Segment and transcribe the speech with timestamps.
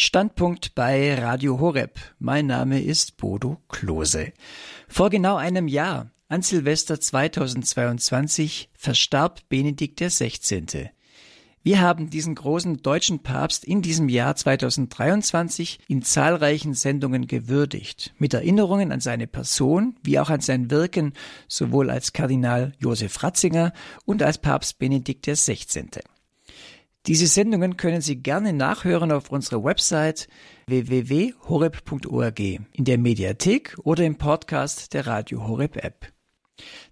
[0.00, 1.98] Standpunkt bei Radio Horeb.
[2.20, 4.32] Mein Name ist Bodo Klose.
[4.86, 10.90] Vor genau einem Jahr, an Silvester 2022, verstarb Benedikt XVI.
[11.64, 18.34] Wir haben diesen großen deutschen Papst in diesem Jahr 2023 in zahlreichen Sendungen gewürdigt, mit
[18.34, 21.12] Erinnerungen an seine Person wie auch an sein Wirken
[21.48, 23.72] sowohl als Kardinal Josef Ratzinger
[24.04, 25.88] und als Papst Benedikt XVI.
[27.06, 30.28] Diese Sendungen können Sie gerne nachhören auf unserer Website
[30.66, 36.12] www.horeb.org, in der Mediathek oder im Podcast der Radio Horeb App.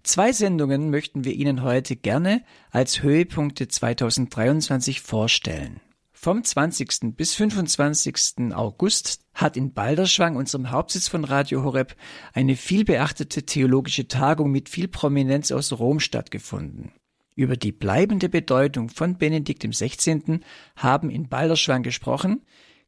[0.03, 5.81] Zwei Sendungen möchten wir Ihnen heute gerne als Höhepunkte 2023 vorstellen.
[6.19, 7.15] Vom 20.
[7.15, 8.53] bis 25.
[8.55, 11.95] August hat in Balderschwang, unserem Hauptsitz von Radio Horeb,
[12.33, 16.91] eine vielbeachtete theologische Tagung mit viel Prominenz aus Rom stattgefunden.
[17.37, 20.39] Über die bleibende Bedeutung von Benedikt XVI.
[20.75, 22.41] haben in Balderschwang gesprochen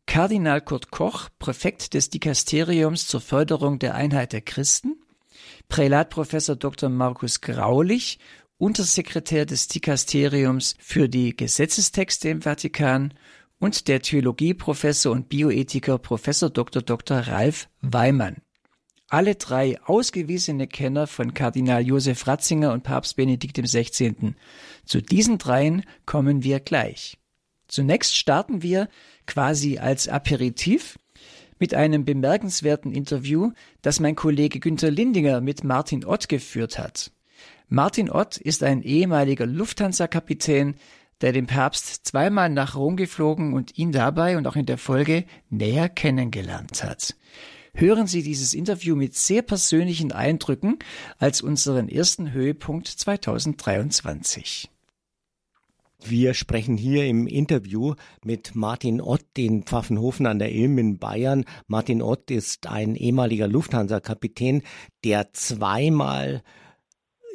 [0.07, 4.95] Kardinal Kurt Koch, Präfekt des Dikasteriums zur Förderung der Einheit der Christen,
[5.67, 6.89] Prälat Professor Dr.
[6.89, 8.17] Markus Graulich,
[8.57, 13.13] Untersekretär des Dikasteriums für die Gesetzestexte im Vatikan
[13.59, 16.81] und der Theologieprofessor und Bioethiker Professor Dr.
[16.81, 17.19] Dr.
[17.19, 18.37] Ralf Weimann.
[19.11, 24.35] Alle drei ausgewiesene Kenner von Kardinal Josef Ratzinger und Papst Benedikt XVI.
[24.85, 27.17] Zu diesen dreien kommen wir gleich.
[27.67, 28.87] Zunächst starten wir
[29.25, 30.99] quasi als Aperitif
[31.57, 37.11] mit einem bemerkenswerten Interview, das mein Kollege Günter Lindinger mit Martin Ott geführt hat.
[37.67, 40.75] Martin Ott ist ein ehemaliger Lufthansa-Kapitän,
[41.21, 45.25] der den Papst zweimal nach Rom geflogen und ihn dabei und auch in der Folge
[45.49, 47.15] näher kennengelernt hat.
[47.79, 50.79] Hören Sie dieses Interview mit sehr persönlichen Eindrücken
[51.17, 54.69] als unseren ersten Höhepunkt 2023.
[56.03, 61.45] Wir sprechen hier im Interview mit Martin Ott, den Pfaffenhofen an der Ilm in Bayern.
[61.67, 64.63] Martin Ott ist ein ehemaliger Lufthansa-Kapitän,
[65.05, 66.43] der zweimal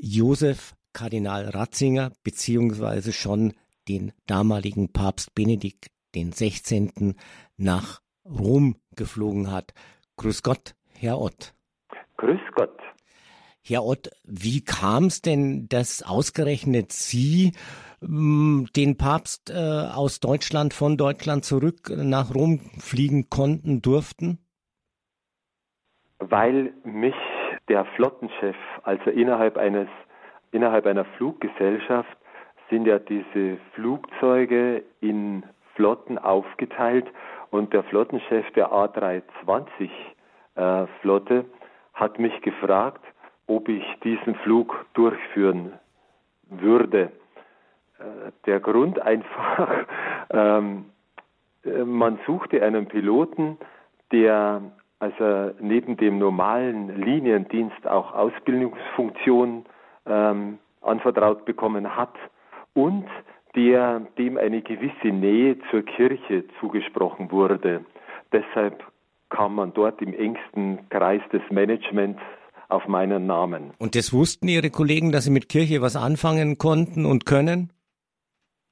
[0.03, 3.55] Josef Kardinal Ratzinger beziehungsweise schon
[3.89, 7.15] den damaligen Papst Benedikt den 16.
[7.57, 9.73] nach Rom geflogen hat.
[10.17, 11.55] Grüß Gott, Herr Ott.
[12.17, 12.79] Grüß Gott.
[13.63, 17.53] Herr Ott, wie kam es denn, dass ausgerechnet Sie
[18.03, 24.39] den Papst äh, aus Deutschland, von Deutschland zurück nach Rom fliegen konnten, durften?
[26.19, 27.15] Weil mich
[27.69, 29.89] der Flottenchef, also innerhalb eines,
[30.53, 32.17] innerhalb einer Fluggesellschaft,
[32.69, 35.45] sind ja diese Flugzeuge in
[35.75, 37.07] Flotten aufgeteilt
[37.55, 39.89] und der Flottenchef der A320
[40.57, 41.45] äh,
[41.95, 43.01] hat mich gefragt,
[43.47, 45.73] ob ich diesen Flug durchführen
[46.51, 47.13] würde.
[48.01, 49.87] Äh, der Grund einfach,
[50.31, 50.87] ähm,
[51.65, 53.57] äh, man suchte einen Piloten,
[54.11, 54.61] der
[54.99, 59.65] also neben dem normalen Liniendienst auch Ausbildungsfunktion
[60.07, 62.15] ähm, anvertraut bekommen hat
[62.75, 63.07] und
[63.57, 67.85] der dem eine gewisse Nähe zur Kirche zugesprochen wurde.
[68.33, 68.83] Deshalb
[69.31, 72.21] kam man dort im engsten Kreis des Managements
[72.69, 73.73] auf meinen Namen.
[73.79, 77.71] Und das wussten Ihre Kollegen, dass Sie mit Kirche was anfangen konnten und können?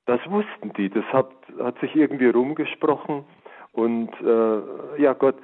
[0.07, 0.89] Das wussten die.
[0.89, 3.25] Das hat, hat sich irgendwie rumgesprochen.
[3.73, 5.37] Und äh, ja Gott,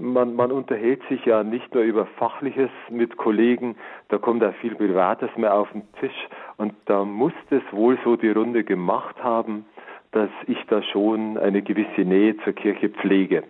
[0.00, 3.76] man, man unterhält sich ja nicht nur über Fachliches mit Kollegen,
[4.08, 6.28] da kommt auch viel Privates mehr auf den Tisch.
[6.56, 9.64] Und da muss es wohl so die Runde gemacht haben,
[10.12, 13.44] dass ich da schon eine gewisse Nähe zur Kirche pflege.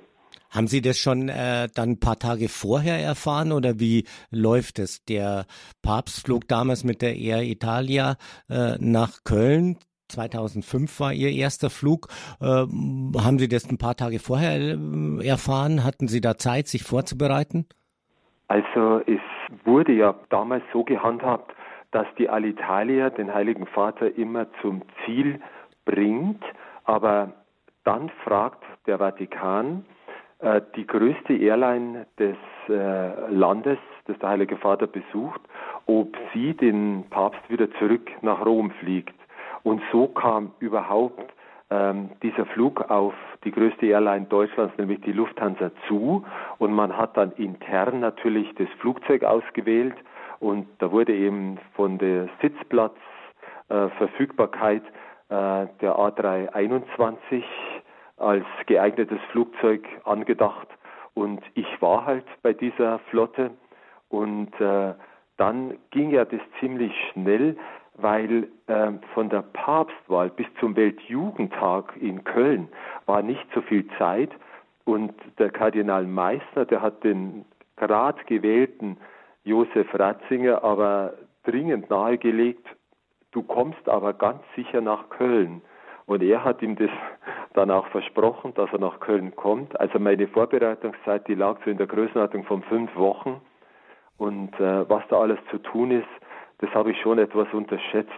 [0.51, 5.05] Haben Sie das schon äh, dann ein paar Tage vorher erfahren oder wie läuft es?
[5.05, 5.45] Der
[5.83, 8.17] Papst flog damals mit der Air Italia
[8.49, 9.77] äh, nach Köln
[10.09, 12.09] 2005 war Ihr erster Flug.
[12.41, 15.85] Ähm, haben Sie das ein paar Tage vorher äh, erfahren?
[15.85, 17.67] Hatten Sie da Zeit, sich vorzubereiten?
[18.49, 19.21] Also es
[19.65, 21.55] wurde ja damals so gehandhabt,
[21.91, 25.41] dass die Alitalia den Heiligen Vater immer zum Ziel
[25.85, 26.43] bringt,
[26.85, 27.33] aber
[27.85, 29.85] dann fragt der Vatikan
[30.41, 32.37] äh, die größte Airline des
[32.69, 35.41] äh, Landes, das der Heilige Vater besucht,
[35.87, 39.18] ob sie den Papst wieder zurück nach Rom fliegt.
[39.63, 41.33] Und so kam überhaupt
[41.71, 43.13] ähm, dieser Flug auf
[43.45, 46.25] die größte Airline Deutschlands, nämlich die Lufthansa, zu.
[46.59, 49.97] Und man hat dann intern natürlich das Flugzeug ausgewählt.
[50.41, 54.89] Und da wurde eben von der Sitzplatzverfügbarkeit äh,
[55.29, 57.43] äh, der A321
[58.17, 60.69] als geeignetes Flugzeug angedacht.
[61.13, 63.51] Und ich war halt bei dieser Flotte.
[64.09, 64.95] Und äh,
[65.37, 67.57] dann ging ja das ziemlich schnell,
[67.99, 72.69] weil äh, von der Papstwahl bis zum Weltjugendtag in Köln
[73.07, 74.31] war nicht so viel Zeit
[74.85, 77.45] und der Kardinal Meissner, der hat den
[77.77, 78.97] gerade gewählten
[79.45, 81.15] Josef Ratzinger aber
[81.45, 82.67] dringend nahegelegt,
[83.33, 85.63] du kommst aber ganz sicher nach Köln.
[86.07, 86.91] Und er hat ihm das
[87.53, 89.79] dann auch versprochen, dass er nach Köln kommt.
[89.79, 93.43] Also meine Vorbereitungszeit, die lag so in der Größenordnung von fünf Wochen.
[94.17, 96.09] Und äh, was da alles zu tun ist,
[96.59, 98.13] das habe ich schon etwas unterschätzt,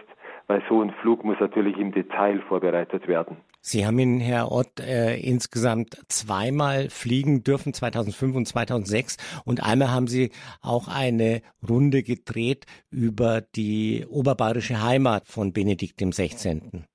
[0.47, 3.37] weil so ein Flug muss natürlich im Detail vorbereitet werden.
[3.61, 9.17] Sie haben ihn, Herr Ott, äh, insgesamt zweimal fliegen dürfen, 2005 und 2006.
[9.45, 10.31] Und einmal haben Sie
[10.63, 16.85] auch eine Runde gedreht über die oberbayerische Heimat von Benedikt XVI.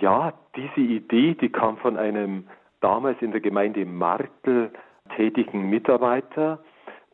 [0.00, 2.48] Ja, diese Idee, die kam von einem
[2.80, 4.72] damals in der Gemeinde Martel
[5.16, 6.62] tätigen Mitarbeiter,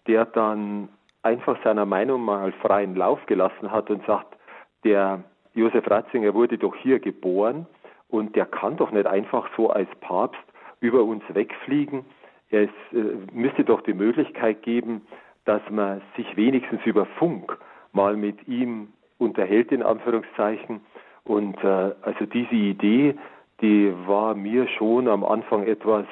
[0.06, 0.88] der dann
[1.24, 4.36] einfach seiner Meinung mal freien Lauf gelassen hat und sagt,
[4.84, 5.24] der
[5.54, 7.66] Josef Ratzinger wurde doch hier geboren
[8.08, 10.42] und der kann doch nicht einfach so als Papst
[10.80, 12.04] über uns wegfliegen.
[12.50, 12.96] Es äh,
[13.32, 15.02] müsste doch die Möglichkeit geben,
[15.44, 17.58] dass man sich wenigstens über Funk
[17.92, 18.88] mal mit ihm
[19.18, 20.80] unterhält, in Anführungszeichen,
[21.24, 23.14] und äh, also diese Idee,
[23.60, 26.06] die war mir schon am Anfang etwas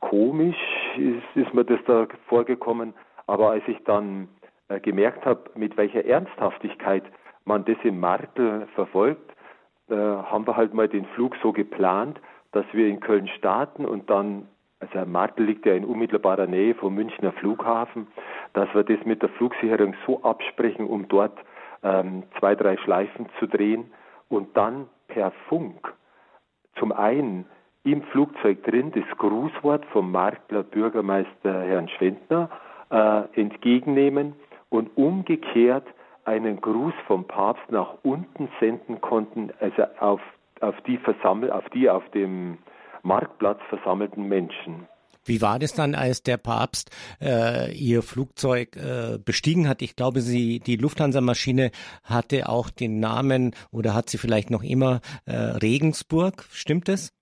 [0.00, 0.56] komisch,
[0.96, 2.94] ist, ist mir das da vorgekommen.
[3.30, 4.26] Aber als ich dann
[4.68, 7.04] äh, gemerkt habe, mit welcher Ernsthaftigkeit
[7.44, 9.30] man das in Martel verfolgt,
[9.88, 14.10] äh, haben wir halt mal den Flug so geplant, dass wir in Köln starten und
[14.10, 14.48] dann,
[14.80, 18.08] also Martel liegt ja in unmittelbarer Nähe vom Münchner Flughafen,
[18.52, 21.38] dass wir das mit der Flugsicherung so absprechen, um dort
[21.84, 23.92] ähm, zwei, drei Schleifen zu drehen
[24.28, 25.94] und dann per Funk
[26.80, 27.46] zum einen
[27.84, 32.50] im Flugzeug drin das Grußwort vom Markler Bürgermeister Herrn Schwendner
[32.90, 34.34] äh, entgegennehmen
[34.68, 35.86] und umgekehrt
[36.24, 40.20] einen Gruß vom Papst nach unten senden konnten, also auf,
[40.60, 42.58] auf die versammelt, auf die auf dem
[43.02, 44.86] Marktplatz versammelten Menschen.
[45.24, 46.90] Wie war das dann, als der Papst
[47.20, 49.82] äh, Ihr Flugzeug äh, bestiegen hat?
[49.82, 51.72] Ich glaube, sie, die Lufthansa-Maschine
[52.04, 56.44] hatte auch den Namen oder hat sie vielleicht noch immer äh, Regensburg.
[56.50, 57.12] Stimmt das?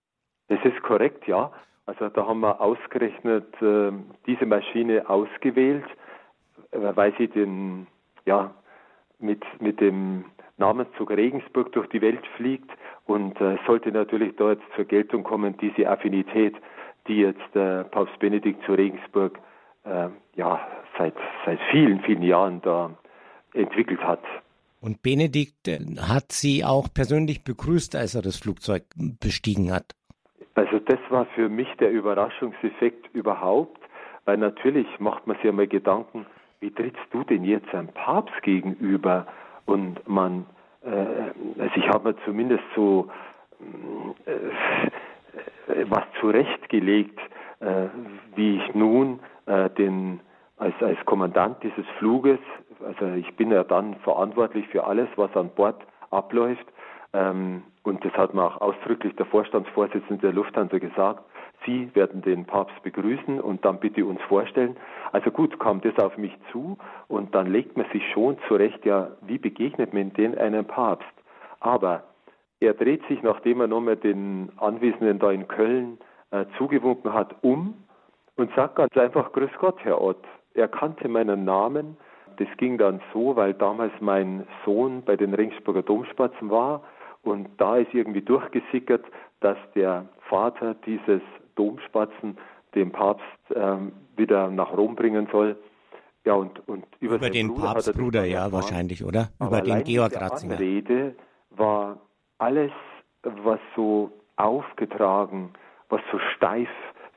[0.49, 1.51] Das ist korrekt, ja.
[1.89, 3.93] Also da haben wir ausgerechnet äh,
[4.27, 5.87] diese Maschine ausgewählt,
[6.71, 7.87] äh, weil sie den,
[8.27, 8.55] ja,
[9.19, 10.27] mit, mit dem
[10.59, 12.71] Namenszug Regensburg durch die Welt fliegt
[13.07, 16.55] und äh, sollte natürlich dort zur Geltung kommen, diese Affinität
[17.09, 19.39] die jetzt äh, Papst Benedikt zu Regensburg
[19.85, 20.61] äh, ja,
[20.97, 21.15] seit,
[21.45, 22.97] seit vielen, vielen Jahren da
[23.55, 24.23] entwickelt hat.
[24.81, 29.95] Und Benedikt äh, hat Sie auch persönlich begrüßt, als er das Flugzeug bestiegen hat?
[30.59, 33.81] Also das war für mich der Überraschungseffekt überhaupt,
[34.25, 36.27] weil natürlich macht man sich ja mal Gedanken,
[36.59, 39.29] wie trittst du denn jetzt einem Papst gegenüber?
[39.67, 40.47] Und man,
[40.83, 43.09] äh, also ich habe mir zumindest so
[44.27, 44.33] äh,
[45.73, 47.21] äh, was zurechtgelegt,
[47.61, 47.87] äh,
[48.35, 50.19] wie ich nun äh, den
[50.57, 52.41] als, als Kommandant dieses Fluges,
[52.85, 56.67] also ich bin ja dann verantwortlich für alles, was an Bord abläuft.
[57.13, 61.25] Ähm, und das hat mir auch ausdrücklich der Vorstandsvorsitzende der Lufthansa gesagt.
[61.65, 64.77] Sie werden den Papst begrüßen und dann bitte uns vorstellen.
[65.13, 66.79] Also gut, kam das auf mich zu
[67.09, 71.09] und dann legt man sich schon zurecht, ja, wie begegnet man denn einem Papst?
[71.61, 72.05] Aber
[72.61, 75.99] er dreht sich, nachdem er nochmal den Anwesenden da in Köln
[76.31, 77.75] äh, zugewunken hat, um
[78.37, 80.25] und sagt ganz einfach, Grüß Gott, Herr Ott.
[80.55, 81.97] Er kannte meinen Namen.
[82.37, 86.83] Das ging dann so, weil damals mein Sohn bei den Ringsburger Domspatzen war
[87.29, 89.05] und da ist irgendwie durchgesickert,
[89.41, 91.23] dass der Vater dieses
[91.55, 92.37] Domspatzen
[92.75, 95.57] den Papst ähm, wieder nach Rom bringen soll.
[96.25, 99.29] Ja, und, und über, über den Bruder Papstbruder, ja, wahrscheinlich, oder?
[99.41, 100.57] Über den Georg Ratzinger.
[100.57, 101.15] Die Rede
[101.51, 101.99] war
[102.39, 102.73] alles,
[103.23, 105.51] was so aufgetragen,
[105.89, 106.69] was so steif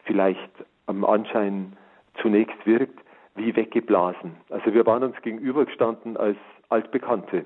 [0.04, 0.50] vielleicht
[0.86, 1.76] am Anschein
[2.22, 3.00] zunächst wirkt,
[3.36, 4.36] wie weggeblasen.
[4.50, 6.38] Also wir waren uns gegenübergestanden als
[6.70, 7.46] Altbekannte.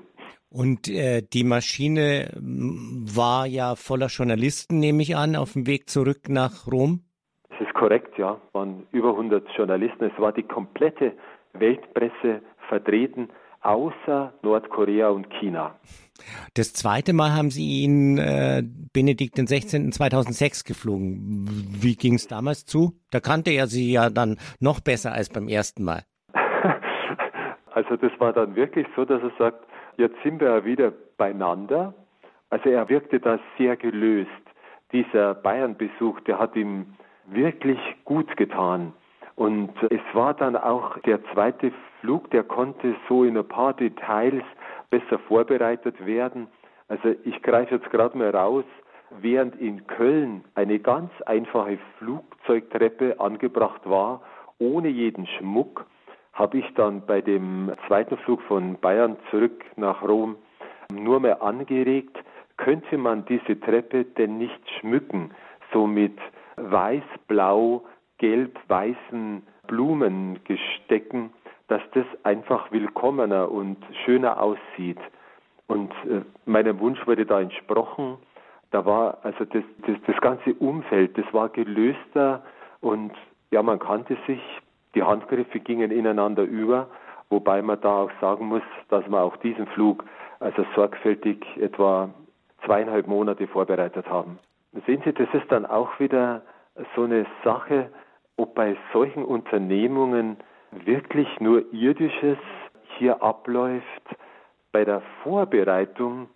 [0.56, 6.30] Und äh, die Maschine war ja voller Journalisten, nehme ich an, auf dem Weg zurück
[6.30, 7.02] nach Rom?
[7.50, 8.40] Das ist korrekt, ja.
[8.48, 10.06] Es waren über 100 Journalisten.
[10.06, 11.12] Es war die komplette
[11.54, 13.28] Weltpresse vertreten
[13.60, 15.76] außer Nordkorea und China.
[16.54, 19.90] Das zweite Mal haben Sie ihn äh, Benedikt XVI.
[19.90, 21.48] 2006 geflogen.
[21.82, 22.94] Wie ging es damals zu?
[23.12, 26.04] Da kannte er Sie ja dann noch besser als beim ersten Mal.
[27.76, 29.66] Also das war dann wirklich so, dass er sagt,
[29.98, 31.94] jetzt sind wir wieder beieinander.
[32.50, 34.30] Also er wirkte da sehr gelöst.
[34.92, 38.94] Dieser Bayern-Besuch, der hat ihm wirklich gut getan.
[39.36, 44.44] Und es war dann auch der zweite Flug, der konnte so in ein paar Details
[44.90, 46.48] besser vorbereitet werden.
[46.88, 48.64] Also ich greife jetzt gerade mal raus,
[49.22, 54.22] während in Köln eine ganz einfache Flugzeugtreppe angebracht war,
[54.60, 55.86] ohne jeden Schmuck,
[56.36, 60.36] habe ich dann bei dem zweiten Flug von Bayern zurück nach Rom
[60.92, 62.18] nur mehr angeregt,
[62.58, 65.32] könnte man diese Treppe denn nicht schmücken,
[65.74, 66.18] so mit
[66.58, 67.84] weiß, blau,
[68.18, 71.32] gelb, weißen Blumengestecken,
[71.68, 75.00] dass das einfach willkommener und schöner aussieht.
[75.68, 78.18] Und äh, meinem Wunsch wurde da entsprochen.
[78.72, 82.44] Da war also das, das, das ganze Umfeld, das war gelöster
[82.82, 83.14] und
[83.52, 84.42] ja, man kannte sich,
[84.96, 86.88] die Handgriffe gingen ineinander über,
[87.30, 90.04] wobei man da auch sagen muss, dass man auch diesen Flug
[90.40, 92.10] also sorgfältig etwa
[92.66, 94.40] zweieinhalb Monate vorbereitet haben.
[94.86, 96.42] Sehen Sie, das ist dann auch wieder
[96.96, 97.90] so eine Sache,
[98.38, 100.38] ob bei solchen Unternehmungen
[100.72, 102.38] wirklich nur irdisches
[102.98, 104.04] hier abläuft.
[104.72, 106.28] Bei der Vorbereitung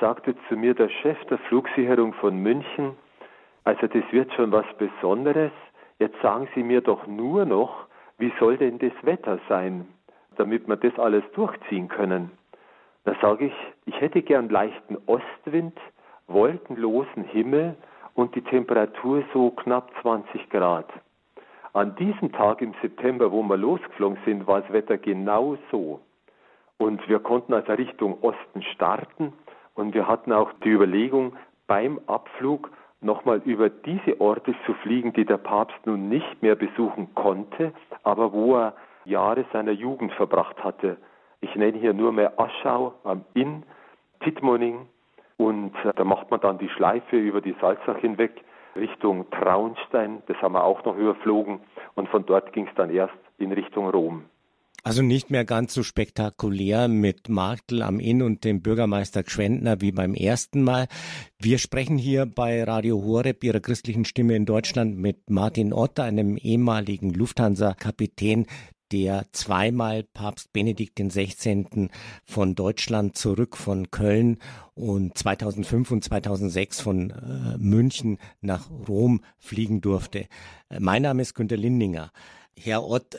[0.00, 2.96] sagte zu mir der Chef der Flugsicherung von München,
[3.64, 5.52] also das wird schon was Besonderes.
[5.98, 7.85] Jetzt sagen Sie mir doch nur noch,
[8.18, 9.86] wie soll denn das Wetter sein,
[10.36, 12.30] damit wir das alles durchziehen können.
[13.04, 13.54] Da sage ich,
[13.86, 15.78] ich hätte gern leichten Ostwind,
[16.26, 17.76] wolkenlosen Himmel
[18.14, 20.88] und die Temperatur so knapp 20 Grad.
[21.72, 26.00] An diesem Tag im September, wo wir losgeflogen sind, war das Wetter genau so.
[26.78, 29.32] Und wir konnten also Richtung Osten starten
[29.74, 32.70] und wir hatten auch die Überlegung, beim Abflug
[33.06, 37.72] nochmal über diese Orte zu fliegen, die der Papst nun nicht mehr besuchen konnte,
[38.02, 38.74] aber wo er
[39.06, 40.98] Jahre seiner Jugend verbracht hatte.
[41.40, 43.62] Ich nenne hier nur mehr Aschau am Inn,
[44.20, 44.88] Tittmoning
[45.38, 48.42] und äh, da macht man dann die Schleife über die Salzach hinweg
[48.74, 51.60] Richtung Traunstein, das haben wir auch noch überflogen
[51.94, 54.24] und von dort ging es dann erst in Richtung Rom.
[54.86, 59.90] Also nicht mehr ganz so spektakulär mit Marktl am Inn und dem Bürgermeister Gschwendner wie
[59.90, 60.86] beim ersten Mal.
[61.40, 66.36] Wir sprechen hier bei Radio Horeb, ihrer christlichen Stimme in Deutschland, mit Martin Ott, einem
[66.36, 68.46] ehemaligen Lufthansa-Kapitän,
[68.92, 71.88] der zweimal Papst Benedikt XVI.
[72.24, 74.38] von Deutschland zurück von Köln
[74.74, 80.28] und 2005 und 2006 von äh, München nach Rom fliegen durfte.
[80.78, 82.12] Mein Name ist Günter Lindinger.
[82.58, 83.14] Herr Ott,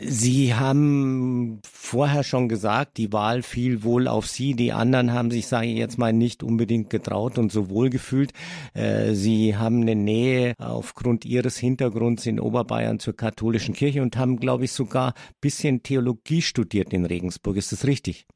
[0.00, 4.54] Sie haben vorher schon gesagt, die Wahl fiel wohl auf Sie.
[4.54, 8.32] Die anderen haben sich, sage ich jetzt mal, nicht unbedingt getraut und so wohl gefühlt.
[8.74, 14.38] Äh, Sie haben eine Nähe aufgrund Ihres Hintergrunds in Oberbayern zur katholischen Kirche und haben,
[14.38, 17.56] glaube ich, sogar ein bisschen Theologie studiert in Regensburg.
[17.56, 18.26] Ist das richtig?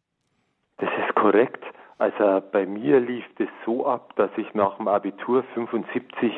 [0.78, 1.64] Das ist korrekt.
[1.99, 6.32] Also bei mir lief es so ab, dass ich nach dem Abitur 75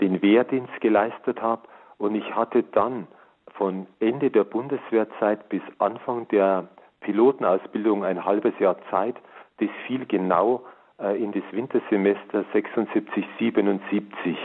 [0.00, 1.62] den Wehrdienst geleistet habe
[1.98, 3.06] und ich hatte dann
[3.54, 6.68] von Ende der Bundeswehrzeit bis Anfang der
[7.00, 9.16] Pilotenausbildung ein halbes Jahr Zeit.
[9.58, 10.64] Das fiel genau
[11.00, 14.36] äh, in das Wintersemester 76, 77.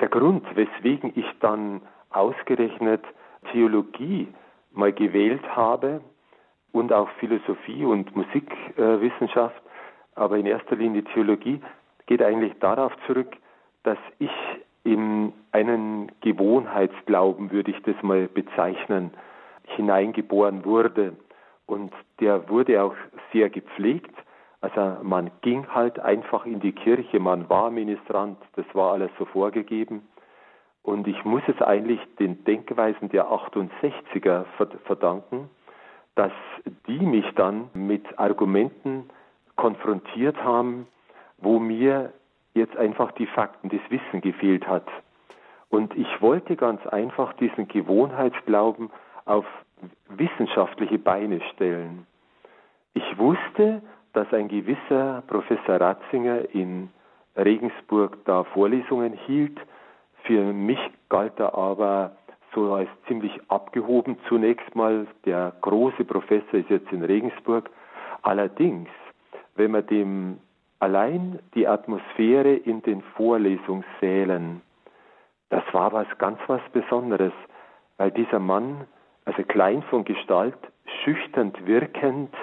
[0.00, 3.02] Der Grund, weswegen ich dann ausgerechnet
[3.52, 4.28] Theologie
[4.72, 6.00] mal gewählt habe
[6.72, 11.60] und auch Philosophie und Musikwissenschaft, äh, aber in erster Linie Theologie,
[12.06, 13.36] geht eigentlich darauf zurück,
[13.82, 14.30] dass ich
[14.88, 19.10] in einen Gewohnheitsglauben, würde ich das mal bezeichnen,
[19.64, 21.14] hineingeboren wurde.
[21.66, 22.94] Und der wurde auch
[23.30, 24.14] sehr gepflegt.
[24.62, 29.26] Also man ging halt einfach in die Kirche, man war Ministrant, das war alles so
[29.26, 30.08] vorgegeben.
[30.82, 34.46] Und ich muss es eigentlich den Denkweisen der 68er
[34.86, 35.50] verdanken,
[36.14, 36.32] dass
[36.86, 39.10] die mich dann mit Argumenten
[39.56, 40.86] konfrontiert haben,
[41.36, 42.12] wo mir
[42.58, 44.86] jetzt einfach die Fakten, das Wissen gefehlt hat.
[45.70, 48.90] Und ich wollte ganz einfach diesen Gewohnheitsglauben
[49.24, 49.44] auf
[50.08, 52.06] wissenschaftliche Beine stellen.
[52.94, 56.90] Ich wusste, dass ein gewisser Professor Ratzinger in
[57.36, 59.58] Regensburg da Vorlesungen hielt.
[60.24, 62.16] Für mich galt er aber
[62.54, 65.06] so als ziemlich abgehoben zunächst mal.
[65.24, 67.70] Der große Professor ist jetzt in Regensburg.
[68.22, 68.88] Allerdings,
[69.54, 70.38] wenn man dem
[70.80, 74.62] Allein die Atmosphäre in den Vorlesungssälen,
[75.50, 77.32] das war was ganz was Besonderes,
[77.96, 78.86] weil dieser Mann,
[79.24, 80.58] also klein von Gestalt,
[81.02, 82.34] schüchtern wirkend,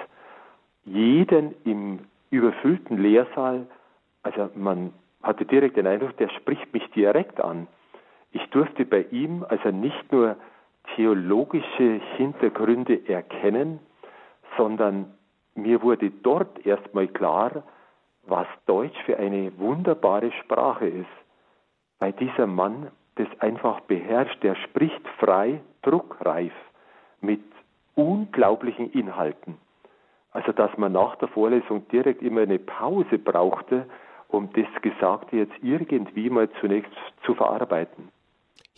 [0.84, 2.00] jeden im
[2.30, 3.66] überfüllten Lehrsaal,
[4.22, 7.66] also man hatte direkt den Eindruck, der spricht mich direkt an.
[8.32, 10.36] Ich durfte bei ihm also nicht nur
[10.94, 13.80] theologische Hintergründe erkennen,
[14.56, 15.14] sondern
[15.54, 17.62] mir wurde dort erstmal klar,
[18.26, 21.06] was Deutsch für eine wunderbare Sprache ist.
[21.98, 26.52] Weil dieser Mann das einfach beherrscht, der spricht frei, druckreif,
[27.20, 27.42] mit
[27.94, 29.56] unglaublichen Inhalten.
[30.32, 33.86] Also dass man nach der Vorlesung direkt immer eine Pause brauchte,
[34.28, 36.92] um das Gesagte jetzt irgendwie mal zunächst
[37.24, 38.10] zu verarbeiten.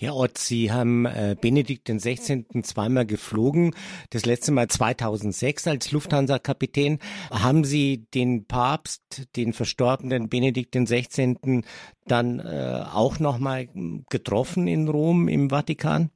[0.00, 2.44] Herr Ott, Sie haben äh, Benedikt XVI.
[2.62, 3.75] zweimal geflogen.
[4.12, 7.00] Das letzte Mal 2006 als Lufthansa-Kapitän.
[7.32, 11.64] Haben Sie den Papst, den verstorbenen Benedikt XVI.
[12.06, 13.66] dann äh, auch nochmal
[14.08, 16.11] getroffen in Rom im Vatikan?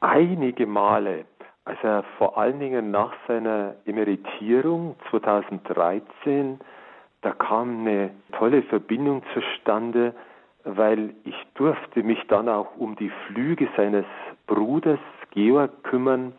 [0.00, 1.24] Einige Male.
[1.64, 6.58] Also vor allen Dingen nach seiner Emeritierung 2013,
[7.22, 10.14] da kam eine tolle Verbindung zustande
[10.66, 14.04] weil ich durfte mich dann auch um die Flüge seines
[14.46, 14.98] Bruders
[15.30, 16.32] Georg kümmern,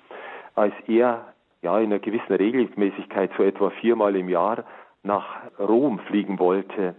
[0.56, 4.66] als er ja in einer gewissen Regelmäßigkeit so etwa viermal im Jahr
[5.04, 5.26] nach
[5.58, 6.96] Rom fliegen wollte.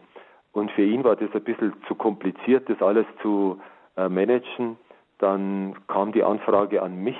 [0.52, 3.61] Und für ihn war das ein bisschen zu kompliziert, das alles zu
[3.97, 4.78] äh, managen.
[5.18, 7.18] Dann kam die Anfrage an mich,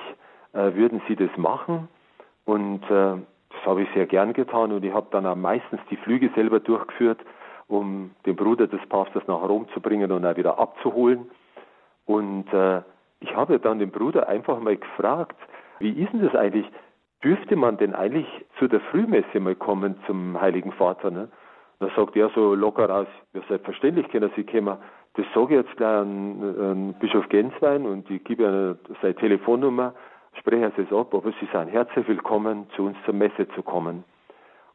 [0.53, 1.87] äh, würden Sie das machen?
[2.45, 3.17] Und äh,
[3.49, 6.59] das habe ich sehr gern getan und ich habe dann auch meistens die Flüge selber
[6.59, 7.19] durchgeführt
[7.69, 11.29] um den Bruder des Papstes nach Rom zu bringen und auch wieder abzuholen.
[12.05, 12.81] Und äh,
[13.21, 15.37] ich habe dann den Bruder einfach mal gefragt,
[15.79, 16.65] wie ist denn das eigentlich?
[17.23, 21.11] Dürfte man denn eigentlich zu der Frühmesse mal kommen zum Heiligen Vater?
[21.11, 21.29] Ne?
[21.79, 24.77] Da sagt er so locker aus, ja selbstverständlich können Sie kommen.
[25.13, 29.93] Das sage ich jetzt gleich an, an Bischof Genswein und ich gebe ihm seine Telefonnummer,
[30.33, 34.03] spreche es ab, aber Sie sind herzlich willkommen, zu uns zur Messe zu kommen.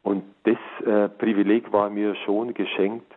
[0.05, 3.11] Und das äh, Privileg war mir schon geschenkt,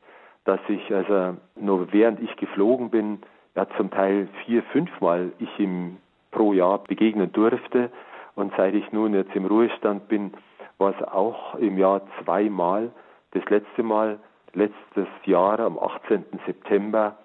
[0.46, 3.20] dass ich also nur während ich geflogen bin,
[3.56, 5.98] ja zum Teil vier, fünfmal ich ihm
[6.32, 7.92] pro Jahr begegnen durfte.
[8.36, 10.32] Und seit ich nun jetzt im Ruhestand bin,
[10.78, 12.92] war es auch im Jahr zweimal.
[13.32, 14.20] Das letzte Mal,
[14.54, 16.24] letztes Jahr am 18.
[16.46, 17.18] September,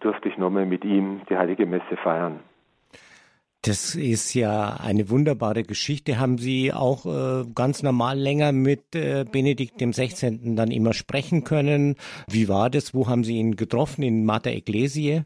[0.00, 2.40] durfte ich nochmal mit ihm die Heilige Messe feiern.
[3.62, 6.20] Das ist ja eine wunderbare Geschichte.
[6.20, 10.54] Haben Sie auch äh, ganz normal länger mit äh, Benedikt dem 16.
[10.54, 11.96] dann immer sprechen können?
[12.30, 12.94] Wie war das?
[12.94, 14.02] Wo haben Sie ihn getroffen?
[14.02, 15.24] In Mater Ecclesiae?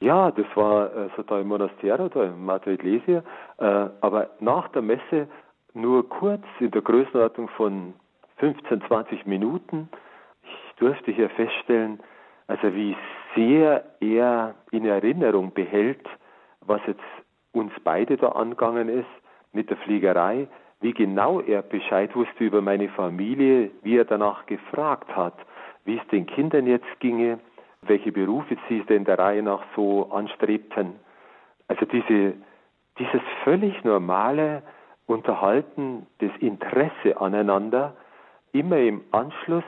[0.00, 3.22] Ja, das war also da im Monastero, da in Mater Ecclesiae.
[3.58, 3.64] Äh,
[4.00, 5.26] aber nach der Messe
[5.72, 7.94] nur kurz in der Größenordnung von
[8.36, 9.88] 15, 20 Minuten.
[10.42, 12.00] Ich durfte hier feststellen,
[12.46, 12.94] also wie
[13.34, 16.04] sehr er in Erinnerung behält,
[16.60, 17.00] was jetzt
[17.52, 19.06] uns beide da angegangen ist
[19.52, 20.48] mit der Fliegerei,
[20.80, 25.34] wie genau er Bescheid wusste über meine Familie, wie er danach gefragt hat,
[25.84, 27.38] wie es den Kindern jetzt ginge,
[27.82, 30.94] welche Berufe sie denn der Reihe nach so anstrebten.
[31.68, 32.34] Also diese,
[32.98, 34.62] dieses völlig normale
[35.06, 37.94] Unterhalten, das Interesse aneinander,
[38.52, 39.64] immer im Anschluss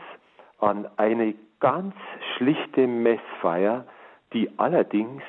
[0.59, 1.95] an eine ganz
[2.37, 3.85] schlichte Messfeier,
[4.33, 5.23] die allerdings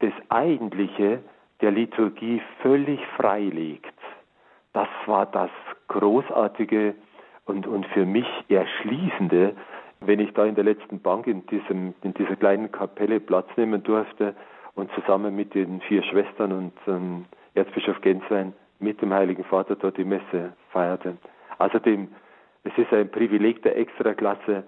[0.00, 1.22] das Eigentliche
[1.62, 3.94] der Liturgie völlig freilegt.
[4.72, 5.50] Das war das
[5.88, 6.94] Großartige
[7.44, 9.54] und, und für mich Erschließende,
[10.00, 13.82] wenn ich da in der letzten Bank in, diesem, in dieser kleinen Kapelle Platz nehmen
[13.82, 14.34] durfte
[14.74, 19.96] und zusammen mit den vier Schwestern und ähm, Erzbischof Genswein mit dem Heiligen Vater dort
[19.96, 21.16] die Messe feierte.
[21.58, 22.08] Außerdem,
[22.64, 24.64] es ist ein Privileg der Extraklasse,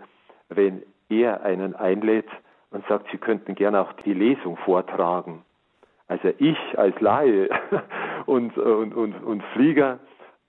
[0.49, 2.29] wenn er einen einlädt
[2.71, 5.43] und sagt, Sie könnten gerne auch die Lesung vortragen.
[6.07, 7.49] Also ich als Laie
[8.27, 10.01] und, und, und, und Flieger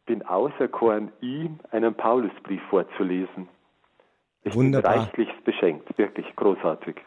[0.05, 3.47] bin auserkoren, ihm einen Paulusbrief vorzulesen.
[4.43, 4.93] Ich Wunderbar.
[4.93, 6.97] bin reichlichst beschenkt, wirklich großartig.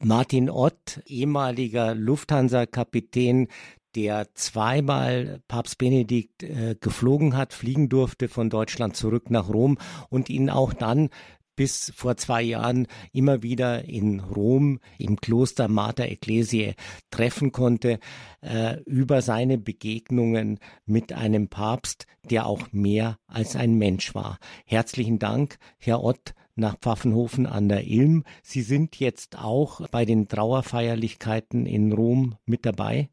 [0.00, 3.46] Martin Ott, ehemaliger Lufthansa-Kapitän,
[3.94, 10.28] der zweimal Papst Benedikt äh, geflogen hat, fliegen durfte von Deutschland zurück nach Rom und
[10.28, 11.10] ihn auch dann
[11.56, 16.74] bis vor zwei Jahren immer wieder in Rom im Kloster Mater Ecclesiae
[17.10, 17.98] treffen konnte,
[18.40, 24.38] äh, über seine Begegnungen mit einem Papst, der auch mehr als ein Mensch war.
[24.66, 28.24] Herzlichen Dank, Herr Ott, nach Pfaffenhofen an der Ilm.
[28.42, 33.08] Sie sind jetzt auch bei den Trauerfeierlichkeiten in Rom mit dabei?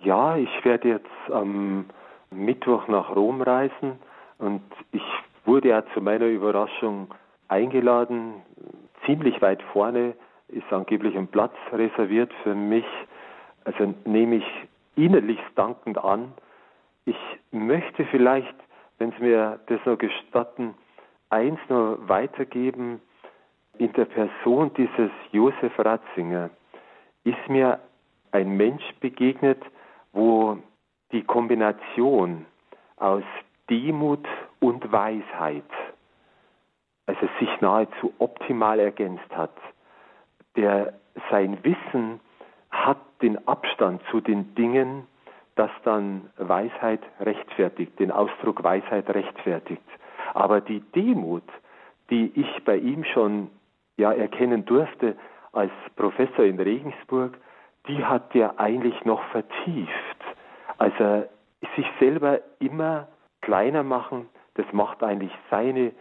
[0.00, 1.86] Ja, ich werde jetzt am
[2.30, 3.98] Mittwoch nach Rom reisen
[4.38, 4.62] und
[4.92, 5.02] ich
[5.44, 7.12] wurde ja zu meiner Überraschung
[7.48, 8.42] eingeladen.
[9.04, 10.14] Ziemlich weit vorne
[10.48, 12.86] ist angeblich ein Platz reserviert für mich.
[13.64, 14.46] Also nehme ich
[14.96, 16.32] innerlich dankend an.
[17.04, 17.16] Ich
[17.50, 18.54] möchte vielleicht,
[18.98, 20.74] wenn Sie mir das noch gestatten,
[21.30, 23.00] eins nur weitergeben.
[23.78, 26.50] In der Person dieses Josef Ratzinger
[27.24, 27.80] ist mir
[28.30, 29.60] ein Mensch begegnet,
[30.12, 30.58] wo
[31.12, 32.46] die Kombination
[32.96, 33.24] aus
[33.68, 34.26] Demut
[34.64, 35.70] und Weisheit,
[37.04, 39.52] also sich nahezu optimal ergänzt hat,
[40.56, 40.94] der
[41.30, 42.18] sein Wissen
[42.70, 45.06] hat den Abstand zu den Dingen,
[45.54, 49.84] das dann Weisheit rechtfertigt, den Ausdruck Weisheit rechtfertigt.
[50.32, 51.44] Aber die Demut,
[52.08, 53.50] die ich bei ihm schon
[53.98, 55.14] ja erkennen durfte
[55.52, 57.36] als Professor in Regensburg,
[57.86, 60.20] die hat er eigentlich noch vertieft.
[60.78, 61.26] Also
[61.76, 63.08] sich selber immer
[63.42, 65.92] kleiner machen, das macht eigentlich seine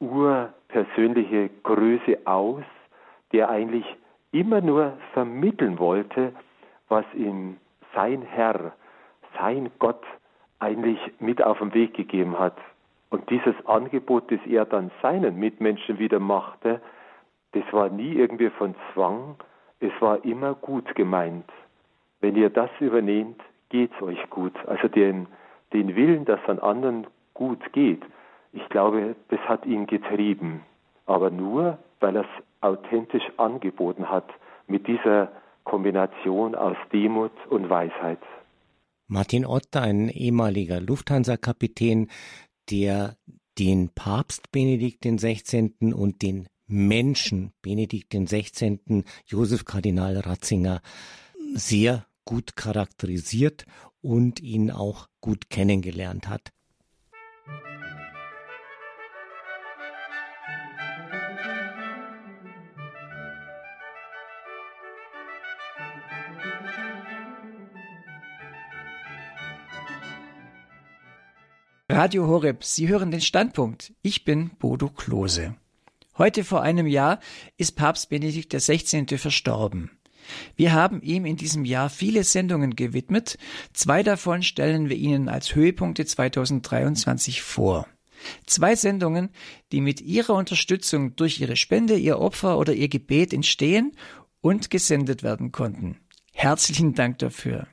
[0.00, 2.64] urpersönliche Größe aus,
[3.32, 3.86] der eigentlich
[4.32, 6.32] immer nur vermitteln wollte,
[6.88, 7.56] was ihm
[7.94, 8.72] sein Herr,
[9.38, 10.02] sein Gott
[10.58, 12.56] eigentlich mit auf den Weg gegeben hat.
[13.10, 16.80] Und dieses Angebot, das er dann seinen Mitmenschen wieder machte,
[17.52, 19.36] das war nie irgendwie von Zwang,
[19.80, 21.50] es war immer gut gemeint.
[22.20, 24.54] Wenn ihr das übernehmt, geht's euch gut.
[24.66, 25.26] Also den,
[25.72, 28.02] den Willen, dass an anderen gut geht,
[28.52, 30.62] ich glaube, das hat ihn getrieben.
[31.06, 34.28] Aber nur, weil er es authentisch angeboten hat,
[34.66, 35.32] mit dieser
[35.64, 38.20] Kombination aus Demut und Weisheit.
[39.06, 42.08] Martin Ott, ein ehemaliger Lufthansa-Kapitän,
[42.70, 43.16] der
[43.58, 45.72] den Papst Benedikt XVI.
[45.92, 49.04] und den Menschen Benedikt XVI.
[49.26, 50.80] Josef Kardinal Ratzinger
[51.54, 53.66] sehr gut charakterisiert
[54.00, 56.52] und ihn auch gut kennengelernt hat.
[71.94, 73.92] Radio Horeb, Sie hören den Standpunkt.
[74.00, 75.56] Ich bin Bodo Klose.
[76.16, 77.20] Heute vor einem Jahr
[77.58, 79.18] ist Papst Benedikt XVI.
[79.18, 79.90] verstorben.
[80.56, 83.36] Wir haben ihm in diesem Jahr viele Sendungen gewidmet.
[83.74, 87.86] Zwei davon stellen wir Ihnen als Höhepunkte 2023 vor.
[88.46, 89.28] Zwei Sendungen,
[89.70, 93.92] die mit Ihrer Unterstützung durch Ihre Spende, Ihr Opfer oder Ihr Gebet entstehen
[94.40, 95.98] und gesendet werden konnten.
[96.32, 97.66] Herzlichen Dank dafür.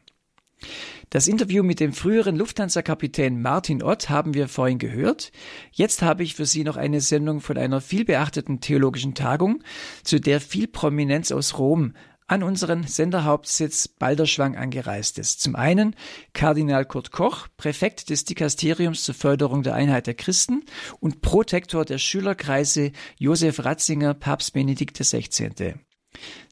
[1.09, 5.31] Das Interview mit dem früheren Lufthansa-Kapitän Martin Ott haben wir vorhin gehört.
[5.71, 9.63] Jetzt habe ich für Sie noch eine Sendung von einer vielbeachteten theologischen Tagung,
[10.03, 11.93] zu der viel Prominenz aus Rom
[12.29, 15.41] an unseren Senderhauptsitz Balderschwang angereist ist.
[15.41, 15.95] Zum einen
[16.33, 20.63] Kardinal Kurt Koch, Präfekt des Dikasteriums zur Förderung der Einheit der Christen
[20.99, 25.73] und Protektor der Schülerkreise Josef Ratzinger, Papst Benedikt XVI.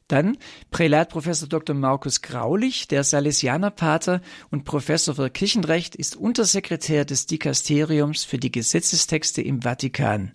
[0.07, 0.37] Dann
[0.71, 1.75] Prälat Professor Dr.
[1.75, 9.41] Markus Graulich, der Salesianerpater und Professor für Kirchenrecht, ist Untersekretär des Dikasteriums für die Gesetzestexte
[9.41, 10.31] im Vatikan.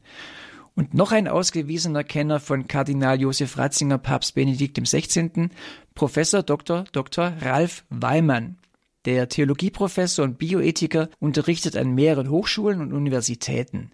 [0.75, 5.49] Und noch ein ausgewiesener Kenner von Kardinal Josef Ratzinger, Papst Benedikt XVI.,
[5.95, 6.85] Professor Dr.
[6.93, 7.33] Dr.
[7.41, 8.57] Ralf Weimann.
[9.05, 13.91] Der Theologieprofessor und Bioethiker unterrichtet an mehreren Hochschulen und Universitäten.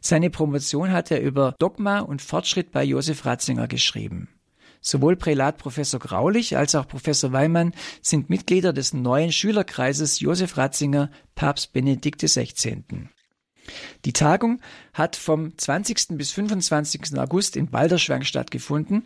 [0.00, 4.28] Seine Promotion hat er über Dogma und Fortschritt bei Josef Ratzinger geschrieben.
[4.80, 11.10] Sowohl Prälat Professor Graulich als auch Professor Weimann sind Mitglieder des neuen Schülerkreises Josef Ratzinger,
[11.34, 12.82] Papst Benedikt XVI.
[14.04, 14.60] Die Tagung
[14.94, 16.16] hat vom 20.
[16.16, 17.18] bis 25.
[17.18, 19.04] August in Balderschwang stattgefunden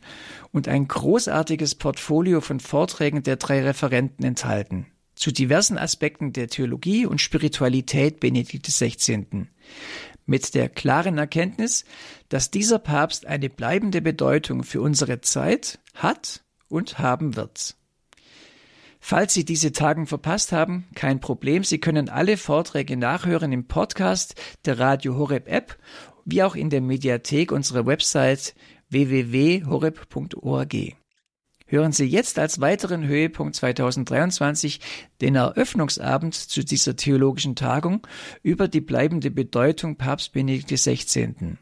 [0.52, 7.06] und ein großartiges Portfolio von Vorträgen der drei Referenten enthalten zu diversen Aspekten der Theologie
[7.06, 9.46] und Spiritualität Benedikt XVI
[10.26, 11.84] mit der klaren Erkenntnis,
[12.28, 17.76] dass dieser Papst eine bleibende Bedeutung für unsere Zeit hat und haben wird.
[19.00, 21.62] Falls Sie diese Tagen verpasst haben, kein Problem.
[21.62, 24.34] Sie können alle Vorträge nachhören im Podcast
[24.64, 25.76] der Radio Horeb App,
[26.24, 28.54] wie auch in der Mediathek unserer Website
[28.88, 30.74] www.horeb.org.
[31.74, 34.78] Hören Sie jetzt als weiteren Höhepunkt 2023
[35.20, 38.06] den Eröffnungsabend zu dieser theologischen Tagung
[38.44, 41.56] über die bleibende Bedeutung Papst Benedikt XVI.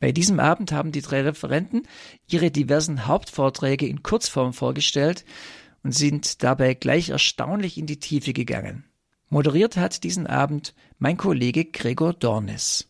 [0.00, 1.88] Bei diesem Abend haben die drei Referenten
[2.30, 5.24] ihre diversen Hauptvorträge in Kurzform vorgestellt
[5.82, 8.84] und sind dabei gleich erstaunlich in die Tiefe gegangen.
[9.30, 12.86] Moderiert hat diesen Abend mein Kollege Gregor Dornis.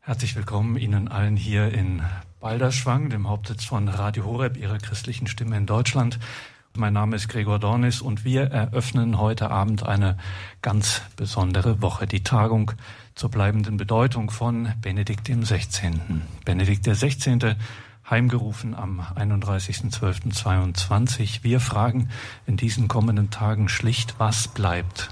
[0.00, 2.02] Herzlich willkommen Ihnen allen hier in
[2.40, 6.20] Balderschwang, dem Hauptsitz von Radio Horeb, Ihrer christlichen Stimme in Deutschland.
[6.76, 10.16] Mein Name ist Gregor Dornis und wir eröffnen heute Abend eine
[10.62, 12.70] ganz besondere Woche, die Tagung
[13.16, 15.94] zur bleibenden Bedeutung von Benedikt XVI.
[16.44, 17.56] Benedikt XVI
[18.08, 21.42] heimgerufen am 31.12.22.
[21.42, 22.08] Wir fragen
[22.46, 25.08] in diesen kommenden Tagen schlicht, was bleibt?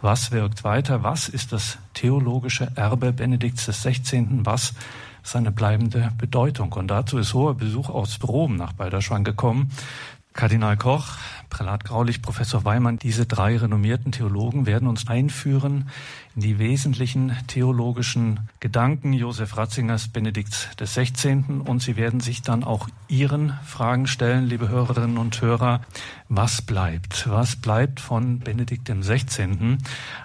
[0.00, 1.02] Was wirkt weiter?
[1.02, 4.24] Was ist das theologische Erbe Benedikts XVI.?
[4.44, 4.72] Was
[5.22, 6.72] seine bleibende Bedeutung?
[6.72, 9.70] Und dazu ist hoher Besuch aus Rom nach Balderschwang gekommen.
[10.40, 11.18] Kardinal Koch,
[11.50, 15.90] Prälat Graulich, Professor Weimann, diese drei renommierten Theologen werden uns einführen
[16.34, 21.60] in die wesentlichen theologischen Gedanken Josef Ratzingers Benedikts des 16.
[21.60, 25.82] Und sie werden sich dann auch Ihren Fragen stellen, liebe Hörerinnen und Hörer.
[26.30, 27.28] Was bleibt?
[27.28, 29.76] Was bleibt von Benedikt dem 16.?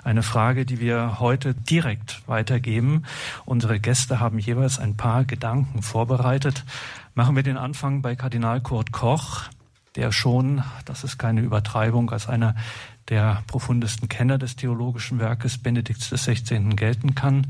[0.06, 3.04] Eine Frage, die wir heute direkt weitergeben.
[3.44, 6.64] Unsere Gäste haben jeweils ein paar Gedanken vorbereitet.
[7.16, 9.50] Machen wir den Anfang bei Kardinal Kurt Koch
[9.96, 12.56] der schon, das ist keine Übertreibung, als einer
[13.10, 16.76] der profundesten Kenner des theologischen Werkes Benedikts XVI.
[16.76, 17.48] gelten kann.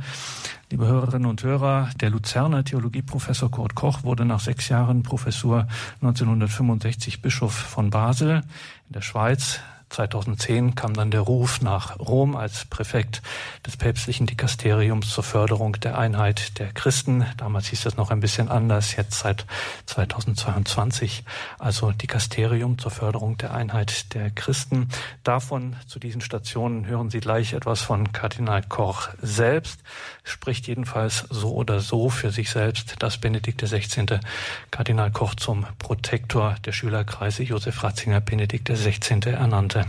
[0.69, 5.67] Liebe Hörerinnen und Hörer, der Luzerner Theologieprofessor Kurt Koch wurde nach sechs Jahren Professur
[6.01, 8.43] 1965 Bischof von Basel
[8.87, 9.61] in der Schweiz.
[9.95, 13.21] 2010 kam dann der Ruf nach Rom als Präfekt
[13.65, 17.25] des päpstlichen Dikasteriums zur Förderung der Einheit der Christen.
[17.37, 19.45] Damals hieß es noch ein bisschen anders, jetzt seit
[19.85, 21.23] 2022
[21.59, 24.89] also Dikasterium zur Förderung der Einheit der Christen.
[25.23, 29.79] Davon zu diesen Stationen hören Sie gleich etwas von Kardinal Koch selbst,
[30.25, 34.19] spricht jedenfalls so oder so für sich selbst, dass Benedikt XVI.
[34.71, 39.29] Kardinal Koch zum Protektor der Schülerkreise Josef Ratzinger Benedikt XVI.
[39.29, 39.85] ernannte.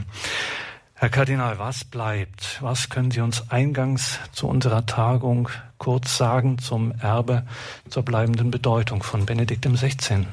[0.94, 2.58] Herr Kardinal, was bleibt?
[2.62, 7.44] Was können Sie uns eingangs zu unserer Tagung kurz sagen zum Erbe,
[7.90, 10.24] zur bleibenden Bedeutung von Benedikt XVI.?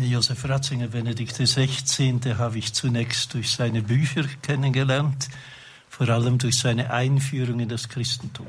[0.00, 5.28] Josef Ratzinger, Benedikt XVI., habe ich zunächst durch seine Bücher kennengelernt,
[5.96, 8.46] vor allem durch seine Einführung in das Christentum.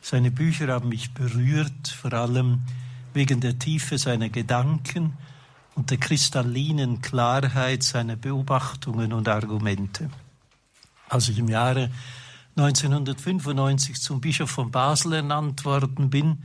[0.00, 2.62] Seine Bücher haben mich berührt, vor allem
[3.14, 5.16] wegen der Tiefe seiner Gedanken
[5.76, 10.10] und der kristallinen Klarheit seiner Beobachtungen und Argumente.
[11.08, 11.88] Als ich im Jahre
[12.56, 16.42] 1995 zum Bischof von Basel ernannt worden bin,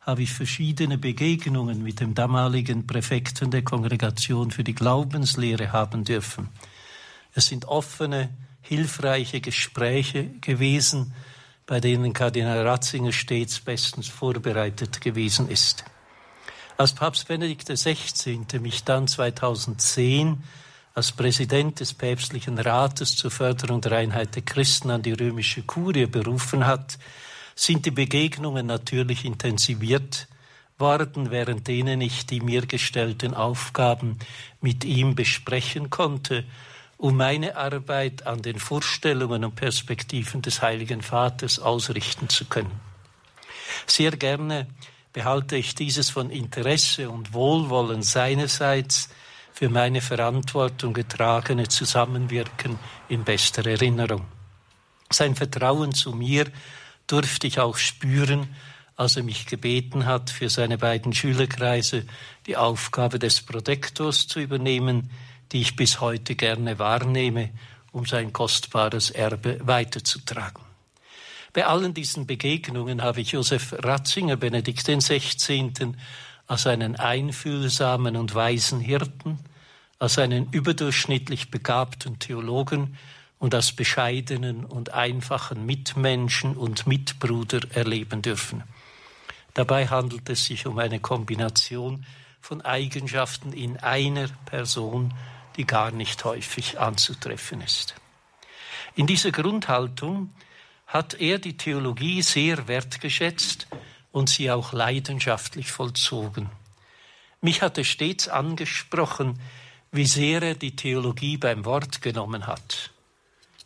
[0.00, 6.48] habe ich verschiedene Begegnungen mit dem damaligen Präfekten der Kongregation für die Glaubenslehre haben dürfen.
[7.34, 8.30] Es sind offene,
[8.62, 11.12] hilfreiche Gespräche gewesen,
[11.66, 15.84] bei denen Kardinal Ratzinger stets bestens vorbereitet gewesen ist.
[16.76, 18.40] Als Papst Benedikt XVI.
[18.60, 20.42] mich dann 2010
[20.94, 26.06] als Präsident des päpstlichen Rates zur Förderung der Einheit der Christen an die römische Kurie
[26.06, 26.98] berufen hat,
[27.54, 30.28] sind die Begegnungen natürlich intensiviert
[30.78, 34.18] worden, während denen ich die mir gestellten Aufgaben
[34.60, 36.44] mit ihm besprechen konnte,
[37.02, 42.80] um meine Arbeit an den Vorstellungen und Perspektiven des Heiligen Vaters ausrichten zu können.
[43.88, 44.68] Sehr gerne
[45.12, 49.08] behalte ich dieses von Interesse und Wohlwollen seinerseits
[49.52, 54.24] für meine Verantwortung getragene Zusammenwirken in bester Erinnerung.
[55.10, 56.46] Sein Vertrauen zu mir
[57.08, 58.54] durfte ich auch spüren,
[58.94, 62.06] als er mich gebeten hat, für seine beiden Schülerkreise
[62.46, 65.10] die Aufgabe des Protektors zu übernehmen,
[65.52, 67.50] die ich bis heute gerne wahrnehme,
[67.92, 70.62] um sein kostbares Erbe weiterzutragen.
[71.52, 75.72] Bei allen diesen Begegnungen habe ich Josef Ratzinger, Benedikt XVI.,
[76.46, 79.38] als einen einfühlsamen und weisen Hirten,
[79.98, 82.96] als einen überdurchschnittlich begabten Theologen
[83.38, 88.62] und als bescheidenen und einfachen Mitmenschen und Mitbruder erleben dürfen.
[89.54, 92.06] Dabei handelt es sich um eine Kombination
[92.40, 95.12] von Eigenschaften in einer Person,
[95.56, 97.94] die gar nicht häufig anzutreffen ist.
[98.94, 100.32] In dieser Grundhaltung
[100.86, 103.66] hat er die Theologie sehr wertgeschätzt
[104.12, 106.50] und sie auch leidenschaftlich vollzogen.
[107.40, 109.38] Mich hat er stets angesprochen,
[109.90, 112.90] wie sehr er die Theologie beim Wort genommen hat.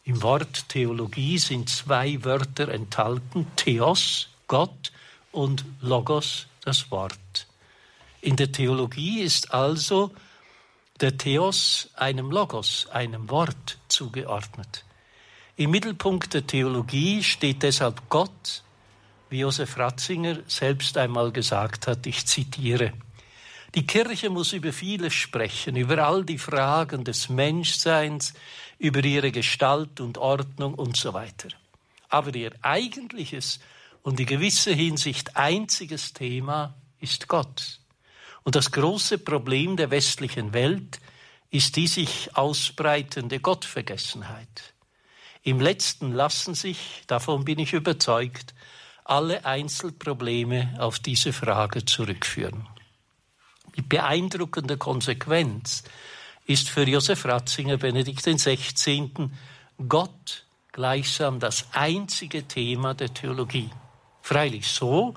[0.04, 4.92] Im Wort Theologie sind zwei Wörter enthalten, Theos, Gott,
[5.32, 7.46] und Logos, das Wort.
[8.20, 10.12] In der Theologie ist also
[11.00, 14.84] der Theos einem Logos, einem Wort zugeordnet.
[15.56, 18.62] Im Mittelpunkt der Theologie steht deshalb Gott,
[19.30, 22.92] wie Josef Ratzinger selbst einmal gesagt hat, ich zitiere,
[23.74, 28.32] die Kirche muss über vieles sprechen, über all die Fragen des Menschseins,
[28.78, 31.48] über ihre Gestalt und Ordnung und so weiter.
[32.08, 33.60] Aber ihr eigentliches
[34.02, 37.80] und in gewisser Hinsicht einziges Thema ist Gott.
[38.46, 41.00] Und das große Problem der westlichen Welt
[41.50, 44.72] ist die sich ausbreitende Gottvergessenheit.
[45.42, 48.54] Im letzten lassen sich, davon bin ich überzeugt,
[49.02, 52.68] alle Einzelprobleme auf diese Frage zurückführen.
[53.74, 55.82] Mit beeindruckender Konsequenz
[56.46, 59.10] ist für Josef Ratzinger Benedikt XVI.
[59.88, 63.70] Gott gleichsam das einzige Thema der Theologie.
[64.22, 65.14] Freilich so,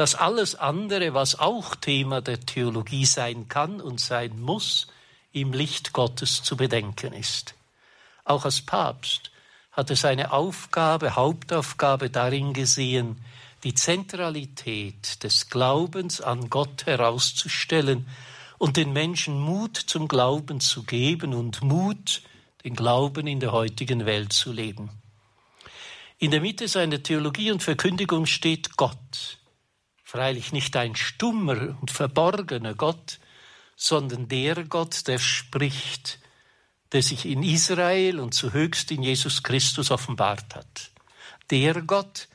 [0.00, 4.86] dass alles andere, was auch Thema der Theologie sein kann und sein muss,
[5.30, 7.54] im Licht Gottes zu bedenken ist.
[8.24, 9.30] Auch als Papst
[9.72, 13.22] hat er seine Aufgabe, Hauptaufgabe darin gesehen,
[13.62, 18.06] die Zentralität des Glaubens an Gott herauszustellen
[18.56, 22.22] und den Menschen Mut zum Glauben zu geben und Mut,
[22.64, 24.88] den Glauben in der heutigen Welt zu leben.
[26.18, 29.36] In der Mitte seiner Theologie und Verkündigung steht Gott.
[30.10, 33.20] Freilich nicht ein stummer und verborgener Gott,
[33.76, 36.18] sondern der Gott, der spricht,
[36.90, 40.90] der sich in Israel und zuhöchst in Jesus Christus offenbart hat.
[41.50, 42.26] Der Gott,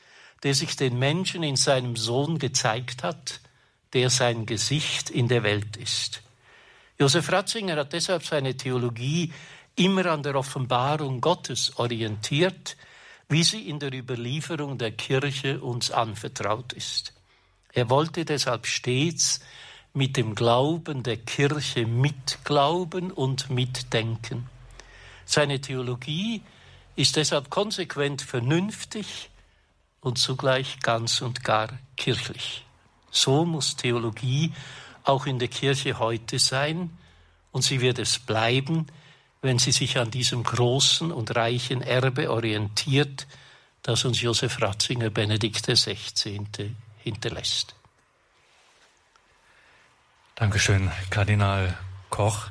[0.42, 3.40] der sich den Menschen in seinem Sohn gezeigt hat,
[3.92, 6.22] der sein Gesicht in der Welt ist.
[6.98, 9.34] Josef Ratzinger hat deshalb seine Theologie
[9.74, 12.78] immer an der Offenbarung Gottes orientiert,
[13.28, 17.12] wie sie in der Überlieferung der Kirche uns anvertraut ist.
[17.76, 19.40] Er wollte deshalb stets
[19.92, 24.48] mit dem Glauben der Kirche mitglauben und mitdenken.
[25.26, 26.40] Seine Theologie
[26.96, 29.28] ist deshalb konsequent vernünftig
[30.00, 32.64] und zugleich ganz und gar kirchlich.
[33.10, 34.54] So muss Theologie
[35.04, 36.96] auch in der Kirche heute sein
[37.52, 38.86] und sie wird es bleiben,
[39.42, 43.26] wenn sie sich an diesem großen und reichen Erbe orientiert,
[43.82, 46.74] das uns Josef Ratzinger Benedikt XVI.
[47.06, 47.76] Hinterlässt.
[50.34, 51.78] Dankeschön, Kardinal
[52.10, 52.48] Koch.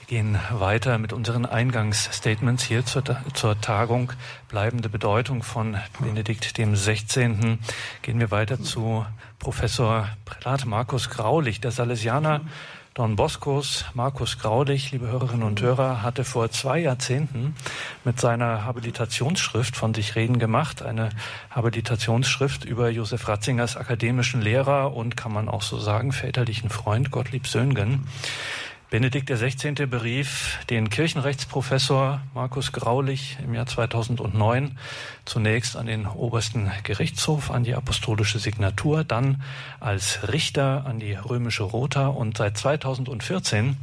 [0.00, 4.12] Wir gehen weiter mit unseren Eingangsstatements hier zur, zur Tagung
[4.48, 7.60] Bleibende Bedeutung von Benedikt dem 16.
[8.02, 9.06] Gehen wir weiter zu
[9.38, 12.40] Professor Prälat Markus Graulich, der Salesianer
[12.94, 17.56] Don Boscos Markus Graulich, liebe Hörerinnen und Hörer, hatte vor zwei Jahrzehnten
[18.04, 20.82] mit seiner Habilitationsschrift von sich reden gemacht.
[20.82, 21.08] Eine
[21.48, 27.46] Habilitationsschrift über Josef Ratzingers akademischen Lehrer und kann man auch so sagen, väterlichen Freund Gottlieb
[27.46, 28.06] Söhngen.
[28.92, 29.86] Benedikt XVI.
[29.86, 34.76] berief den Kirchenrechtsprofessor Markus Graulich im Jahr 2009
[35.24, 39.42] zunächst an den obersten Gerichtshof, an die apostolische Signatur, dann
[39.80, 43.78] als Richter an die römische Rota und seit 2014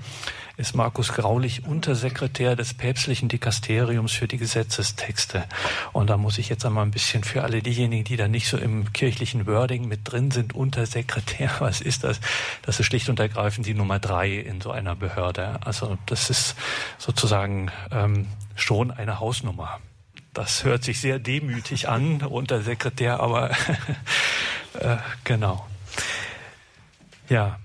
[0.60, 5.46] ist Markus Graulich Untersekretär des päpstlichen Dikasteriums für die Gesetzestexte.
[5.94, 8.58] Und da muss ich jetzt einmal ein bisschen für alle diejenigen, die da nicht so
[8.58, 12.20] im kirchlichen Wording mit drin sind, Untersekretär, was ist das?
[12.62, 15.60] Das ist schlicht und ergreifend die Nummer drei in so einer Behörde.
[15.64, 16.56] Also das ist
[16.98, 19.80] sozusagen ähm, schon eine Hausnummer.
[20.34, 23.52] Das hört sich sehr demütig an, Untersekretär, aber
[24.74, 25.66] äh, genau.
[27.30, 27.60] Ja,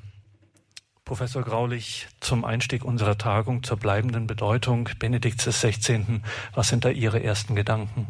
[1.05, 6.23] Professor Graulich, zum Einstieg unserer Tagung zur bleibenden Bedeutung Benedikts XVI.
[6.55, 8.09] Was sind da Ihre ersten Gedanken?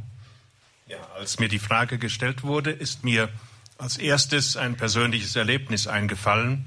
[0.86, 3.30] Ja, als mir die Frage gestellt wurde, ist mir
[3.78, 6.66] als erstes ein persönliches Erlebnis eingefallen,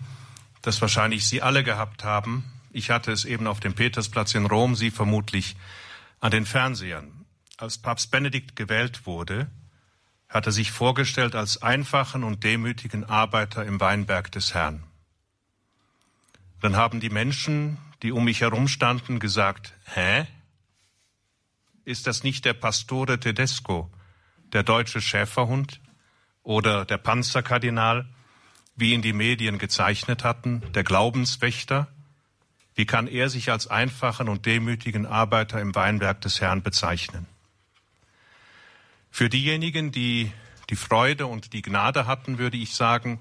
[0.62, 2.44] das wahrscheinlich Sie alle gehabt haben.
[2.74, 5.56] Ich hatte es eben auf dem Petersplatz in Rom, Sie vermutlich
[6.20, 7.26] an den Fernsehern.
[7.56, 9.48] Als Papst Benedikt gewählt wurde,
[10.28, 14.84] hat er sich vorgestellt als einfachen und demütigen Arbeiter im Weinberg des Herrn.
[16.62, 20.26] Dann haben die Menschen, die um mich herum standen, gesagt, hä?
[21.86, 23.90] Ist das nicht der Pastore Tedesco,
[24.54, 25.80] der deutsche Schäferhund
[26.44, 28.08] oder der Panzerkardinal,
[28.76, 31.88] wie ihn die Medien gezeichnet hatten, der Glaubenswächter?
[32.76, 37.26] Wie kann er sich als einfachen und demütigen Arbeiter im Weinberg des Herrn bezeichnen?
[39.10, 40.32] Für diejenigen, die
[40.70, 43.20] die Freude und die Gnade hatten, würde ich sagen,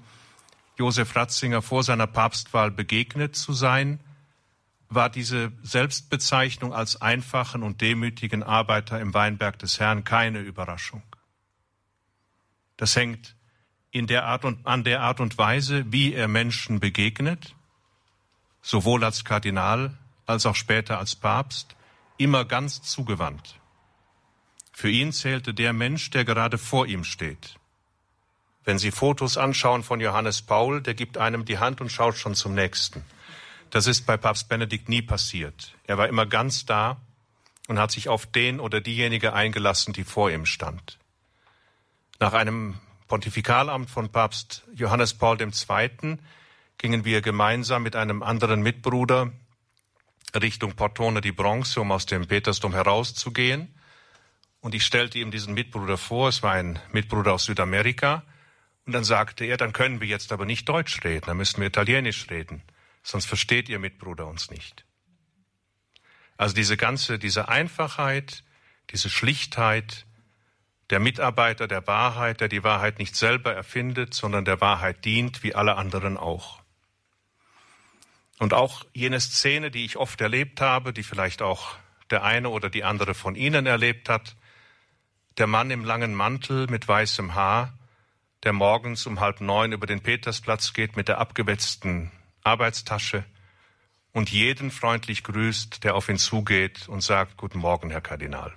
[0.77, 3.99] Josef Ratzinger vor seiner Papstwahl begegnet zu sein,
[4.89, 11.03] war diese Selbstbezeichnung als einfachen und demütigen Arbeiter im Weinberg des Herrn keine Überraschung.
[12.77, 13.35] Das hängt
[13.91, 17.55] in der Art und, an der Art und Weise, wie er Menschen begegnet,
[18.61, 21.75] sowohl als Kardinal als auch später als Papst,
[22.17, 23.59] immer ganz zugewandt.
[24.71, 27.55] Für ihn zählte der Mensch, der gerade vor ihm steht.
[28.67, 32.35] Wenn Sie Fotos anschauen von Johannes Paul, der gibt einem die Hand und schaut schon
[32.35, 33.01] zum nächsten.
[33.69, 35.73] Das ist bei Papst Benedikt nie passiert.
[35.85, 36.97] Er war immer ganz da
[37.69, 40.99] und hat sich auf den oder diejenige eingelassen, die vor ihm stand.
[42.19, 42.77] Nach einem
[43.07, 46.17] Pontifikalamt von Papst Johannes Paul II.
[46.77, 49.31] gingen wir gemeinsam mit einem anderen Mitbruder
[50.35, 53.73] Richtung Portone di Bronze, um aus dem Petersdom herauszugehen.
[54.59, 56.27] Und ich stellte ihm diesen Mitbruder vor.
[56.27, 58.23] Es war ein Mitbruder aus Südamerika.
[58.87, 61.67] Und dann sagte er, dann können wir jetzt aber nicht Deutsch reden, dann müssen wir
[61.67, 62.63] Italienisch reden,
[63.03, 64.85] sonst versteht ihr Mitbruder uns nicht.
[66.37, 68.45] Also diese ganze, diese Einfachheit,
[68.91, 70.05] diese Schlichtheit,
[70.89, 75.53] der Mitarbeiter der Wahrheit, der die Wahrheit nicht selber erfindet, sondern der Wahrheit dient, wie
[75.53, 76.61] alle anderen auch.
[78.39, 81.75] Und auch jene Szene, die ich oft erlebt habe, die vielleicht auch
[82.09, 84.37] der eine oder die andere von Ihnen erlebt hat,
[85.39, 87.76] der Mann im langen Mantel mit weißem Haar,
[88.47, 92.13] der morgens um halb neun über den Petersplatz geht mit der abgewetzten
[92.45, 93.25] Arbeitstasche
[94.13, 98.53] und jeden freundlich grüßt, der auf ihn zugeht und sagt, Guten Morgen, Herr Kardinal.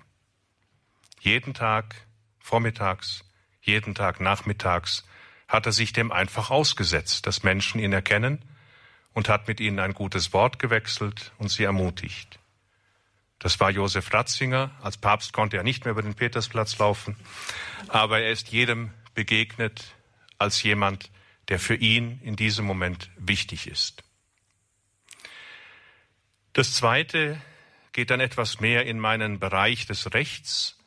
[1.18, 1.96] Jeden Tag,
[2.38, 3.24] vormittags,
[3.62, 5.04] jeden Tag nachmittags
[5.48, 8.44] hat er sich dem einfach ausgesetzt, dass Menschen ihn erkennen
[9.12, 12.38] und hat mit ihnen ein gutes Wort gewechselt und sie ermutigt.
[13.40, 14.70] Das war Josef Ratzinger.
[14.82, 17.16] Als Papst konnte er nicht mehr über den Petersplatz laufen,
[17.88, 19.94] aber er ist jedem begegnet
[20.38, 21.10] als jemand,
[21.48, 24.02] der für ihn in diesem Moment wichtig ist.
[26.52, 27.40] Das Zweite
[27.92, 30.78] geht dann etwas mehr in meinen Bereich des Rechts,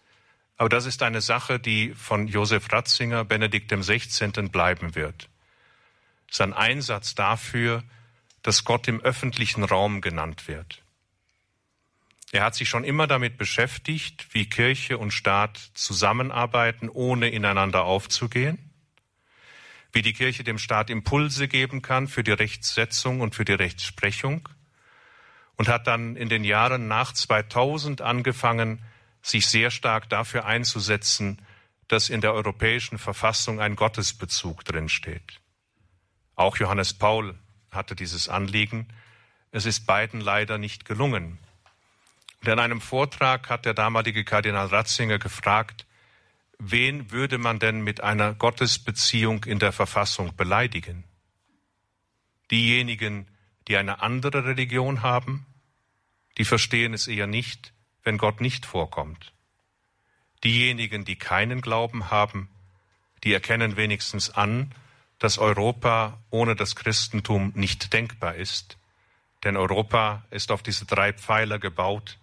[0.57, 4.27] aber das ist eine Sache, die von Josef Ratzinger, Benedikt XVI.
[4.49, 5.29] bleiben wird.
[6.29, 7.83] Sein Einsatz dafür,
[8.43, 10.82] dass Gott im öffentlichen Raum genannt wird.
[12.33, 18.71] Er hat sich schon immer damit beschäftigt, wie Kirche und Staat zusammenarbeiten, ohne ineinander aufzugehen,
[19.91, 24.49] wie die Kirche dem Staat Impulse geben kann für die Rechtssetzung und für die Rechtsprechung
[25.57, 28.83] und hat dann in den Jahren nach 2000 angefangen,
[29.21, 31.39] sich sehr stark dafür einzusetzen,
[31.87, 35.39] dass in der europäischen Verfassung ein Gottesbezug drinsteht.
[36.33, 37.37] Auch Johannes Paul
[37.69, 38.87] hatte dieses Anliegen.
[39.51, 41.37] Es ist beiden leider nicht gelungen.
[42.43, 45.85] Und in einem Vortrag hat der damalige Kardinal Ratzinger gefragt,
[46.59, 51.05] wen würde man denn mit einer Gottesbeziehung in der Verfassung beleidigen?
[52.51, 53.29] Diejenigen,
[53.69, 55.45] die eine andere Religion haben,
[56.37, 57.71] die verstehen es eher nicht,
[58.03, 59.31] wenn Gott nicht vorkommt.
[60.43, 62.49] Diejenigen, die keinen Glauben haben,
[63.23, 64.75] die erkennen wenigstens an,
[65.17, 68.77] dass Europa ohne das Christentum nicht denkbar ist.
[69.45, 72.17] Denn Europa ist auf diese drei Pfeiler gebaut.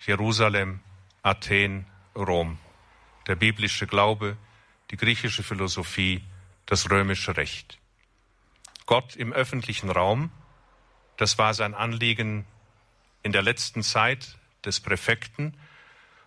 [0.00, 0.80] Jerusalem,
[1.22, 2.58] Athen, Rom.
[3.26, 4.36] Der biblische Glaube,
[4.90, 6.22] die griechische Philosophie,
[6.66, 7.78] das römische Recht.
[8.86, 10.30] Gott im öffentlichen Raum,
[11.16, 12.44] das war sein Anliegen
[13.22, 15.56] in der letzten Zeit des Präfekten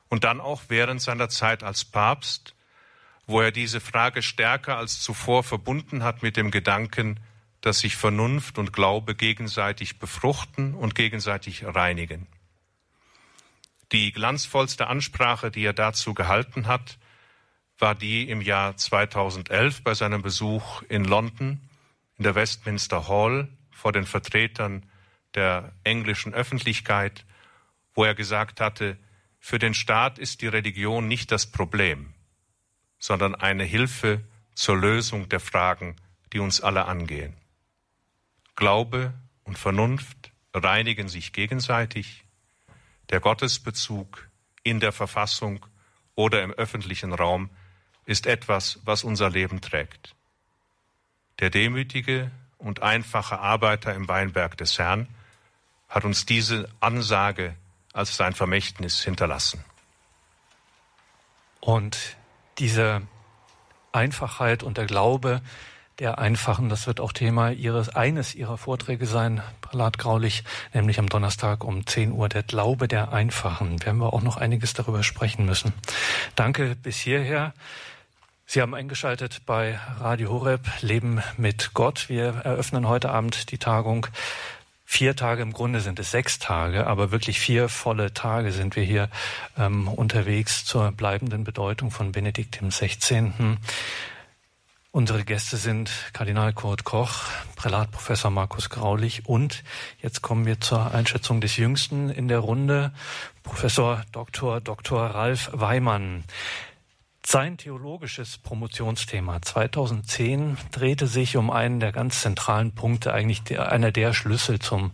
[0.10, 2.54] und dann auch während seiner Zeit als Papst
[3.30, 7.20] wo er diese Frage stärker als zuvor verbunden hat mit dem Gedanken,
[7.62, 12.26] dass sich Vernunft und Glaube gegenseitig befruchten und gegenseitig reinigen.
[13.92, 16.98] Die glanzvollste Ansprache, die er dazu gehalten hat,
[17.78, 21.62] war die im Jahr 2011 bei seinem Besuch in London
[22.18, 24.86] in der Westminster Hall vor den Vertretern
[25.36, 27.26] der englischen Öffentlichkeit,
[27.94, 28.98] wo er gesagt hatte,
[29.40, 32.14] für den Staat ist die Religion nicht das Problem
[33.00, 34.24] sondern eine Hilfe
[34.54, 35.96] zur Lösung der Fragen,
[36.34, 37.34] die uns alle angehen.
[38.56, 39.14] Glaube
[39.46, 42.26] und Vernunft reinigen sich gegenseitig.
[43.10, 44.30] Der Gottesbezug
[44.64, 45.66] in der Verfassung
[46.16, 47.50] oder im öffentlichen Raum
[48.06, 50.16] ist etwas, was unser Leben trägt.
[51.40, 55.08] Der demütige und einfache Arbeiter im Weinberg des Herrn
[55.88, 57.56] hat uns diese Ansage
[57.94, 59.64] als sein Vermächtnis hinterlassen.
[61.62, 62.18] Und
[62.58, 63.02] diese
[63.92, 65.42] Einfachheit und der Glaube
[66.00, 70.44] der Einfachen, das wird auch Thema ihres, eines ihrer Vorträge sein, Prälat Graulich,
[70.74, 73.84] nämlich am Donnerstag um 10 Uhr, der Glaube der Einfachen.
[73.86, 75.74] Werden wir auch noch einiges darüber sprechen müssen.
[76.36, 77.54] Danke bis hierher.
[78.46, 82.10] Sie haben eingeschaltet bei Radio Horeb Leben mit Gott.
[82.10, 84.08] Wir eröffnen heute Abend die Tagung
[84.86, 88.82] vier Tage, im Grunde sind es sechs Tage, aber wirklich vier volle Tage sind wir
[88.82, 89.10] hier
[89.56, 93.32] ähm, unterwegs zur bleibenden Bedeutung von Benedikt XVI.
[94.92, 97.26] Unsere Gäste sind Kardinal Kurt Koch,
[97.56, 99.64] Prälat Professor Markus Graulich und
[100.02, 102.92] jetzt kommen wir zur Einschätzung des Jüngsten in der Runde,
[103.44, 104.62] Professor Dr.
[104.62, 105.00] Dr.
[105.00, 106.24] Ralf Weimann.
[107.24, 113.92] Sein theologisches Promotionsthema 2010 drehte sich um einen der ganz zentralen Punkte, eigentlich der, einer
[113.92, 114.90] der Schlüssel zum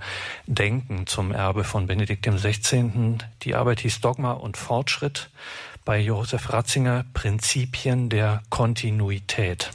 [0.45, 3.17] Denken, zum Erbe von Benedikt XVI.
[3.43, 5.29] Die Arbeit hieß Dogma und Fortschritt
[5.85, 9.71] bei Josef Ratzinger Prinzipien der Kontinuität.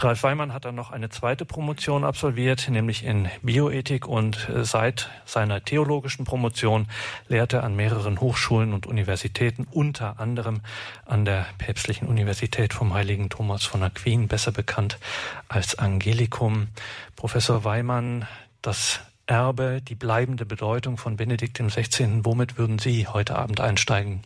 [0.00, 5.10] Ralf Weimann hat dann noch eine zweite Promotion absolviert, nämlich in Bioethik und äh, seit
[5.24, 6.88] seiner theologischen Promotion
[7.28, 10.60] lehrt er an mehreren Hochschulen und Universitäten, unter anderem
[11.06, 14.98] an der Päpstlichen Universität vom Heiligen Thomas von Aquin, besser bekannt
[15.48, 16.68] als Angelicum.
[17.16, 18.26] Professor Weimann,
[18.62, 22.20] das Erbe, die bleibende Bedeutung von Benedikt XVI.
[22.24, 24.22] Womit würden Sie heute Abend einsteigen?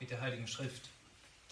[0.00, 0.93] Mit der Heiligen Schrift.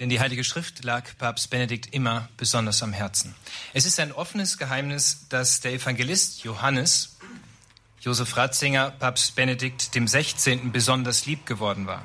[0.02, 3.36] Denn die Heilige Schrift lag Papst Benedikt immer besonders am Herzen.
[3.72, 7.18] Es ist ein offenes Geheimnis, dass der Evangelist Johannes,
[8.00, 10.72] Josef Ratzinger, Papst Benedikt dem 16.
[10.72, 12.04] besonders lieb geworden war.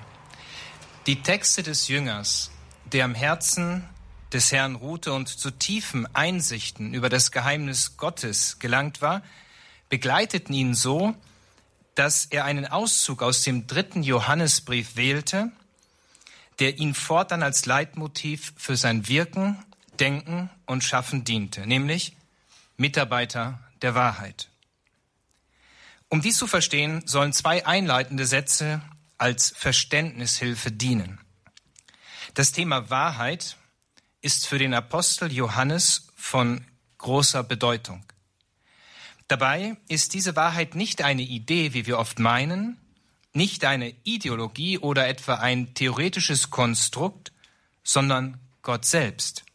[1.08, 2.52] Die Texte des Jüngers,
[2.86, 3.84] der am Herzen
[4.32, 9.24] des Herrn ruhte und zu tiefen Einsichten über das Geheimnis Gottes gelangt war,
[9.90, 11.16] begleiteten ihn so,
[11.96, 15.52] dass er einen Auszug aus dem dritten Johannesbrief wählte,
[16.60, 19.64] der ihn fortan als Leitmotiv für sein Wirken,
[20.00, 22.16] Denken und Schaffen diente, nämlich
[22.78, 24.50] Mitarbeiter der Wahrheit.
[26.10, 28.82] Um dies zu verstehen, sollen zwei einleitende Sätze
[29.18, 31.20] als Verständnishilfe dienen.
[32.34, 33.58] Das Thema Wahrheit
[34.22, 36.64] ist für den Apostel Johannes von
[36.98, 38.04] großer Bedeutung.
[39.28, 42.78] Dabei ist diese Wahrheit nicht eine Idee, wie wir oft meinen,
[43.38, 47.32] nicht eine Ideologie oder etwa ein theoretisches Konstrukt,
[47.84, 49.46] sondern Gott selbst,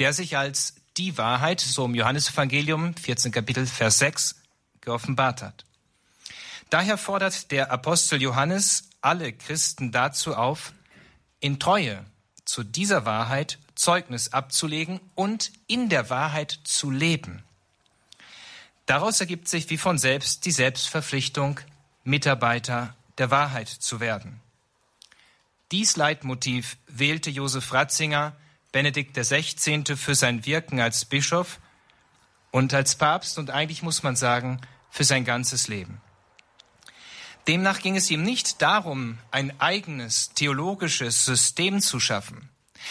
[0.00, 4.36] der sich als die Wahrheit, so im Johannesevangelium 14 Kapitel Vers 6,
[4.80, 5.64] geoffenbart hat.
[6.70, 10.72] Daher fordert der Apostel Johannes alle Christen dazu auf,
[11.38, 12.04] in Treue
[12.44, 17.44] zu dieser Wahrheit Zeugnis abzulegen und in der Wahrheit zu leben.
[18.86, 21.60] Daraus ergibt sich wie von selbst die Selbstverpflichtung,
[22.04, 24.40] Mitarbeiter der Wahrheit zu werden.
[25.72, 28.36] Dies Leitmotiv wählte Josef Ratzinger,
[28.72, 31.58] Benedikt XVI., für sein Wirken als Bischof
[32.50, 34.60] und als Papst und eigentlich muss man sagen,
[34.90, 36.00] für sein ganzes Leben.
[37.48, 42.48] Demnach ging es ihm nicht darum, ein eigenes theologisches System zu schaffen,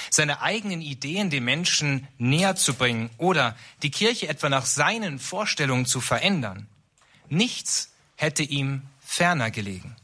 [0.09, 5.85] seine eigenen Ideen den Menschen näher zu bringen oder die Kirche etwa nach seinen Vorstellungen
[5.85, 6.67] zu verändern.
[7.27, 9.95] Nichts hätte ihm ferner gelegen.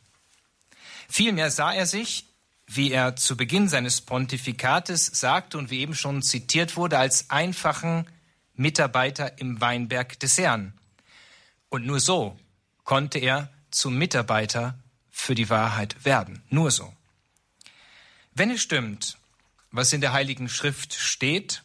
[1.12, 2.26] Vielmehr sah er sich,
[2.68, 8.08] wie er zu Beginn seines Pontifikates sagte und wie eben schon zitiert wurde, als einfachen
[8.54, 10.72] Mitarbeiter im Weinberg des Herrn.
[11.68, 12.40] Und nur so
[12.86, 16.44] konnte er zum Mitarbeiter für die Wahrheit werden.
[16.50, 16.94] Nur so.
[18.34, 19.18] Wenn es stimmt,
[19.70, 21.62] was in der Heiligen Schrift steht,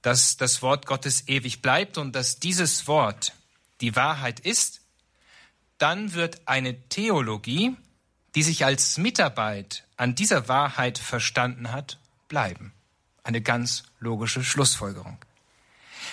[0.00, 3.34] dass das Wort Gottes ewig bleibt und dass dieses Wort
[3.82, 4.80] die Wahrheit ist,
[5.76, 7.76] dann wird eine Theologie,
[8.34, 12.72] die sich als Mitarbeit an dieser Wahrheit verstanden hat, bleiben.
[13.22, 15.18] Eine ganz logische Schlussfolgerung.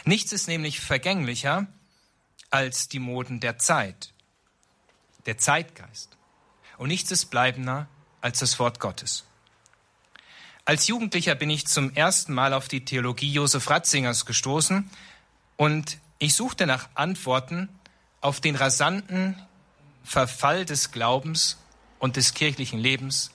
[0.03, 1.67] Nichts ist nämlich vergänglicher
[2.49, 4.13] als die Moden der Zeit,
[5.25, 6.17] der Zeitgeist.
[6.77, 7.87] Und nichts ist bleibender
[8.21, 9.23] als das Wort Gottes.
[10.65, 14.89] Als Jugendlicher bin ich zum ersten Mal auf die Theologie Josef Ratzingers gestoßen
[15.55, 17.69] und ich suchte nach Antworten
[18.21, 19.41] auf den rasanten
[20.03, 21.57] Verfall des Glaubens
[21.99, 23.31] und des kirchlichen Lebens,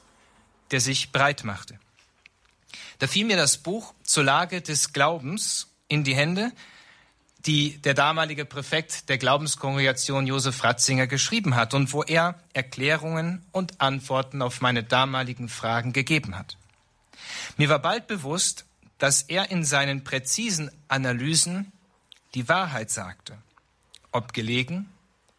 [0.70, 1.78] der sich breit machte.
[2.98, 6.52] Da fiel mir das Buch zur Lage des Glaubens in die Hände,
[7.46, 13.80] die der damalige Präfekt der Glaubenskongregation Josef Ratzinger geschrieben hat und wo er Erklärungen und
[13.80, 16.56] Antworten auf meine damaligen Fragen gegeben hat.
[17.56, 18.64] Mir war bald bewusst,
[18.98, 21.72] dass er in seinen präzisen Analysen
[22.34, 23.36] die Wahrheit sagte,
[24.12, 24.88] ob gelegen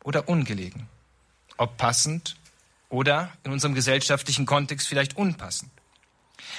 [0.04, 0.88] oder ungelegen,
[1.58, 2.36] ob passend
[2.94, 5.72] oder in unserem gesellschaftlichen Kontext vielleicht unpassend.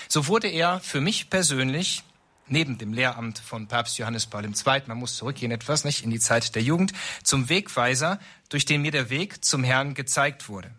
[0.09, 2.03] So wurde er für mich persönlich
[2.49, 6.19] neben dem Lehramt von Papst Johannes Paul II., man muss zurückgehen etwas, nicht, in die
[6.19, 8.19] Zeit der Jugend, zum Wegweiser,
[8.49, 10.73] durch den mir der Weg zum Herrn gezeigt wurde.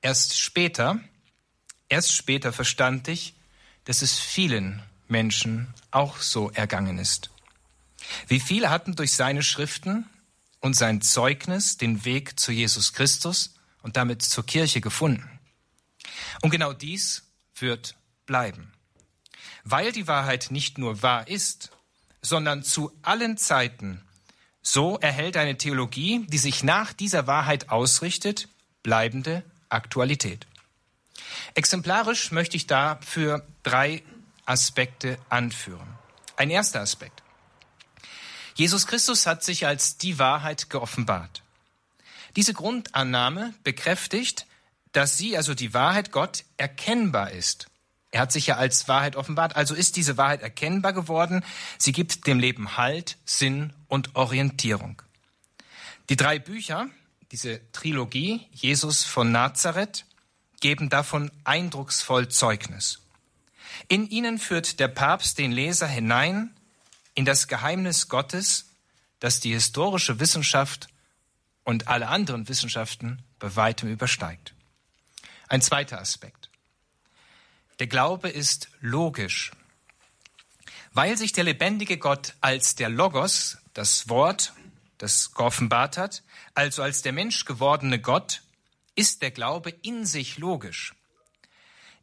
[0.00, 1.00] Erst später,
[1.90, 3.34] erst später verstand ich,
[3.84, 7.28] dass es vielen Menschen auch so ergangen ist.
[8.26, 10.06] Wie viele hatten durch seine Schriften
[10.60, 13.55] und sein Zeugnis den Weg zu Jesus Christus
[13.86, 15.38] und damit zur Kirche gefunden.
[16.42, 17.22] Und genau dies
[17.54, 17.94] wird
[18.26, 18.72] bleiben.
[19.62, 21.70] Weil die Wahrheit nicht nur wahr ist,
[22.20, 24.02] sondern zu allen Zeiten,
[24.60, 28.48] so erhält eine Theologie, die sich nach dieser Wahrheit ausrichtet,
[28.82, 30.48] bleibende Aktualität.
[31.54, 34.02] Exemplarisch möchte ich dafür drei
[34.46, 35.86] Aspekte anführen.
[36.36, 37.22] Ein erster Aspekt.
[38.56, 41.44] Jesus Christus hat sich als die Wahrheit geoffenbart.
[42.36, 44.46] Diese Grundannahme bekräftigt,
[44.92, 47.68] dass sie, also die Wahrheit Gott, erkennbar ist.
[48.10, 51.44] Er hat sich ja als Wahrheit offenbart, also ist diese Wahrheit erkennbar geworden.
[51.78, 55.02] Sie gibt dem Leben Halt, Sinn und Orientierung.
[56.08, 56.88] Die drei Bücher,
[57.32, 60.04] diese Trilogie Jesus von Nazareth,
[60.60, 63.00] geben davon eindrucksvoll Zeugnis.
[63.88, 66.54] In ihnen führt der Papst den Leser hinein
[67.14, 68.70] in das Geheimnis Gottes,
[69.20, 70.88] das die historische Wissenschaft
[71.66, 74.54] und alle anderen Wissenschaften bei weitem übersteigt.
[75.48, 76.48] Ein zweiter Aspekt.
[77.80, 79.50] Der Glaube ist logisch.
[80.92, 84.54] Weil sich der lebendige Gott als der Logos, das Wort,
[84.98, 86.22] das geoffenbart hat,
[86.54, 88.42] also als der Mensch gewordene Gott,
[88.94, 90.94] ist der Glaube in sich logisch.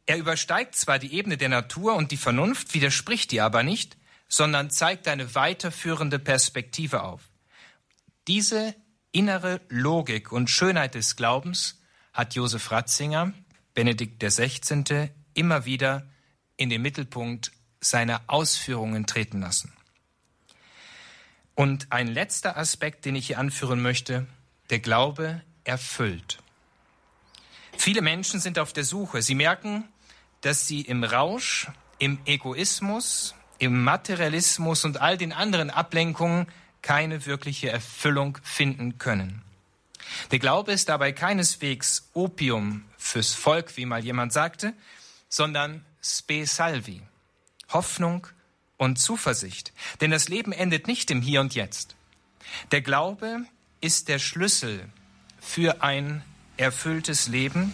[0.04, 3.96] Er übersteigt zwar die Ebene der Natur und die Vernunft, widerspricht die aber nicht,
[4.28, 7.22] sondern zeigt eine weiterführende Perspektive auf.
[8.28, 8.74] Diese
[9.14, 11.80] innere Logik und Schönheit des Glaubens
[12.12, 13.32] hat Josef Ratzinger,
[13.72, 16.06] Benedikt XVI., immer wieder
[16.56, 19.72] in den Mittelpunkt seiner Ausführungen treten lassen.
[21.54, 24.26] Und ein letzter Aspekt, den ich hier anführen möchte,
[24.70, 26.38] der Glaube erfüllt.
[27.76, 29.22] Viele Menschen sind auf der Suche.
[29.22, 29.84] Sie merken,
[30.40, 36.46] dass sie im Rausch, im Egoismus, im Materialismus und all den anderen Ablenkungen
[36.84, 39.42] keine wirkliche Erfüllung finden können.
[40.30, 44.74] Der Glaube ist dabei keineswegs Opium fürs Volk, wie mal jemand sagte,
[45.30, 47.00] sondern spe salvi,
[47.70, 48.26] Hoffnung
[48.76, 49.72] und Zuversicht.
[50.02, 51.96] Denn das Leben endet nicht im Hier und Jetzt.
[52.70, 53.46] Der Glaube
[53.80, 54.86] ist der Schlüssel
[55.40, 56.22] für ein
[56.58, 57.72] erfülltes Leben,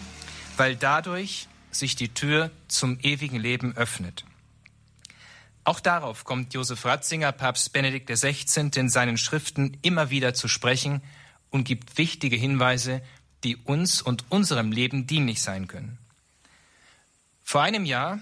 [0.55, 4.23] weil dadurch sich die Tür zum ewigen Leben öffnet.
[5.63, 8.69] Auch darauf kommt Josef Ratzinger, Papst Benedikt XVI.
[8.75, 11.01] in seinen Schriften immer wieder zu sprechen
[11.51, 13.01] und gibt wichtige Hinweise,
[13.43, 15.97] die uns und unserem Leben dienlich sein können.
[17.43, 18.19] Vor einem Jahr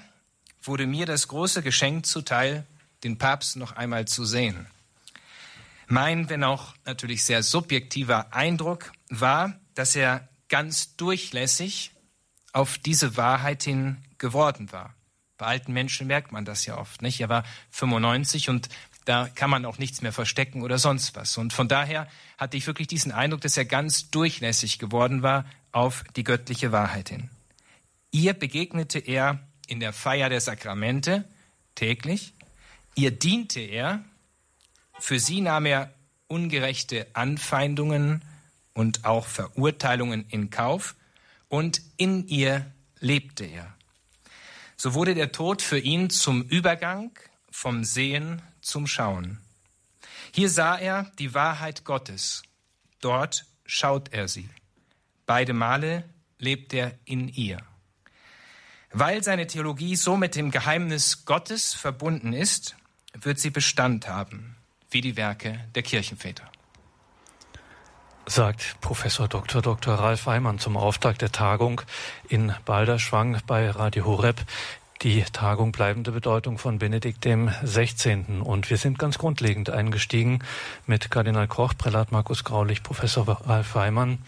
[0.63, 2.65] wurde mir das große Geschenk zuteil,
[3.03, 4.67] den Papst noch einmal zu sehen.
[5.87, 11.91] Mein, wenn auch natürlich sehr subjektiver Eindruck war, dass er ganz durchlässig
[12.51, 14.93] auf diese Wahrheit hin geworden war.
[15.39, 17.21] Bei alten Menschen merkt man das ja oft, nicht?
[17.21, 18.67] Er war 95 und
[19.05, 21.37] da kann man auch nichts mehr verstecken oder sonst was.
[21.37, 26.03] Und von daher hatte ich wirklich diesen Eindruck, dass er ganz durchlässig geworden war auf
[26.17, 27.29] die göttliche Wahrheit hin.
[28.11, 31.23] Ihr begegnete er in der Feier der Sakramente
[31.73, 32.33] täglich.
[32.95, 34.03] Ihr diente er.
[34.99, 35.93] Für sie nahm er
[36.27, 38.25] ungerechte Anfeindungen
[38.73, 40.95] und auch Verurteilungen in Kauf
[41.47, 43.78] und in ihr lebte er.
[44.81, 47.11] So wurde der Tod für ihn zum Übergang
[47.51, 49.41] vom Sehen zum Schauen.
[50.33, 52.43] Hier sah er die Wahrheit Gottes,
[53.01, 54.47] dort schaut er sie.
[55.25, 56.05] Beide Male
[56.37, 57.59] lebt er in ihr.
[58.93, 62.77] Weil seine Theologie so mit dem Geheimnis Gottes verbunden ist,
[63.11, 64.55] wird sie Bestand haben,
[64.91, 66.49] wie die Werke der Kirchenväter
[68.29, 69.63] sagt Professor Dr.
[69.63, 69.95] Dr.
[69.95, 71.81] Ralf Weimann zum Auftakt der Tagung
[72.27, 74.37] in Balderschwang bei Radio Horeb.
[75.01, 78.41] Die Tagung bleibende Bedeutung von Benedikt dem 16.
[78.41, 80.39] Und wir sind ganz grundlegend eingestiegen
[80.85, 84.19] mit Kardinal Koch, Prälat Markus Graulich, Professor Ralf Weimann.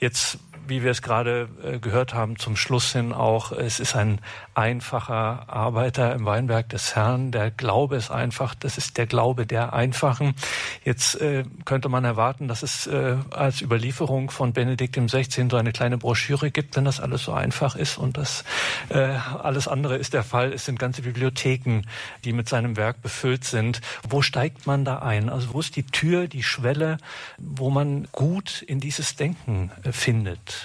[0.00, 0.38] Jetzt
[0.68, 4.20] wie wir es gerade äh, gehört haben, zum Schluss hin auch, es ist ein
[4.54, 7.30] einfacher Arbeiter im Weinberg des Herrn.
[7.30, 10.34] Der Glaube ist einfach, das ist der Glaube der Einfachen.
[10.84, 15.50] Jetzt äh, könnte man erwarten, dass es äh, als Überlieferung von Benedikt im 16.
[15.50, 18.44] so eine kleine Broschüre gibt, wenn das alles so einfach ist und das
[18.88, 20.52] äh, alles andere ist der Fall.
[20.52, 21.82] Es sind ganze Bibliotheken,
[22.24, 23.80] die mit seinem Werk befüllt sind.
[24.08, 25.28] Wo steigt man da ein?
[25.28, 26.98] Also wo ist die Tür, die Schwelle,
[27.38, 30.55] wo man gut in dieses Denken äh, findet?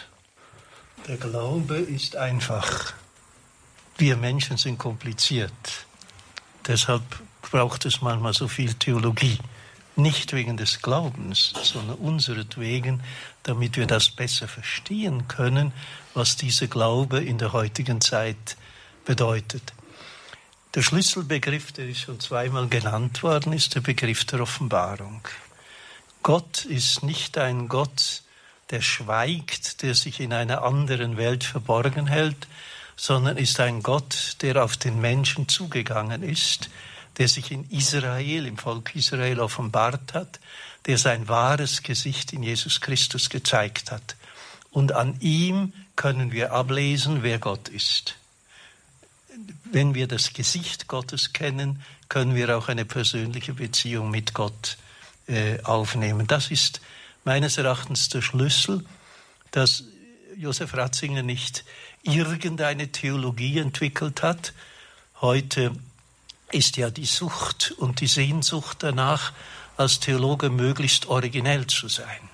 [1.08, 2.94] Der Glaube ist einfach.
[3.98, 5.52] Wir Menschen sind kompliziert.
[6.68, 7.02] Deshalb
[7.42, 9.40] braucht es manchmal so viel Theologie.
[9.96, 13.02] Nicht wegen des Glaubens, sondern unseretwegen,
[13.44, 15.74] damit wir das besser verstehen können,
[16.14, 18.56] was dieser Glaube in der heutigen Zeit
[19.04, 19.74] bedeutet.
[20.76, 25.22] Der Schlüsselbegriff, der ist schon zweimal genannt worden, ist der Begriff der Offenbarung.
[26.24, 28.22] Gott ist nicht ein Gott,
[28.72, 32.48] der schweigt, der sich in einer anderen Welt verborgen hält,
[32.96, 36.70] sondern ist ein Gott, der auf den Menschen zugegangen ist,
[37.18, 40.40] der sich in Israel, im Volk Israel offenbart hat,
[40.86, 44.16] der sein wahres Gesicht in Jesus Christus gezeigt hat.
[44.72, 48.16] Und an ihm können wir ablesen, wer Gott ist.
[49.66, 54.78] Wenn wir das Gesicht Gottes kennen, können wir auch eine persönliche Beziehung mit Gott
[55.28, 56.28] äh, aufnehmen.
[56.28, 56.82] Das ist
[57.24, 58.86] meines Erachtens der Schlüssel,
[59.52, 59.84] dass
[60.38, 61.66] Josef Ratzinger nicht
[62.04, 64.54] irgendeine Theologie entwickelt hat.
[65.20, 65.74] Heute
[66.52, 69.34] ist ja die Sucht und die Sehnsucht danach,
[69.78, 72.30] als Theologe möglichst originell zu sein.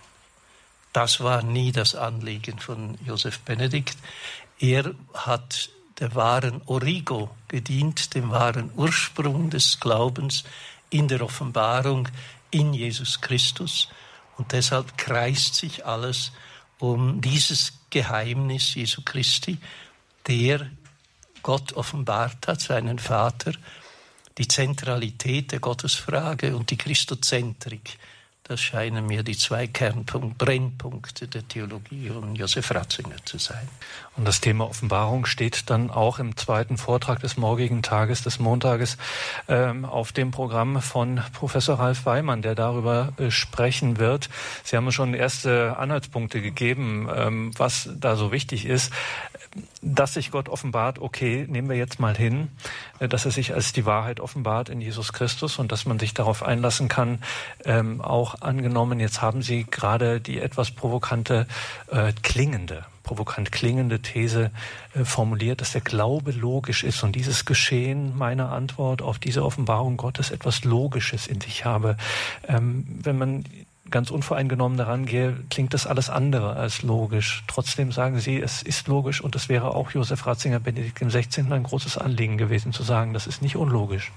[0.94, 3.98] Das war nie das Anliegen von Josef Benedikt.
[4.60, 5.70] Er hat
[6.00, 10.44] der wahren Origo gedient, dem wahren Ursprung des Glaubens
[10.90, 12.08] in der Offenbarung
[12.52, 13.90] in Jesus Christus.
[14.38, 16.32] Und deshalb kreist sich alles
[16.80, 19.58] um dieses Geheimnis Jesu Christi,
[20.28, 20.70] der
[21.42, 23.54] Gott offenbart hat, seinen Vater,
[24.38, 27.98] die Zentralität der Gottesfrage und die Christozentrik
[28.48, 33.68] das scheinen mir die zwei Kernpunkte, Brennpunkte der Theologie von Josef Ratzinger zu sein.
[34.16, 38.98] Und das Thema Offenbarung steht dann auch im zweiten Vortrag des morgigen Tages, des Montages,
[39.50, 44.30] ähm, auf dem Programm von Professor Ralf Weimann, der darüber äh, sprechen wird.
[44.64, 48.94] Sie haben schon erste Anhaltspunkte gegeben, ähm, was da so wichtig ist
[49.82, 52.50] dass sich Gott offenbart, okay, nehmen wir jetzt mal hin,
[53.00, 56.14] äh, dass er sich als die Wahrheit offenbart in Jesus Christus und dass man sich
[56.14, 57.20] darauf einlassen kann,
[57.66, 61.48] ähm, auch angenommen, jetzt haben Sie gerade die etwas provokante,
[61.92, 64.52] äh, klingende, provokant klingende These
[64.94, 69.98] äh, formuliert, dass der Glaube logisch ist und dieses Geschehen meiner Antwort auf diese Offenbarung
[69.98, 71.98] Gottes etwas Logisches in sich habe.
[72.48, 73.46] Ähm, wenn man
[73.92, 77.44] ganz unvoreingenommen daran gehe, klingt das alles andere als logisch.
[77.48, 81.52] Trotzdem sagen Sie, es ist logisch und es wäre auch Josef Ratzinger Benedikt XVI.
[81.52, 84.12] ein großes Anliegen gewesen zu sagen, das ist nicht unlogisch.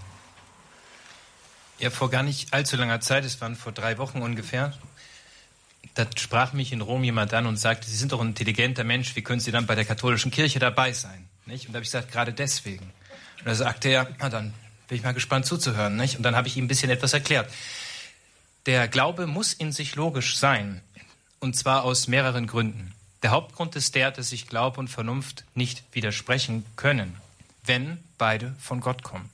[1.79, 4.75] Ja, vor gar nicht allzu langer Zeit, es waren vor drei Wochen ungefähr,
[5.95, 9.17] da sprach mich in Rom jemand an und sagte, Sie sind doch ein intelligenter Mensch,
[9.17, 11.29] wie können Sie dann bei der katholischen Kirche dabei sein?
[11.47, 11.67] Nicht?
[11.67, 12.93] Und da habe ich gesagt, gerade deswegen.
[13.39, 14.55] Und da sagte er, na dann
[14.89, 15.97] bin ich mal gespannt zuzuhören.
[15.97, 16.17] Nicht?
[16.17, 17.51] Und dann habe ich ihm ein bisschen etwas erklärt.
[18.67, 20.83] Der Glaube muss in sich logisch sein,
[21.39, 22.93] und zwar aus mehreren Gründen.
[23.23, 27.17] Der Hauptgrund ist der, dass sich Glaube und Vernunft nicht widersprechen können,
[27.65, 29.31] wenn beide von Gott kommen.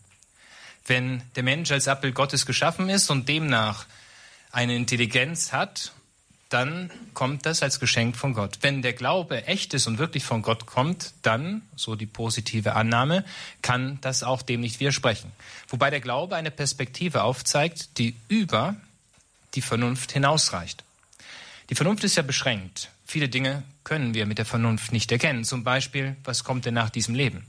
[0.86, 3.86] Wenn der Mensch als Abbild Gottes geschaffen ist und demnach
[4.52, 5.92] eine Intelligenz hat,
[6.48, 8.58] dann kommt das als Geschenk von Gott.
[8.60, 13.24] Wenn der Glaube echt ist und wirklich von Gott kommt, dann, so die positive Annahme,
[13.62, 15.32] kann das auch dem nicht widersprechen.
[15.68, 18.76] Wobei der Glaube eine Perspektive aufzeigt, die über
[19.54, 20.84] die Vernunft hinausreicht.
[21.70, 22.90] Die Vernunft ist ja beschränkt.
[23.04, 25.44] Viele Dinge können wir mit der Vernunft nicht erkennen.
[25.44, 27.46] Zum Beispiel, was kommt denn nach diesem Leben?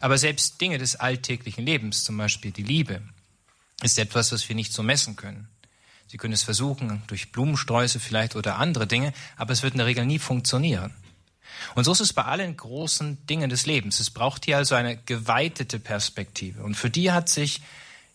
[0.00, 3.02] Aber selbst Dinge des alltäglichen Lebens, zum Beispiel die Liebe,
[3.82, 5.48] ist etwas, was wir nicht so messen können.
[6.06, 9.86] Sie können es versuchen, durch Blumensträuße vielleicht oder andere Dinge, aber es wird in der
[9.86, 10.94] Regel nie funktionieren.
[11.74, 14.00] Und so ist es bei allen großen Dingen des Lebens.
[14.00, 16.62] Es braucht hier also eine geweitete Perspektive.
[16.62, 17.60] Und für die hat sich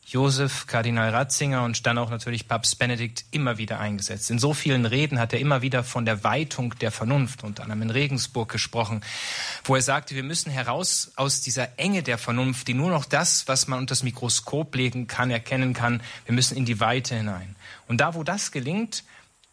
[0.05, 4.29] Josef, Kardinal Ratzinger und dann auch natürlich Papst Benedikt immer wieder eingesetzt.
[4.29, 7.83] In so vielen Reden hat er immer wieder von der Weitung der Vernunft, unter anderem
[7.83, 9.01] in Regensburg gesprochen,
[9.63, 13.47] wo er sagte, wir müssen heraus aus dieser Enge der Vernunft, die nur noch das,
[13.47, 17.55] was man unter das Mikroskop legen kann, erkennen kann, wir müssen in die Weite hinein.
[17.87, 19.03] Und da, wo das gelingt,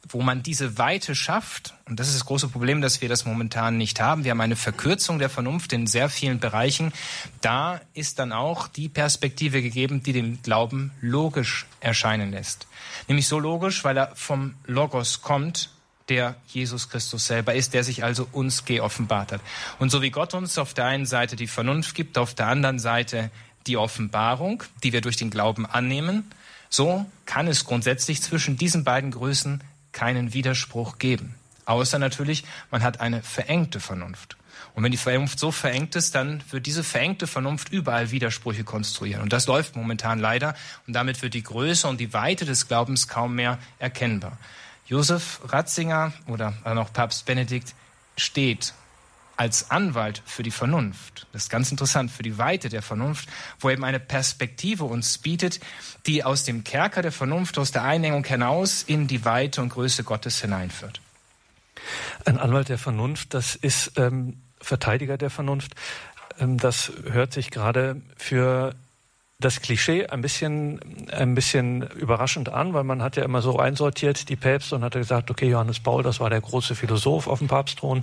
[0.08, 3.76] wo man diese Weite schafft, und das ist das große Problem, dass wir das momentan
[3.76, 6.92] nicht haben, wir haben eine Verkürzung der Vernunft in sehr vielen Bereichen,
[7.40, 12.66] da ist dann auch die Perspektive gegeben, die den Glauben logisch erscheinen lässt.
[13.08, 15.70] Nämlich so logisch, weil er vom Logos kommt,
[16.08, 19.40] der Jesus Christus selber ist, der sich also uns geoffenbart hat.
[19.78, 22.80] Und so wie Gott uns auf der einen Seite die Vernunft gibt, auf der anderen
[22.80, 23.30] Seite
[23.66, 26.30] die Offenbarung, die wir durch den Glauben annehmen,
[26.68, 29.62] so kann es grundsätzlich zwischen diesen beiden Größen
[29.92, 31.34] keinen Widerspruch geben.
[31.64, 34.36] Außer natürlich, man hat eine verengte Vernunft.
[34.74, 39.22] Und wenn die Vernunft so verengt ist, dann wird diese verengte Vernunft überall Widersprüche konstruieren.
[39.22, 40.54] Und das läuft momentan leider.
[40.86, 44.36] Und damit wird die Größe und die Weite des Glaubens kaum mehr erkennbar.
[44.86, 47.74] Josef Ratzinger oder auch Papst Benedikt
[48.16, 48.74] steht
[49.40, 51.26] als Anwalt für die Vernunft.
[51.32, 53.26] Das ist ganz interessant, für die Weite der Vernunft,
[53.58, 55.60] wo eben eine Perspektive uns bietet,
[56.04, 60.04] die aus dem Kerker der Vernunft, aus der Einengung hinaus in die Weite und Größe
[60.04, 61.00] Gottes hineinführt.
[62.26, 65.72] Ein Anwalt der Vernunft, das ist ähm, Verteidiger der Vernunft.
[66.38, 68.74] Ähm, das hört sich gerade für
[69.40, 70.80] das Klischee ein bisschen,
[71.10, 74.92] ein bisschen überraschend an, weil man hat ja immer so einsortiert, die Päpste, und hat
[74.92, 78.02] gesagt, okay, Johannes Paul, das war der große Philosoph auf dem Papstthron,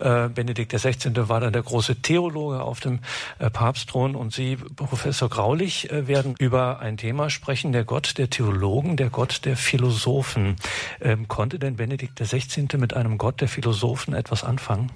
[0.00, 0.98] äh, Benedikt XVI.
[1.28, 3.00] war dann der große Theologe auf dem
[3.38, 8.30] äh, Papstthron und Sie, Professor Graulich, äh, werden über ein Thema sprechen, der Gott der
[8.30, 10.56] Theologen, der Gott der Philosophen.
[11.00, 12.68] Ähm, konnte denn Benedikt XVI.
[12.76, 14.92] mit einem Gott der Philosophen etwas anfangen?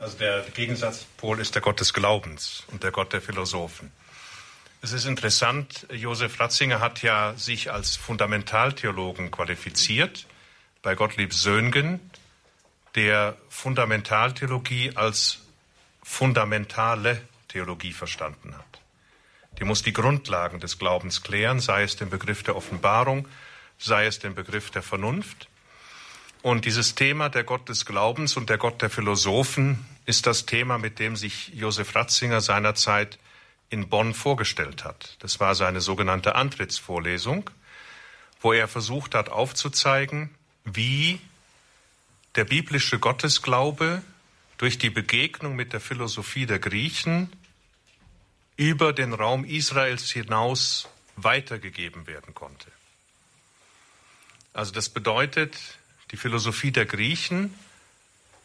[0.00, 3.92] Also der Gegensatzpol ist der Gott des Glaubens und der Gott der Philosophen.
[4.82, 10.26] Es ist interessant, Josef Ratzinger hat ja sich als Fundamentaltheologen qualifiziert
[10.80, 12.00] bei Gottlieb Söhngen,
[12.94, 15.40] der Fundamentaltheologie als
[16.02, 18.80] fundamentale Theologie verstanden hat.
[19.58, 23.28] Die muss die Grundlagen des Glaubens klären, sei es den Begriff der Offenbarung,
[23.76, 25.48] sei es den Begriff der Vernunft.
[26.40, 30.78] Und dieses Thema der Gott des Glaubens und der Gott der Philosophen ist das Thema,
[30.78, 33.18] mit dem sich Josef Ratzinger seinerzeit
[33.70, 35.16] in Bonn vorgestellt hat.
[35.20, 37.48] Das war seine sogenannte Antrittsvorlesung,
[38.40, 41.20] wo er versucht hat aufzuzeigen, wie
[42.34, 44.02] der biblische Gottesglaube
[44.58, 47.32] durch die Begegnung mit der Philosophie der Griechen
[48.56, 52.70] über den Raum Israels hinaus weitergegeben werden konnte.
[54.52, 55.56] Also das bedeutet,
[56.10, 57.54] die Philosophie der Griechen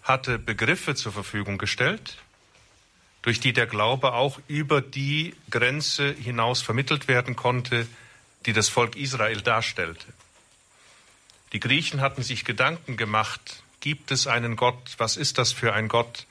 [0.04, 2.18] hatte Begriffe zur Verfügung gestellt,
[3.26, 7.88] durch die der Glaube auch über die Grenze hinaus vermittelt werden konnte,
[8.46, 10.06] die das Volk Israel darstellte.
[11.52, 15.88] Die Griechen hatten sich Gedanken gemacht, gibt es einen Gott, was ist das für ein
[15.88, 16.28] Gott,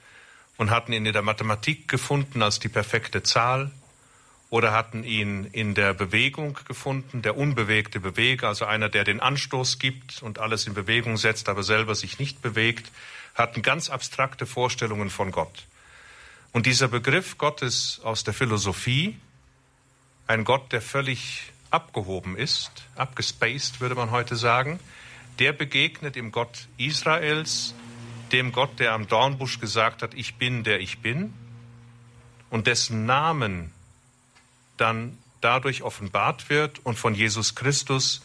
[0.56, 3.72] und hatten ihn in der Mathematik gefunden als die perfekte Zahl
[4.48, 9.80] oder hatten ihn in der Bewegung gefunden, der unbewegte Beweger, also einer, der den Anstoß
[9.80, 12.92] gibt und alles in Bewegung setzt, aber selber sich nicht bewegt,
[13.34, 15.64] hatten ganz abstrakte Vorstellungen von Gott.
[16.54, 19.18] Und dieser Begriff Gottes aus der Philosophie,
[20.28, 24.78] ein Gott, der völlig abgehoben ist, abgespaced würde man heute sagen,
[25.40, 27.74] der begegnet im Gott Israels,
[28.30, 31.34] dem Gott, der am Dornbusch gesagt hat, ich bin, der ich bin,
[32.50, 33.72] und dessen Namen
[34.76, 38.22] dann dadurch offenbart wird und von Jesus Christus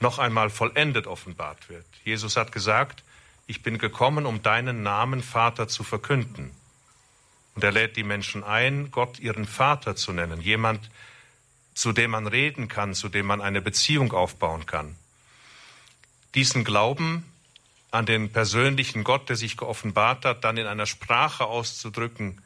[0.00, 1.86] noch einmal vollendet offenbart wird.
[2.04, 3.04] Jesus hat gesagt,
[3.46, 6.57] ich bin gekommen, um deinen Namen Vater zu verkünden.
[7.58, 10.90] Und er lädt die Menschen ein, Gott ihren Vater zu nennen, jemand,
[11.74, 14.94] zu dem man reden kann, zu dem man eine Beziehung aufbauen kann.
[16.36, 17.24] Diesen Glauben
[17.90, 22.40] an den persönlichen Gott, der sich geoffenbart hat, dann in einer Sprache auszudrücken,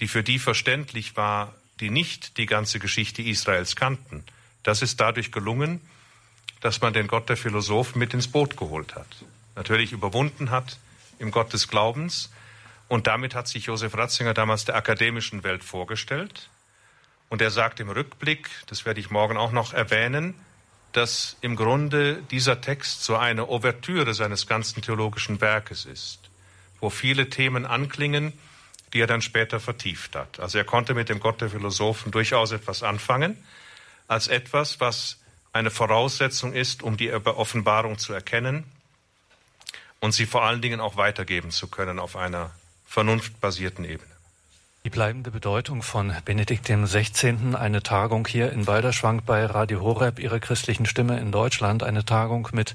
[0.00, 4.24] die für die verständlich war, die nicht die ganze Geschichte Israels kannten.
[4.62, 5.82] Das ist dadurch gelungen,
[6.62, 9.22] dass man den Gott der Philosophen mit ins Boot geholt hat.
[9.54, 10.78] Natürlich überwunden hat
[11.18, 12.30] im Gott des Glaubens.
[12.88, 16.50] Und damit hat sich Josef Ratzinger damals der akademischen Welt vorgestellt.
[17.28, 20.34] Und er sagt im Rückblick, das werde ich morgen auch noch erwähnen,
[20.92, 26.20] dass im Grunde dieser Text so eine Ouvertüre seines ganzen theologischen Werkes ist,
[26.80, 28.32] wo viele Themen anklingen,
[28.92, 30.38] die er dann später vertieft hat.
[30.40, 33.36] Also er konnte mit dem Gott der Philosophen durchaus etwas anfangen,
[34.06, 35.18] als etwas, was
[35.52, 38.64] eine Voraussetzung ist, um die Offenbarung zu erkennen
[40.00, 42.52] und sie vor allen Dingen auch weitergeben zu können auf einer
[42.96, 44.08] vernunftbasierten Ebene.
[44.86, 50.40] Die bleibende Bedeutung von Benedikt XVI., eine Tagung hier in Balderschwang bei Radio Horeb, ihrer
[50.40, 52.72] christlichen Stimme in Deutschland, eine Tagung mit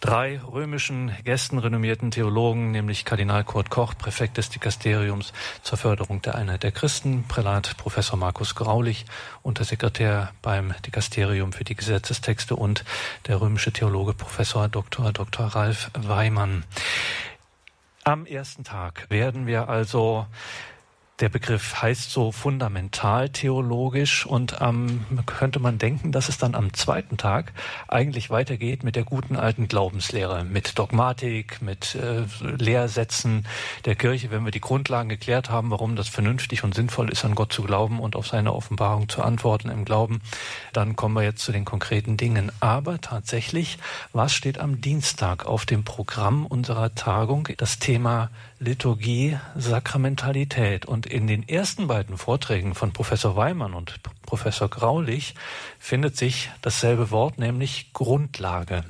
[0.00, 6.34] drei römischen Gästen, renommierten Theologen, nämlich Kardinal Kurt Koch, Präfekt des Dikasteriums zur Förderung der
[6.34, 9.04] Einheit der Christen, Prälat Professor Markus Graulich,
[9.42, 12.84] Untersekretär beim Dikasterium für die Gesetzestexte und
[13.28, 15.12] der römische Theologe Professor Dr.
[15.12, 15.46] Dr.
[15.46, 16.64] Ralf Weimann.
[18.04, 20.26] Am ersten Tag werden wir also
[21.20, 26.72] der Begriff heißt so fundamental theologisch und ähm, könnte man denken, dass es dann am
[26.72, 27.52] zweiten Tag
[27.88, 33.46] eigentlich weitergeht mit der guten alten Glaubenslehre, mit Dogmatik, mit äh, Lehrsätzen
[33.84, 37.34] der Kirche, wenn wir die Grundlagen geklärt haben, warum das vernünftig und sinnvoll ist, an
[37.34, 40.20] Gott zu glauben und auf seine Offenbarung zu antworten im Glauben,
[40.72, 42.50] dann kommen wir jetzt zu den konkreten Dingen.
[42.60, 43.78] Aber tatsächlich,
[44.12, 47.48] was steht am Dienstag auf dem Programm unserer Tagung?
[47.58, 48.30] Das Thema
[48.62, 50.84] Liturgie, Sakramentalität.
[50.84, 55.34] Und in den ersten beiden Vorträgen von Professor Weimann und Professor Graulich
[55.78, 58.84] findet sich dasselbe Wort, nämlich Grundlage.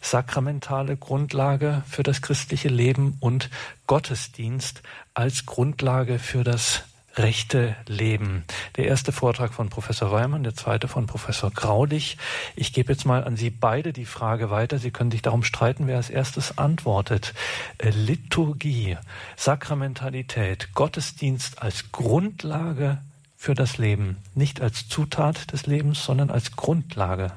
[0.00, 3.50] Sakramentale Grundlage für das christliche Leben und
[3.86, 4.82] Gottesdienst
[5.14, 6.82] als Grundlage für das
[7.18, 8.44] rechte Leben.
[8.76, 12.16] Der erste Vortrag von Professor Weimann, der zweite von Professor Graulich.
[12.56, 14.78] Ich gebe jetzt mal an Sie beide die Frage weiter.
[14.78, 17.34] Sie können sich darum streiten, wer als erstes antwortet.
[17.78, 18.96] Äh, Liturgie,
[19.36, 22.98] Sakramentalität, Gottesdienst als Grundlage
[23.36, 27.32] für das Leben, nicht als Zutat des Lebens, sondern als Grundlage.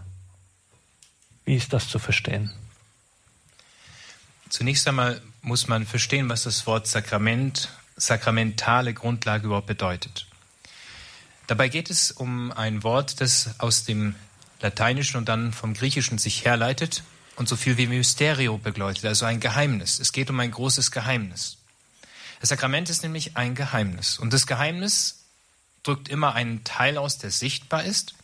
[1.46, 2.52] Wie ist das zu verstehen?
[4.50, 7.70] Zunächst einmal muss man verstehen, was das Wort Sakrament
[8.02, 10.28] sakramentale Grundlage überhaupt bedeutet.
[11.48, 14.16] Dabei geht es um ein Wort, das aus dem
[14.62, 17.04] Lateinischen und dann vom Griechischen sich herleitet
[17.36, 20.00] und so viel wie Mysterio begleitet, also ein Geheimnis.
[20.00, 21.58] Es geht um ein großes Geheimnis.
[22.40, 24.18] Das Sakrament ist nämlich ein Geheimnis.
[24.18, 25.26] Und das Geheimnis
[25.84, 28.16] drückt immer einen Teil aus, der sichtbar ist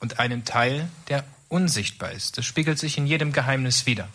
[0.00, 2.36] und einen Teil, der unsichtbar ist.
[2.36, 4.08] Das spiegelt sich in jedem Geheimnis wieder.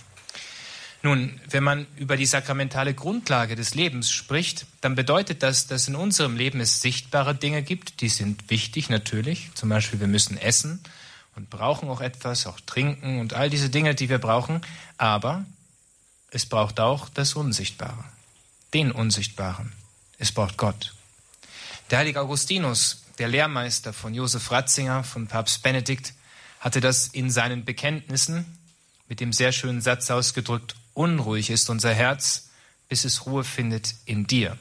[1.04, 5.96] Nun, wenn man über die sakramentale Grundlage des Lebens spricht, dann bedeutet das, dass in
[5.96, 9.50] unserem Leben es sichtbare Dinge gibt, die sind wichtig natürlich.
[9.56, 10.80] Zum Beispiel, wir müssen essen
[11.36, 14.62] und brauchen auch etwas, auch trinken und all diese Dinge, die wir brauchen.
[14.98, 15.44] Aber
[16.30, 18.04] es braucht auch das Unsichtbare,
[18.76, 19.74] den Unsichtbaren.
[20.20, 20.94] Es braucht Gott.
[21.90, 26.14] Der heilige Augustinus, der Lehrmeister von Josef Ratzinger, von Papst Benedikt,
[26.60, 28.46] hatte das in seinen Bekenntnissen
[29.10, 32.50] mit dem sehr schönen Satz ausgedrückt, unruhig ist unser Herz,
[32.90, 34.58] bis es Ruhe findet in dir.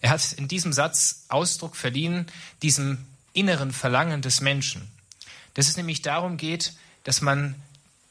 [0.00, 2.26] Er hat in diesem Satz Ausdruck verliehen,
[2.62, 2.98] diesem
[3.32, 4.90] inneren Verlangen des Menschen.
[5.54, 6.72] Dass es nämlich darum geht,
[7.04, 7.54] dass man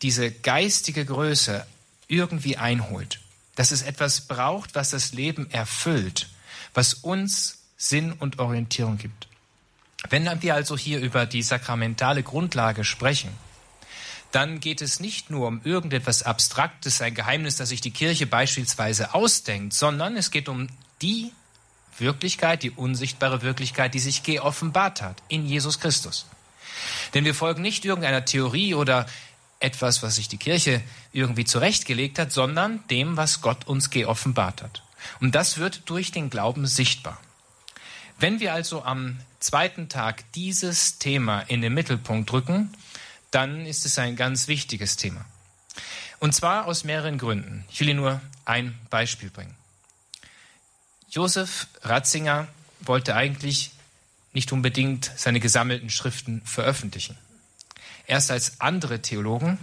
[0.01, 1.65] diese geistige Größe
[2.07, 3.19] irgendwie einholt.
[3.55, 6.29] Dass es etwas braucht, was das Leben erfüllt,
[6.73, 9.27] was uns Sinn und Orientierung gibt.
[10.09, 13.29] Wenn wir also hier über die sakramentale Grundlage sprechen,
[14.31, 19.13] dann geht es nicht nur um irgendetwas Abstraktes, ein Geheimnis, das sich die Kirche beispielsweise
[19.13, 20.67] ausdenkt, sondern es geht um
[21.01, 21.31] die
[21.97, 26.27] Wirklichkeit, die unsichtbare Wirklichkeit, die sich geoffenbart hat in Jesus Christus.
[27.13, 29.05] Denn wir folgen nicht irgendeiner Theorie oder
[29.59, 34.83] etwas, was sich die Kirche irgendwie zurechtgelegt hat, sondern dem, was Gott uns geoffenbart hat.
[35.19, 37.19] Und das wird durch den Glauben sichtbar.
[38.19, 42.73] Wenn wir also am zweiten Tag dieses Thema in den Mittelpunkt rücken,
[43.31, 45.25] dann ist es ein ganz wichtiges Thema.
[46.19, 47.65] Und zwar aus mehreren Gründen.
[47.71, 49.55] Ich will Ihnen nur ein Beispiel bringen.
[51.09, 52.47] Josef Ratzinger
[52.81, 53.71] wollte eigentlich
[54.33, 57.17] nicht unbedingt seine gesammelten Schriften veröffentlichen.
[58.05, 59.57] Erst als andere Theologen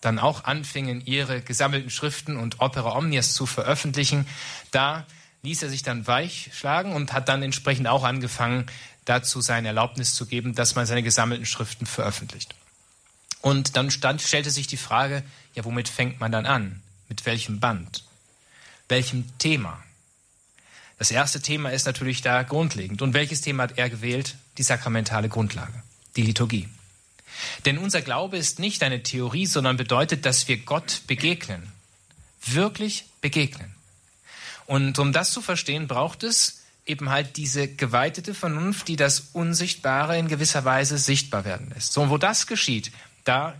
[0.00, 4.26] dann auch anfingen, ihre gesammelten Schriften und Opera Omnias zu veröffentlichen,
[4.70, 5.06] da
[5.42, 8.66] ließ er sich dann weichschlagen und hat dann entsprechend auch angefangen,
[9.04, 12.54] dazu seine Erlaubnis zu geben, dass man seine gesammelten Schriften veröffentlicht.
[13.40, 15.22] Und dann stand, stellte sich die Frage,
[15.54, 16.82] ja, womit fängt man dann an?
[17.08, 18.04] Mit welchem Band?
[18.88, 19.82] Welchem Thema?
[20.98, 23.02] Das erste Thema ist natürlich da grundlegend.
[23.02, 24.36] Und welches Thema hat er gewählt?
[24.58, 25.82] Die sakramentale Grundlage,
[26.16, 26.68] die Liturgie.
[27.64, 31.72] Denn unser Glaube ist nicht eine Theorie, sondern bedeutet, dass wir Gott begegnen.
[32.44, 33.74] Wirklich begegnen.
[34.66, 40.18] Und um das zu verstehen, braucht es eben halt diese geweitete Vernunft, die das Unsichtbare
[40.18, 41.92] in gewisser Weise sichtbar werden lässt.
[41.92, 42.90] So, und wo das geschieht,
[43.28, 43.54] da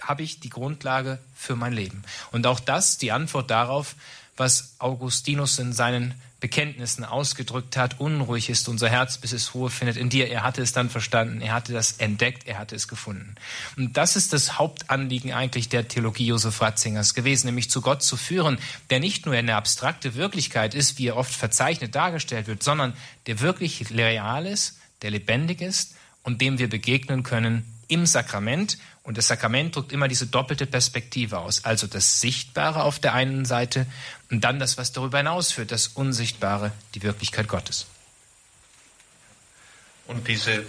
[0.00, 2.02] habe ich die Grundlage für mein Leben.
[2.32, 3.94] Und auch das die Antwort darauf,
[4.36, 9.98] was Augustinus in seinen Bekenntnissen ausgedrückt hat, unruhig ist unser Herz, bis es Ruhe findet
[9.98, 10.30] in dir.
[10.30, 13.34] Er hatte es dann verstanden, er hatte das entdeckt, er hatte es gefunden.
[13.76, 18.16] Und das ist das Hauptanliegen eigentlich der Theologie Josef Ratzingers gewesen, nämlich zu Gott zu
[18.16, 18.58] führen,
[18.88, 22.94] der nicht nur eine abstrakte Wirklichkeit ist, wie er oft verzeichnet dargestellt wird, sondern
[23.26, 28.78] der wirklich real ist, der lebendig ist und dem wir begegnen können im Sakrament.
[29.02, 31.64] Und das Sakrament drückt immer diese doppelte Perspektive aus.
[31.64, 33.86] Also das Sichtbare auf der einen Seite
[34.30, 37.86] und dann das, was darüber hinausführt, das Unsichtbare, die Wirklichkeit Gottes.
[40.06, 40.64] Und diese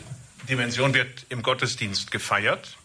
[0.48, 2.78] Dimension wird im Gottesdienst gefeiert,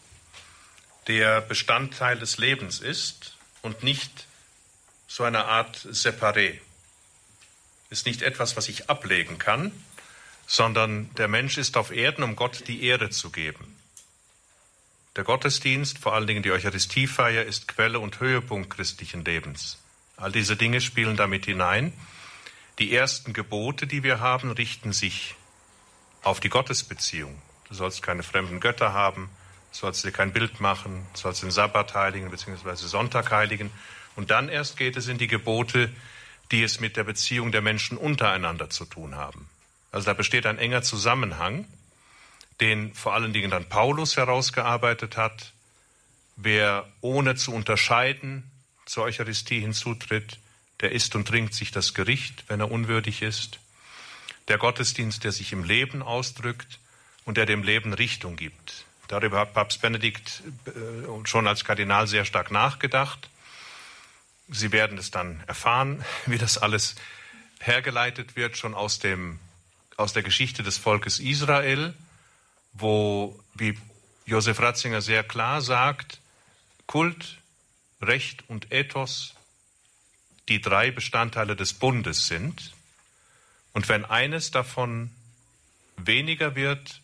[1.07, 4.27] der Bestandteil des Lebens ist und nicht
[5.07, 6.59] so eine Art Separé.
[7.89, 9.71] Ist nicht etwas, was ich ablegen kann,
[10.45, 13.76] sondern der Mensch ist auf Erden, um Gott die Ehre zu geben.
[15.17, 19.79] Der Gottesdienst, vor allen Dingen die Eucharistiefeier, ist Quelle und Höhepunkt christlichen Lebens.
[20.15, 21.91] All diese Dinge spielen damit hinein.
[22.77, 25.33] Die ersten Gebote, die wir haben, richten sich
[26.21, 27.41] auf die Gottesbeziehung.
[27.67, 29.31] Du sollst keine fremden Götter haben,
[29.71, 32.75] sollst dir kein Bild machen, sollst den Sabbat heiligen bzw.
[32.75, 33.71] Sonntag heiligen.
[34.15, 35.91] Und dann erst geht es in die Gebote,
[36.51, 39.49] die es mit der Beziehung der Menschen untereinander zu tun haben.
[39.91, 41.65] Also da besteht ein enger Zusammenhang
[42.61, 45.53] den vor allen Dingen dann Paulus herausgearbeitet hat.
[46.35, 48.49] Wer ohne zu unterscheiden
[48.85, 50.37] zur Eucharistie hinzutritt,
[50.81, 53.59] der isst und trinkt sich das Gericht, wenn er unwürdig ist.
[54.47, 56.79] Der Gottesdienst, der sich im Leben ausdrückt
[57.25, 58.85] und der dem Leben Richtung gibt.
[59.07, 63.29] Darüber hat Papst Benedikt äh, schon als Kardinal sehr stark nachgedacht.
[64.49, 66.95] Sie werden es dann erfahren, wie das alles
[67.59, 69.39] hergeleitet wird, schon aus, dem,
[69.97, 71.93] aus der Geschichte des Volkes Israel
[72.77, 73.77] wo, wie
[74.25, 76.19] Josef Ratzinger sehr klar sagt,
[76.85, 77.37] Kult,
[78.01, 79.33] Recht und Ethos
[80.49, 82.73] die drei Bestandteile des Bundes sind.
[83.73, 85.11] Und wenn eines davon
[85.97, 87.01] weniger wird,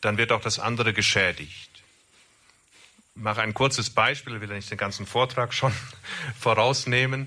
[0.00, 1.70] dann wird auch das andere geschädigt.
[3.16, 5.74] Ich mache ein kurzes Beispiel, will ja nicht den ganzen Vortrag schon
[6.38, 7.26] vorausnehmen.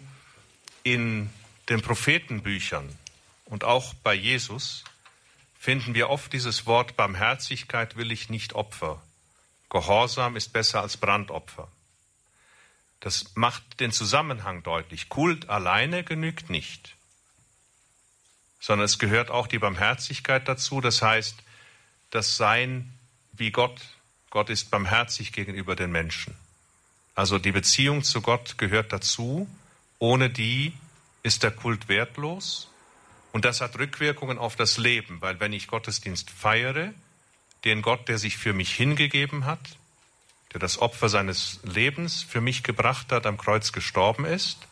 [0.84, 1.30] In
[1.70, 2.90] den Prophetenbüchern
[3.46, 4.84] und auch bei Jesus
[5.64, 9.02] finden wir oft dieses Wort Barmherzigkeit will ich nicht Opfer.
[9.70, 11.72] Gehorsam ist besser als Brandopfer.
[13.00, 15.08] Das macht den Zusammenhang deutlich.
[15.08, 16.98] Kult alleine genügt nicht,
[18.60, 20.82] sondern es gehört auch die Barmherzigkeit dazu.
[20.82, 21.38] Das heißt,
[22.12, 22.92] das Sein
[23.32, 23.80] wie Gott.
[24.32, 26.36] Gott ist barmherzig gegenüber den Menschen.
[27.16, 29.48] Also die Beziehung zu Gott gehört dazu.
[29.98, 30.74] Ohne die
[31.22, 32.68] ist der Kult wertlos
[33.34, 36.94] und das hat Rückwirkungen auf das Leben, weil wenn ich Gottesdienst feiere,
[37.66, 39.78] den Gott, der sich für mich hingegeben hat,
[40.54, 44.68] der das Opfer seines Lebens für mich gebracht hat, am Kreuz gestorben ist,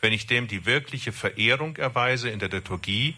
[0.00, 3.16] wenn ich dem die wirkliche Verehrung erweise in der Liturgie,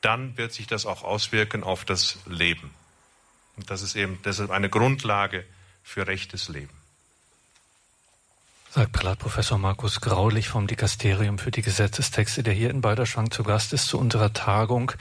[0.00, 2.72] dann wird sich das auch auswirken auf das Leben.
[3.56, 5.44] Und das ist eben deshalb eine Grundlage
[5.84, 6.75] für rechtes Leben.
[8.76, 13.72] Sagt Privatprofessor Markus Graulich vom Dikasterium für die Gesetzestexte, der hier in Balderschwang zu Gast
[13.72, 14.92] ist, zu unserer Tagung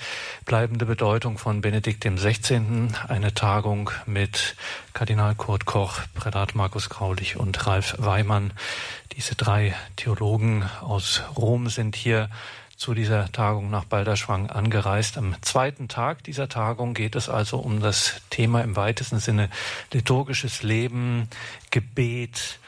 [0.46, 2.88] Bleibende Bedeutung von Benedikt XVI.
[3.10, 4.56] Eine Tagung mit
[4.94, 8.54] Kardinal Kurt Koch, Prälat Markus Graulich und Ralf Weimann.
[9.12, 12.30] Diese drei Theologen aus Rom sind hier
[12.78, 15.18] zu dieser Tagung nach Balderschwang angereist.
[15.18, 19.50] Am zweiten Tag dieser Tagung geht es also um das Thema im weitesten Sinne
[19.92, 21.28] liturgisches Leben,
[21.72, 22.60] Gebet,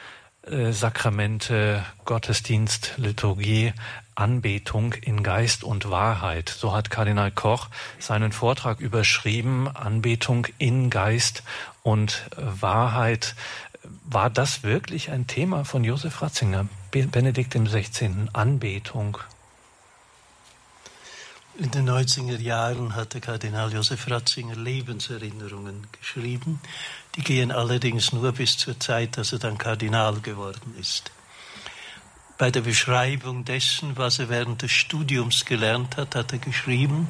[0.50, 3.74] äh, Sakramente, Gottesdienst, Liturgie,
[4.16, 6.50] Anbetung in Geist und Wahrheit.
[6.50, 7.70] So hat Kardinal Koch
[8.00, 11.44] seinen Vortrag überschrieben, Anbetung in Geist
[11.84, 13.36] und Wahrheit.
[14.06, 19.20] War das wirklich ein Thema von Josef Ratzinger, Benedikt XVI., Anbetung?
[21.60, 26.60] In den 90er Jahren hatte Kardinal Josef Ratzinger Lebenserinnerungen geschrieben.
[27.18, 31.12] Die gehen allerdings nur bis zur Zeit, dass er dann Kardinal geworden ist.
[32.38, 37.10] Bei der Beschreibung dessen, was er während des Studiums gelernt hat, hat er geschrieben,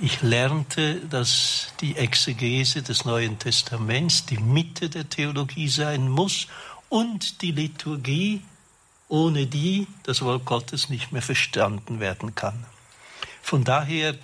[0.00, 6.48] ich lernte, dass die Exegese des Neuen Testaments die Mitte der Theologie sein muss
[6.88, 8.40] und die Liturgie,
[9.08, 12.64] ohne die das Wort Gottes nicht mehr verstanden werden kann.
[13.42, 14.16] Von daher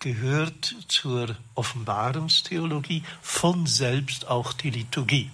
[0.00, 5.30] gehört zur Offenbarungstheologie von selbst auch die Liturgie.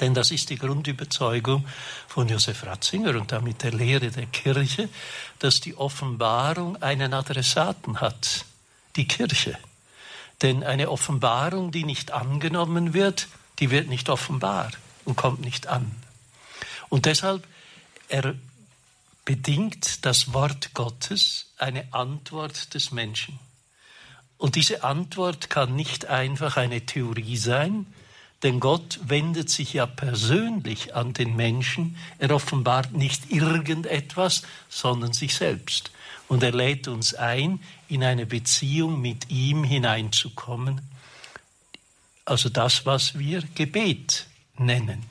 [0.00, 1.66] Denn das ist die Grundüberzeugung
[2.06, 4.88] von Josef Ratzinger und damit der Lehre der Kirche,
[5.38, 8.44] dass die Offenbarung einen Adressaten hat,
[8.96, 9.58] die Kirche.
[10.42, 13.26] Denn eine Offenbarung, die nicht angenommen wird,
[13.58, 14.70] die wird nicht offenbar
[15.04, 15.90] und kommt nicht an.
[16.88, 17.46] Und deshalb
[19.24, 23.38] bedingt das Wort Gottes eine Antwort des Menschen.
[24.38, 27.86] Und diese Antwort kann nicht einfach eine Theorie sein,
[28.44, 31.96] denn Gott wendet sich ja persönlich an den Menschen.
[32.18, 35.90] Er offenbart nicht irgendetwas, sondern sich selbst.
[36.28, 37.58] Und er lädt uns ein,
[37.88, 40.80] in eine Beziehung mit ihm hineinzukommen.
[42.24, 44.26] Also das, was wir Gebet
[44.56, 45.02] nennen.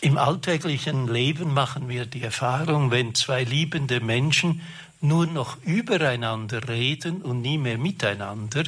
[0.00, 4.60] Im alltäglichen Leben machen wir die Erfahrung, wenn zwei liebende Menschen
[5.02, 8.64] nur noch übereinander reden und nie mehr miteinander,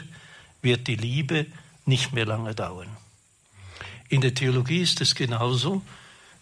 [0.63, 1.47] wird die Liebe
[1.87, 2.89] nicht mehr lange dauern.
[4.09, 5.83] In der Theologie ist es genauso.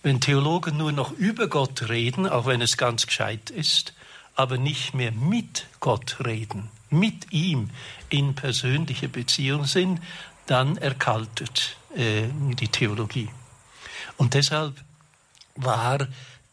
[0.03, 3.95] Wenn Theologen nur noch über Gott reden, auch wenn es ganz gescheit ist,
[4.35, 7.71] aber nicht mehr mit Gott reden, mit ihm
[8.09, 10.01] in persönlicher Beziehung sind,
[10.47, 13.29] dann erkaltet äh, die Theologie.
[14.17, 14.75] Und deshalb
[15.55, 16.09] war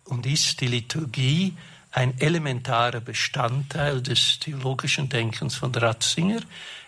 [0.05, 1.55] und ist die Liturgie
[1.91, 6.41] ein elementarer Bestandteil des theologischen Denkens von Ratzinger.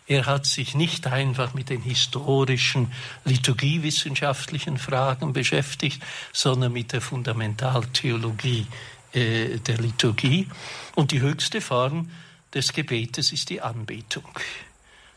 [0.08, 2.92] Er hat sich nicht einfach mit den historischen,
[3.26, 8.68] liturgiewissenschaftlichen Fragen beschäftigt, sondern mit der Fundamentaltheologie
[9.14, 10.48] äh, der Liturgie.
[10.96, 12.12] Und die höchste Form
[12.54, 14.28] des Gebetes ist die Anbetung.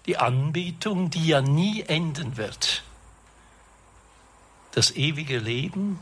[0.07, 2.83] Die Anbetung, die ja nie enden wird.
[4.73, 5.99] Das ewige Leben,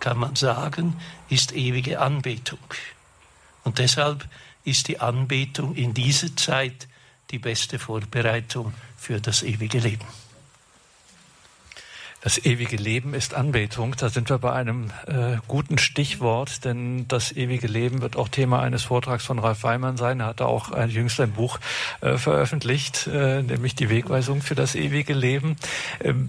[0.00, 2.58] kann man sagen, ist ewige Anbetung.
[3.64, 4.28] Und deshalb
[4.64, 6.88] ist die Anbetung in dieser Zeit
[7.30, 10.04] die beste Vorbereitung für das ewige Leben.
[12.22, 13.96] Das ewige Leben ist Anbetung.
[13.96, 18.62] Da sind wir bei einem äh, guten Stichwort, denn das ewige Leben wird auch Thema
[18.62, 20.20] eines Vortrags von Ralf Weimann sein.
[20.20, 21.58] Er hat auch ein jüngst ein Buch
[22.00, 25.56] äh, veröffentlicht, äh, nämlich die Wegweisung für das ewige Leben.
[26.00, 26.28] Ähm,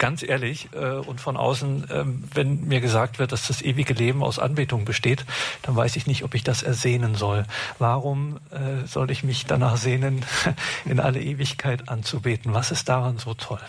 [0.00, 4.24] ganz ehrlich äh, und von außen, ähm, wenn mir gesagt wird, dass das ewige Leben
[4.24, 5.24] aus Anbetung besteht,
[5.62, 7.44] dann weiß ich nicht, ob ich das ersehnen soll.
[7.78, 10.24] Warum äh, soll ich mich danach sehnen,
[10.84, 12.52] in alle Ewigkeit anzubeten?
[12.54, 13.60] Was ist daran so toll?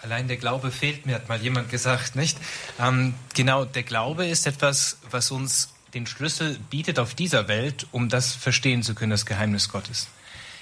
[0.00, 2.38] Allein der Glaube fehlt mir, hat mal jemand gesagt, nicht?
[2.80, 8.08] Ähm, genau, der Glaube ist etwas, was uns den Schlüssel bietet auf dieser Welt, um
[8.08, 10.06] das verstehen zu können, das Geheimnis Gottes.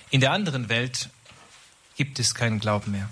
[0.09, 1.11] In der anderen Welt
[1.97, 3.11] gibt es keinen Glauben mehr.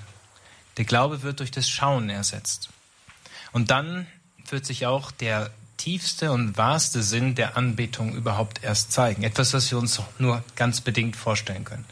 [0.76, 2.68] Der Glaube wird durch das Schauen ersetzt.
[3.52, 4.06] Und dann
[4.48, 9.22] wird sich auch der tiefste und wahrste Sinn der Anbetung überhaupt erst zeigen.
[9.22, 11.84] Etwas, was wir uns nur ganz bedingt vorstellen können.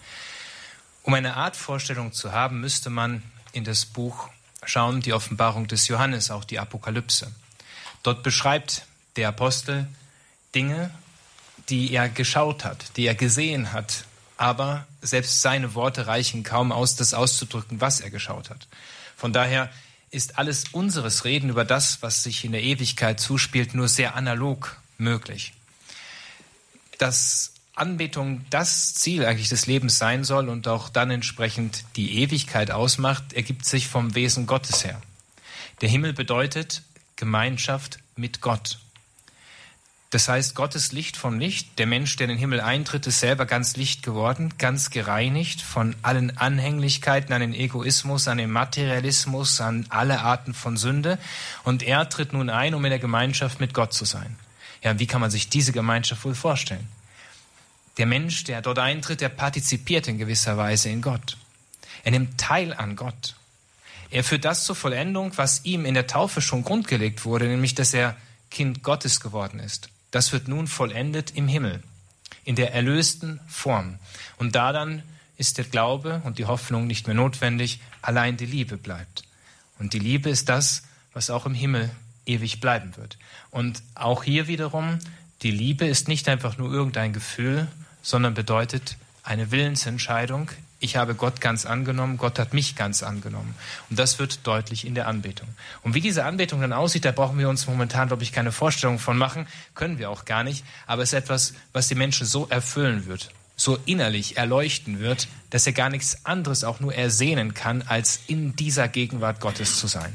[1.02, 3.22] Um eine Art Vorstellung zu haben, müsste man
[3.52, 4.28] in das Buch
[4.64, 7.32] schauen, die Offenbarung des Johannes, auch die Apokalypse.
[8.02, 8.86] Dort beschreibt
[9.16, 9.88] der Apostel
[10.54, 10.90] Dinge,
[11.68, 14.04] die er geschaut hat, die er gesehen hat,
[14.42, 18.66] aber selbst seine Worte reichen kaum aus, das auszudrücken, was er geschaut hat.
[19.16, 19.70] Von daher
[20.10, 24.80] ist alles unseres Reden über das, was sich in der Ewigkeit zuspielt, nur sehr analog
[24.98, 25.52] möglich.
[26.98, 32.72] Das Anbetung das Ziel eigentlich des Lebens sein soll und auch dann entsprechend die Ewigkeit
[32.72, 35.00] ausmacht, ergibt sich vom Wesen Gottes her.
[35.82, 36.82] Der Himmel bedeutet
[37.14, 38.80] Gemeinschaft mit Gott.
[40.12, 43.46] Das heißt, Gottes Licht vom Licht, der Mensch, der in den Himmel eintritt, ist selber
[43.46, 49.86] ganz Licht geworden, ganz gereinigt von allen Anhänglichkeiten an den Egoismus, an den Materialismus, an
[49.88, 51.18] alle Arten von Sünde.
[51.64, 54.36] Und er tritt nun ein, um in der Gemeinschaft mit Gott zu sein.
[54.82, 56.86] Ja, wie kann man sich diese Gemeinschaft wohl vorstellen?
[57.96, 61.38] Der Mensch, der dort eintritt, der partizipiert in gewisser Weise in Gott.
[62.04, 63.34] Er nimmt teil an Gott.
[64.10, 67.94] Er führt das zur Vollendung, was ihm in der Taufe schon grundgelegt wurde, nämlich dass
[67.94, 68.14] er
[68.50, 71.82] Kind Gottes geworden ist das wird nun vollendet im Himmel,
[72.44, 73.98] in der erlösten Form.
[74.36, 75.02] Und da dann
[75.36, 79.24] ist der Glaube und die Hoffnung nicht mehr notwendig, allein die Liebe bleibt.
[79.80, 81.90] Und die Liebe ist das, was auch im Himmel
[82.26, 83.18] ewig bleiben wird.
[83.50, 85.00] Und auch hier wiederum,
[85.42, 87.66] die Liebe ist nicht einfach nur irgendein Gefühl,
[88.02, 90.50] sondern bedeutet eine Willensentscheidung,
[90.82, 93.54] ich habe Gott ganz angenommen, Gott hat mich ganz angenommen.
[93.88, 95.48] Und das wird deutlich in der Anbetung.
[95.82, 98.98] Und wie diese Anbetung dann aussieht, da brauchen wir uns momentan, glaube ich, keine Vorstellung
[98.98, 100.64] von machen, können wir auch gar nicht.
[100.86, 105.66] Aber es ist etwas, was die Menschen so erfüllen wird, so innerlich erleuchten wird, dass
[105.66, 110.12] er gar nichts anderes auch nur ersehnen kann, als in dieser Gegenwart Gottes zu sein.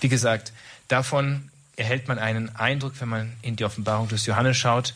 [0.00, 0.52] Wie gesagt,
[0.88, 4.94] davon erhält man einen Eindruck, wenn man in die Offenbarung des Johannes schaut.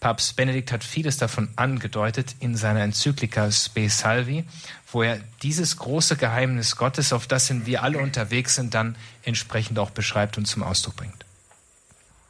[0.00, 4.44] Papst Benedikt hat vieles davon angedeutet in seiner Enzyklika Spe Salvi,
[4.92, 9.90] wo er dieses große Geheimnis Gottes, auf das wir alle unterwegs sind, dann entsprechend auch
[9.90, 11.24] beschreibt und zum Ausdruck bringt.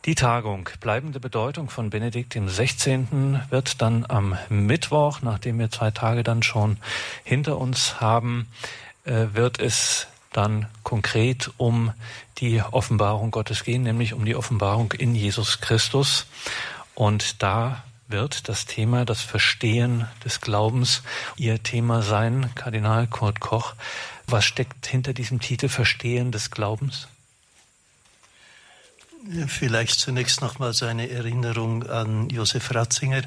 [0.05, 3.43] Die Tagung bleibende Bedeutung von Benedikt im 16.
[3.51, 6.79] wird dann am Mittwoch, nachdem wir zwei Tage dann schon
[7.25, 8.49] hinter uns haben,
[9.05, 11.93] äh, wird es dann konkret um
[12.39, 16.27] die Offenbarung Gottes gehen, nämlich um die Offenbarung in Jesus Christus.
[16.99, 21.05] Und da wird das Thema, das Verstehen des Glaubens,
[21.37, 23.75] Ihr Thema sein, Kardinal Kurt Koch.
[24.27, 27.07] Was steckt hinter diesem Titel Verstehen des Glaubens?
[29.47, 33.23] Vielleicht zunächst nochmal seine Erinnerung an Josef Ratzinger.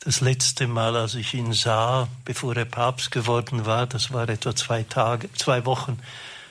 [0.00, 4.56] Das letzte Mal, als ich ihn sah, bevor er Papst geworden war, das war etwa
[4.56, 6.00] zwei Tage, zwei Wochen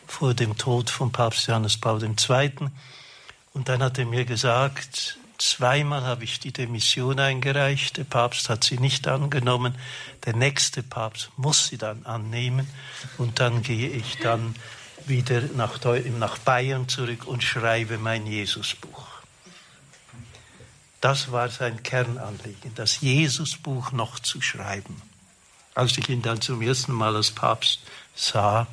[0.05, 2.51] vor dem Tod von Papst Johannes Paul II.
[3.51, 7.97] Und dann hat er mir gesagt, Zweimal habe ich die Demission eingereicht.
[7.97, 9.75] Der Papst hat sie nicht angenommen.
[10.25, 12.67] Der nächste Papst muss sie dann annehmen.
[13.17, 14.55] Und dann gehe ich dann
[15.05, 15.79] wieder nach,
[16.17, 19.05] nach Bayern zurück und schreibe mein Jesusbuch.
[21.01, 25.01] Das war sein Kernanliegen, das Jesusbuch noch zu schreiben.
[25.75, 27.81] Als ich ihn dann zum ersten Mal als Papst
[28.15, 28.65] sah,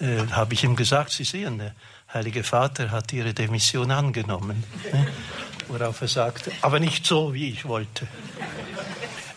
[0.00, 1.70] äh, habe ich ihm gesagt, Sie sehen,
[2.12, 4.64] Heilige Vater hat Ihre Demission angenommen.
[4.92, 5.06] Ne?
[5.72, 8.06] worauf er sagte, aber nicht so, wie ich wollte.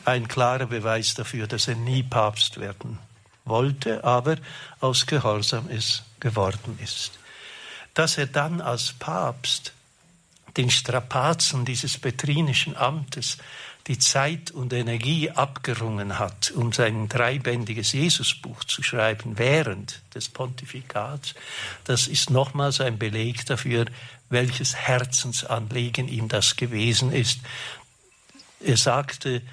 [0.03, 2.99] Ein klarer Beweis dafür, dass er nie Papst werden
[3.45, 4.38] wollte, aber
[4.80, 7.18] aus Gehorsam es geworden ist.
[7.93, 9.72] Dass er dann als Papst
[10.57, 13.38] den Strapazen dieses petrinischen Amtes
[13.88, 21.36] die Zeit und Energie abgerungen hat, um sein dreibändiges Jesusbuch zu schreiben während des Pontifikats,
[21.84, 23.86] das ist nochmals ein Beleg dafür,
[24.30, 27.41] welches Herzensanliegen ihm das gewesen ist.
[28.60, 29.44] Er sagte,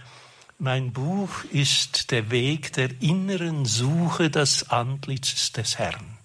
[0.59, 6.18] mein Buch ist der Weg der inneren Suche des Antlitzes des Herrn.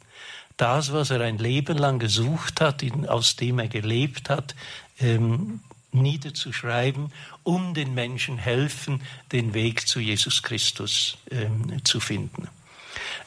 [0.56, 4.56] Das, was er ein Leben lang gesucht hat, aus dem er gelebt hat,
[5.00, 5.60] ähm,
[5.92, 7.12] niederzuschreiben,
[7.48, 9.02] um den Menschen helfen,
[9.32, 12.50] den Weg zu Jesus Christus ähm, zu finden.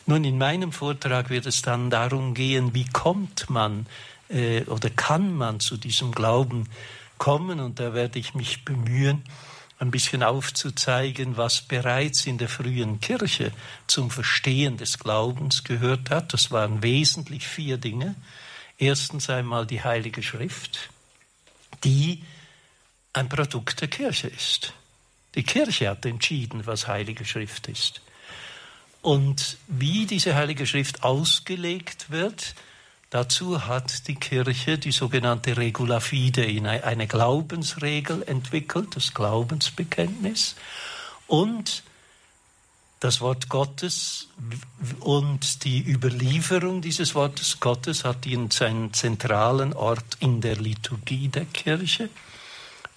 [0.04, 3.86] Nun, in meinem Vortrag wird es dann darum gehen, wie kommt man
[4.28, 6.68] äh, oder kann man zu diesem Glauben
[7.16, 7.60] kommen?
[7.60, 9.22] Und da werde ich mich bemühen,
[9.78, 13.52] ein bisschen aufzuzeigen, was bereits in der frühen Kirche
[13.86, 16.34] zum Verstehen des Glaubens gehört hat.
[16.34, 18.16] Das waren wesentlich vier Dinge.
[18.76, 20.90] Erstens einmal die Heilige Schrift,
[21.84, 22.22] die
[23.12, 24.72] ein Produkt der Kirche ist.
[25.34, 28.00] Die Kirche hat entschieden, was Heilige Schrift ist.
[29.02, 32.54] Und wie diese Heilige Schrift ausgelegt wird,
[33.10, 36.46] Dazu hat die Kirche die sogenannte Regula Fide,
[36.84, 40.54] eine Glaubensregel entwickelt, das Glaubensbekenntnis.
[41.26, 41.82] Und
[43.00, 44.28] das Wort Gottes
[45.00, 52.10] und die Überlieferung dieses Wortes Gottes hat seinen zentralen Ort in der Liturgie der Kirche.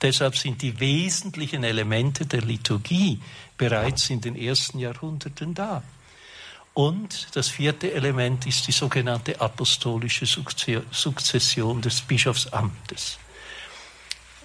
[0.04, 3.20] Deshalb sind die wesentlichen Elemente der Liturgie
[3.58, 5.82] bereits in den ersten Jahrhunderten da.
[6.74, 13.18] Und das vierte Element ist die sogenannte apostolische Sukzession des Bischofsamtes.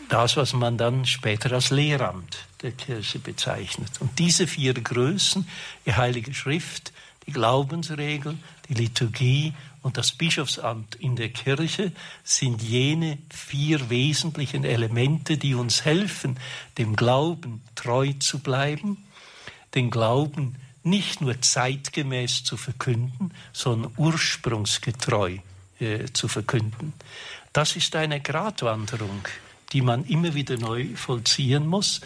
[0.09, 3.91] das, was man dann später als Lehramt der Kirche bezeichnet.
[4.01, 5.47] Und diese vier Größen,
[5.87, 6.93] die Heilige Schrift,
[7.27, 9.55] die Glaubensregel, die Liturgie
[9.89, 11.93] und das Bischofsamt in der Kirche
[12.23, 16.39] sind jene vier wesentlichen Elemente, die uns helfen,
[16.77, 18.99] dem Glauben treu zu bleiben,
[19.75, 25.39] den Glauben nicht nur zeitgemäß zu verkünden, sondern ursprungsgetreu
[25.81, 26.93] äh, zu verkünden.
[27.55, 29.27] Das ist eine Gratwanderung,
[29.73, 32.03] die man immer wieder neu vollziehen muss.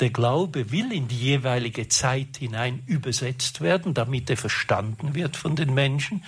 [0.00, 5.56] Der Glaube will in die jeweilige Zeit hinein übersetzt werden, damit er verstanden wird von
[5.56, 6.22] den Menschen.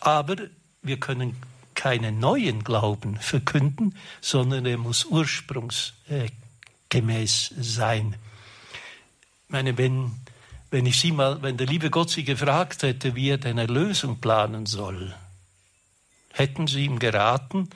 [0.00, 0.36] Aber
[0.82, 1.36] wir können
[1.74, 8.16] keinen neuen Glauben verkünden, sondern er muss ursprungsgemäß sein.
[9.44, 10.10] Ich meine, wenn,
[10.70, 14.20] wenn ich Sie mal, wenn der liebe Gott Sie gefragt hätte, wie er denn Erlösung
[14.20, 15.14] planen soll,
[16.32, 17.70] hätten Sie ihm geraten,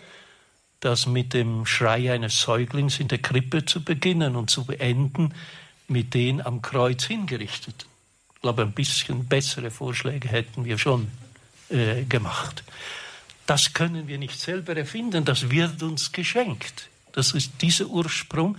[0.86, 5.34] das mit dem Schrei eines Säuglings in der Krippe zu beginnen und zu beenden
[5.88, 7.88] mit den am Kreuz hingerichteten.
[8.36, 11.08] Ich glaube, ein bisschen bessere Vorschläge hätten wir schon
[11.70, 12.62] äh, gemacht.
[13.46, 16.88] Das können wir nicht selber erfinden, das wird uns geschenkt.
[17.10, 18.56] Das ist dieser Ursprung,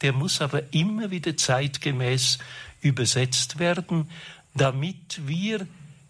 [0.00, 2.38] der muss aber immer wieder zeitgemäß
[2.80, 4.10] übersetzt werden,
[4.54, 5.66] damit wir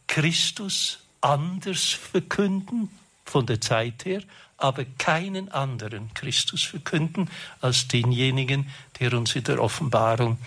[0.06, 2.88] Christus anders verkünden
[3.24, 4.22] von der Zeit her
[4.58, 7.28] aber keinen anderen Christus verkünden
[7.60, 10.38] als denjenigen, der uns in der Offenbarung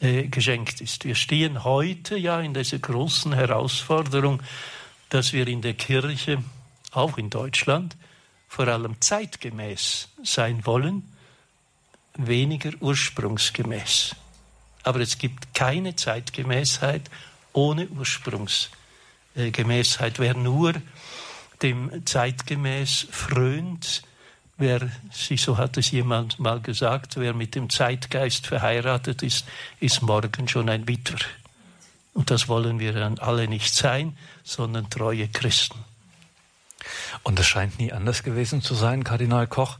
[0.00, 1.04] äh, geschenkt ist.
[1.04, 4.42] Wir stehen heute ja in dieser großen Herausforderung,
[5.10, 6.42] dass wir in der Kirche,
[6.90, 7.96] auch in Deutschland,
[8.48, 11.04] vor allem zeitgemäß sein wollen,
[12.14, 14.16] weniger ursprungsgemäß.
[14.82, 17.10] Aber es gibt keine Zeitgemäßheit
[17.52, 20.18] ohne Ursprungsgemäßheit.
[20.18, 20.74] Wer nur
[21.62, 24.02] dem zeitgemäß frönt,
[24.58, 29.46] wer, so hat es jemand mal gesagt, wer mit dem Zeitgeist verheiratet ist,
[29.80, 31.18] ist morgen schon ein Witwer.
[32.14, 35.78] Und das wollen wir dann alle nicht sein, sondern treue Christen.
[37.22, 39.78] Und es scheint nie anders gewesen zu sein, Kardinal Koch.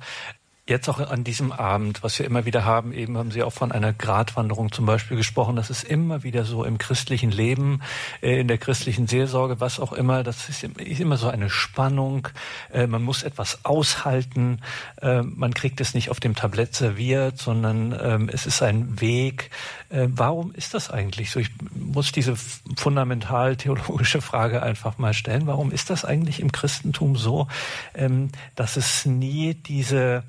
[0.69, 3.73] Jetzt auch an diesem Abend, was wir immer wieder haben, eben haben Sie auch von
[3.73, 5.57] einer Gratwanderung zum Beispiel gesprochen.
[5.57, 7.83] Das ist immer wieder so im christlichen Leben,
[8.21, 10.23] äh, in der christlichen Seelsorge, was auch immer.
[10.23, 12.29] Das ist immer so eine Spannung.
[12.73, 14.61] Äh, man muss etwas aushalten.
[15.01, 19.51] Äh, man kriegt es nicht auf dem Tablett serviert, sondern ähm, es ist ein Weg.
[19.95, 21.39] Warum ist das eigentlich so?
[21.39, 25.47] Ich muss diese fundamental theologische Frage einfach mal stellen.
[25.47, 27.47] Warum ist das eigentlich im Christentum so,
[27.95, 30.23] ähm, dass es nie diese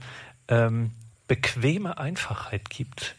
[0.47, 0.91] ähm,
[1.27, 3.15] bequeme Einfachheit gibt,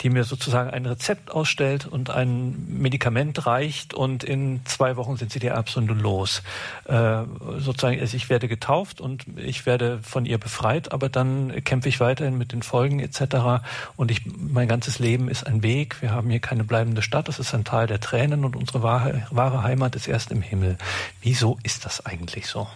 [0.00, 5.30] die mir sozusagen ein Rezept ausstellt und ein Medikament reicht und in zwei Wochen sind
[5.30, 6.42] sie dir absolut los.
[6.84, 7.24] Äh,
[7.58, 12.00] sozusagen, also ich werde getauft und ich werde von ihr befreit, aber dann kämpfe ich
[12.00, 13.62] weiterhin mit den Folgen etc.
[13.96, 16.00] Und ich, mein ganzes Leben ist ein Weg.
[16.00, 17.28] Wir haben hier keine bleibende Stadt.
[17.28, 20.78] Es ist ein Tal der Tränen und unsere wahre, wahre Heimat ist erst im Himmel.
[21.20, 22.66] Wieso ist das eigentlich so?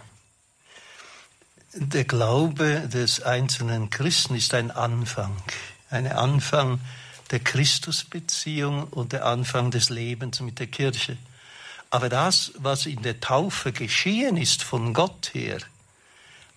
[1.77, 5.35] Der Glaube des einzelnen Christen ist ein Anfang,
[5.89, 6.79] ein Anfang
[7.31, 11.17] der Christusbeziehung und der Anfang des Lebens mit der Kirche.
[11.89, 15.57] Aber das, was in der Taufe geschehen ist von Gott her,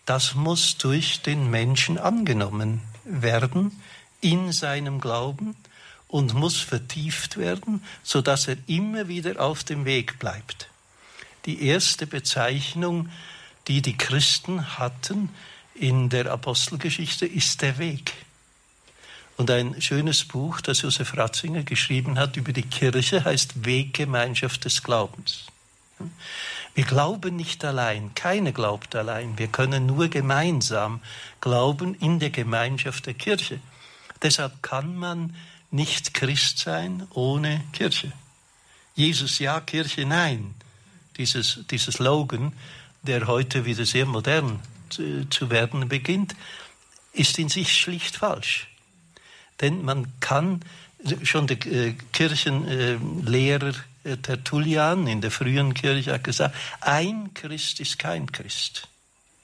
[0.07, 3.73] das muss durch den Menschen angenommen werden
[4.21, 5.57] in seinem Glauben
[6.07, 10.71] und muss vertieft werden, so dass er immer wieder auf dem Weg bleibt.
[11.45, 13.09] Die erste Bezeichnung
[13.69, 15.29] die die Christen hatten
[15.75, 18.13] in der Apostelgeschichte, ist der Weg.
[19.37, 24.83] Und ein schönes Buch, das Josef Ratzinger geschrieben hat über die Kirche, heißt Weggemeinschaft des
[24.83, 25.47] Glaubens.
[26.75, 29.39] Wir glauben nicht allein, keine glaubt allein.
[29.39, 31.01] Wir können nur gemeinsam
[31.41, 33.61] glauben in der Gemeinschaft der Kirche.
[34.23, 35.37] Deshalb kann man
[35.71, 38.13] nicht Christ sein ohne Kirche.
[38.95, 40.55] Jesus ja, Kirche nein.
[41.17, 42.53] Dieses, dieses Slogan
[43.03, 44.61] der heute wieder sehr modern
[44.91, 46.35] zu, zu werden beginnt,
[47.13, 48.69] ist in sich schlicht falsch.
[49.61, 50.61] Denn man kann,
[51.23, 57.99] schon der äh, Kirchenlehrer äh, Tertullian in der frühen Kirche hat gesagt, ein Christ ist
[57.99, 58.89] kein Christ.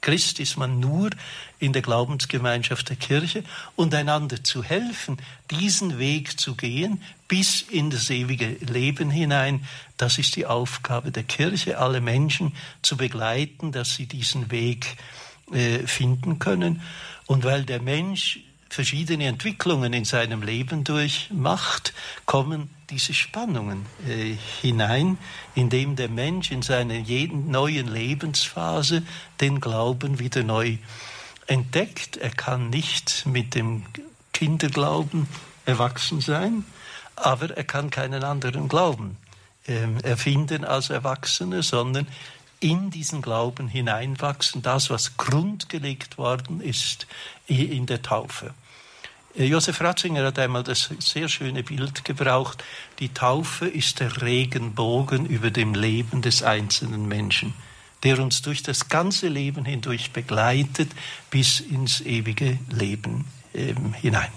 [0.01, 1.11] Christ ist man nur
[1.59, 3.43] in der Glaubensgemeinschaft der Kirche
[3.75, 5.17] und einander zu helfen,
[5.51, 7.03] diesen Weg zu gehen
[7.35, 9.67] bis in das ewige Leben hinein.
[9.97, 14.97] Das ist die Aufgabe der Kirche, alle Menschen zu begleiten, dass sie diesen Weg
[15.51, 16.81] äh, finden können.
[17.27, 18.39] Und weil der Mensch
[18.69, 21.93] verschiedene Entwicklungen in seinem Leben durchmacht,
[22.25, 25.19] kommen diese Spannungen äh, hinein,
[25.57, 29.03] indem der Mensch in seiner jeden neuen Lebensphase
[29.41, 30.79] den Glauben wieder neu
[31.49, 32.17] entdeckt.
[32.17, 33.87] Er kann nicht mit dem
[34.33, 35.27] Kinderglauben
[35.67, 36.65] erwachsen sein,
[37.17, 39.17] aber er kann keinen anderen Glauben
[39.67, 42.07] ähm, erfinden als Erwachsene, sondern
[42.61, 47.07] in diesen Glauben hineinwachsen, das, was grundgelegt worden ist
[47.47, 48.55] in der Taufe.
[49.37, 52.65] Äh, Josef Ratzinger hat einmal das sehr schöne Bild gebraucht.
[52.99, 57.55] Die Taufe ist der Regenbogen über dem Leben des einzelnen Menschen,
[58.03, 60.91] der uns durch das ganze Leben hindurch begleitet
[61.31, 64.33] bis ins ewige Leben ähm, hinein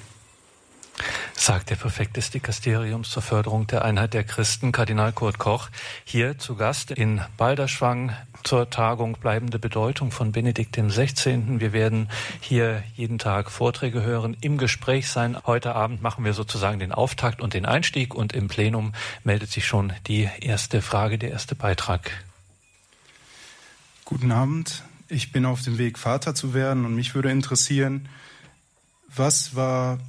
[1.33, 5.69] sagt der Präfekt des Dikasteriums zur Förderung der Einheit der Christen, Kardinal Kurt Koch,
[6.03, 11.59] hier zu Gast in Balderschwang zur Tagung Bleibende Bedeutung von Benedikt XVI.
[11.59, 12.09] Wir werden
[12.41, 15.37] hier jeden Tag Vorträge hören, im Gespräch sein.
[15.45, 18.93] Heute Abend machen wir sozusagen den Auftakt und den Einstieg und im Plenum
[19.23, 22.11] meldet sich schon die erste Frage, der erste Beitrag.
[24.05, 24.83] Guten Abend.
[25.09, 28.09] Ich bin auf dem Weg, Vater zu werden und mich würde interessieren,
[29.07, 29.99] was war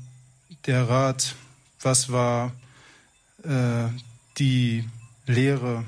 [0.68, 1.34] der Rat,
[1.80, 2.52] was war
[3.42, 3.88] äh,
[4.36, 4.84] die
[5.26, 5.84] Lehre,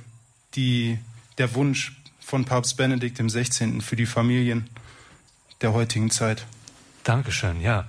[0.54, 0.98] die,
[1.38, 3.80] der Wunsch von Papst Benedikt XVI.
[3.80, 4.68] für die Familien
[5.60, 6.46] der heutigen Zeit.
[7.04, 7.86] Dankeschön, ja.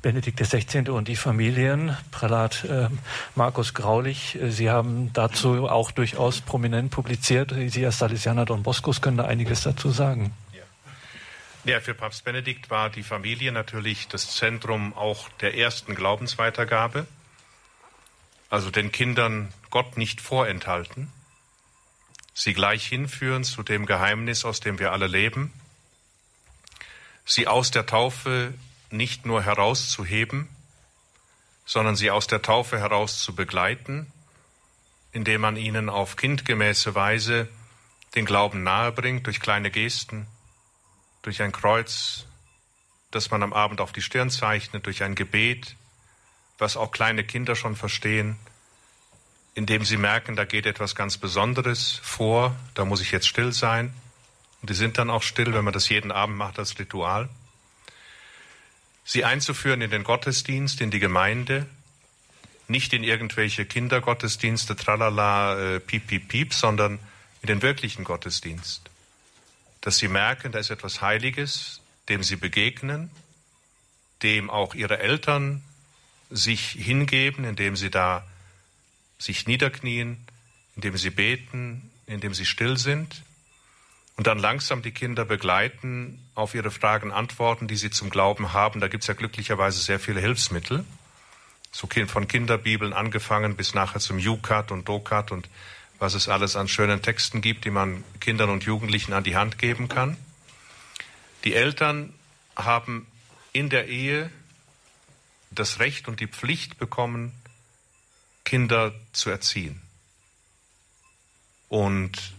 [0.00, 0.88] Benedikt XVI.
[0.90, 2.88] und die Familien, Prälat äh,
[3.34, 7.52] Markus Graulich, äh, Sie haben dazu auch durchaus prominent publiziert.
[7.68, 10.32] Sie als Salesianer Don Boscos können da einiges dazu sagen.
[11.66, 17.08] Ja, für Papst Benedikt war die Familie natürlich das Zentrum auch der ersten Glaubensweitergabe.
[18.48, 21.10] Also den Kindern Gott nicht vorenthalten,
[22.34, 25.52] sie gleich hinführen zu dem Geheimnis, aus dem wir alle leben,
[27.24, 28.54] sie aus der Taufe
[28.90, 30.48] nicht nur herauszuheben,
[31.64, 34.12] sondern sie aus der Taufe heraus zu begleiten,
[35.10, 37.48] indem man ihnen auf kindgemäße Weise
[38.14, 40.28] den Glauben nahebringt durch kleine Gesten,
[41.26, 42.24] durch ein Kreuz,
[43.10, 45.74] das man am Abend auf die Stirn zeichnet, durch ein Gebet,
[46.56, 48.36] was auch kleine Kinder schon verstehen,
[49.56, 53.92] indem sie merken, da geht etwas ganz Besonderes vor, da muss ich jetzt still sein.
[54.62, 57.28] Und die sind dann auch still, wenn man das jeden Abend macht als Ritual.
[59.04, 61.66] Sie einzuführen in den Gottesdienst, in die Gemeinde,
[62.68, 67.00] nicht in irgendwelche Kindergottesdienste, tralala, äh, piep, piep, piep, sondern
[67.42, 68.85] in den wirklichen Gottesdienst
[69.86, 73.08] dass sie merken, da ist etwas Heiliges, dem sie begegnen,
[74.24, 75.62] dem auch ihre Eltern
[76.28, 78.26] sich hingeben, indem sie da
[79.16, 80.26] sich niederknien,
[80.74, 83.22] indem sie beten, indem sie still sind
[84.16, 88.80] und dann langsam die Kinder begleiten, auf ihre Fragen antworten, die sie zum Glauben haben.
[88.80, 90.84] Da gibt es ja glücklicherweise sehr viele Hilfsmittel,
[91.70, 95.48] so von Kinderbibeln angefangen bis nachher zum Jukat und Dokat und
[95.98, 99.58] was es alles an schönen Texten gibt, die man Kindern und Jugendlichen an die Hand
[99.58, 100.16] geben kann.
[101.44, 102.12] Die Eltern
[102.54, 103.06] haben
[103.52, 104.30] in der Ehe
[105.50, 107.32] das Recht und die Pflicht bekommen,
[108.44, 109.80] Kinder zu erziehen.
[111.68, 112.34] Und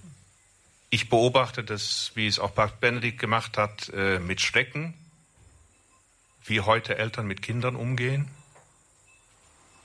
[0.90, 4.94] ich beobachte das, wie es auch Papst Benedikt gemacht hat, äh, mit Schrecken,
[6.46, 8.30] wie heute Eltern mit Kindern umgehen.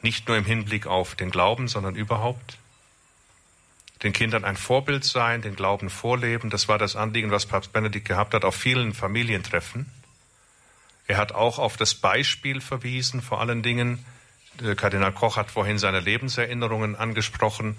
[0.01, 2.59] Nicht nur im Hinblick auf den Glauben, sondern überhaupt
[4.03, 6.51] den Kindern ein Vorbild sein, den Glauben vorleben.
[6.51, 9.91] Das war das Anliegen, was Papst Benedikt gehabt hat auf vielen Familientreffen.
[11.07, 14.05] Er hat auch auf das Beispiel verwiesen, vor allen Dingen.
[14.77, 17.79] Kardinal Koch hat vorhin seine Lebenserinnerungen angesprochen,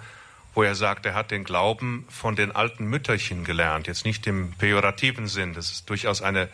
[0.53, 3.87] wo er sagt, er hat den Glauben von den alten Mütterchen gelernt.
[3.87, 6.49] Jetzt nicht im pejorativen Sinn, das ist durchaus eine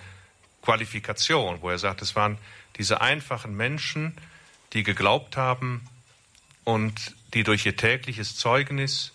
[0.61, 2.37] Qualifikation, wo er sagt, es waren
[2.77, 4.15] diese einfachen Menschen,
[4.73, 5.87] die geglaubt haben
[6.63, 9.13] und die durch ihr tägliches Zeugnis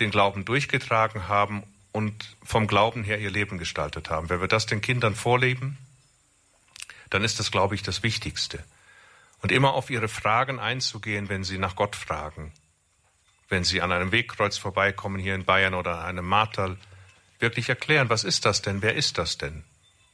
[0.00, 1.62] den Glauben durchgetragen haben
[1.92, 4.28] und vom Glauben her ihr Leben gestaltet haben.
[4.28, 5.78] Wenn wir das den Kindern vorleben,
[7.10, 8.62] dann ist das, glaube ich, das Wichtigste.
[9.40, 12.52] Und immer auf ihre Fragen einzugehen, wenn sie nach Gott fragen.
[13.48, 16.76] Wenn sie an einem Wegkreuz vorbeikommen hier in Bayern oder an einem Martal,
[17.38, 18.82] wirklich erklären, was ist das denn?
[18.82, 19.64] Wer ist das denn?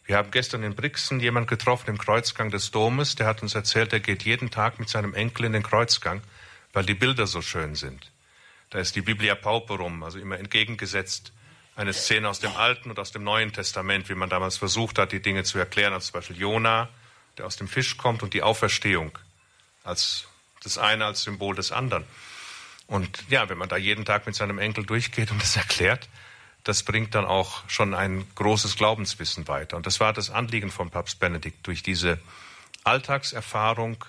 [0.05, 3.93] Wir haben gestern in Brixen jemand getroffen im Kreuzgang des Domes, der hat uns erzählt,
[3.93, 6.23] er geht jeden Tag mit seinem Enkel in den Kreuzgang,
[6.73, 8.12] weil die Bilder so schön sind.
[8.73, 11.33] Da ist die Biblia Pauperum, also immer entgegengesetzt
[11.77, 15.13] eine Szene aus dem Alten und aus dem Neuen Testament, wie man damals versucht hat,
[15.13, 16.89] die Dinge zu erklären, als zum Beispiel Jona,
[17.37, 19.19] der aus dem Fisch kommt, und die Auferstehung
[19.85, 20.27] als
[20.63, 22.05] das eine als Symbol des anderen.
[22.87, 26.09] Und ja, wenn man da jeden Tag mit seinem Enkel durchgeht und das erklärt,
[26.65, 29.77] das bringt dann auch schon ein großes Glaubenswissen weiter.
[29.77, 32.21] Und das war das Anliegen von Papst Benedikt, durch diese
[32.85, 34.05] Alltagserfahrung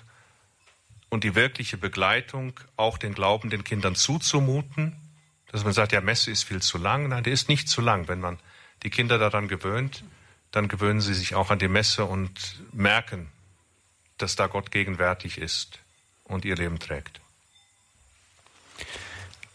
[1.14, 4.96] und die wirkliche Begleitung, auch den Glauben den Kindern zuzumuten,
[5.46, 7.08] dass man sagt, ja, Messe ist viel zu lang.
[7.08, 8.08] Nein, der ist nicht zu lang.
[8.08, 8.40] Wenn man
[8.82, 10.02] die Kinder daran gewöhnt,
[10.50, 13.30] dann gewöhnen sie sich auch an die Messe und merken,
[14.18, 15.78] dass da Gott gegenwärtig ist
[16.24, 17.20] und ihr Leben trägt.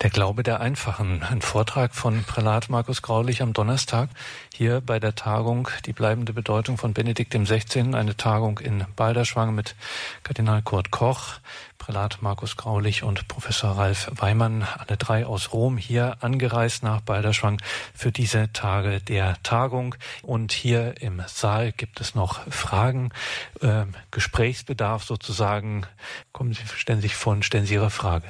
[0.02, 4.10] Der Glaube der Einfachen, ein Vortrag von Prälat Markus Graulich am Donnerstag
[4.56, 9.76] hier bei der Tagung Die bleibende Bedeutung von Benedikt XVI., eine Tagung in Balderschwang mit
[10.24, 11.40] Kardinal Kurt Koch,
[11.80, 17.62] Prälat Markus Graulich und Professor Ralf Weimann, alle drei aus Rom hier angereist nach Balderschwang
[17.94, 19.96] für diese Tage der Tagung.
[20.22, 23.12] Und hier im Saal gibt es noch Fragen,
[23.60, 25.86] äh, Gesprächsbedarf sozusagen.
[26.32, 28.28] Kommen Sie, stellen Sie sich vor und stellen Sie Ihre Frage.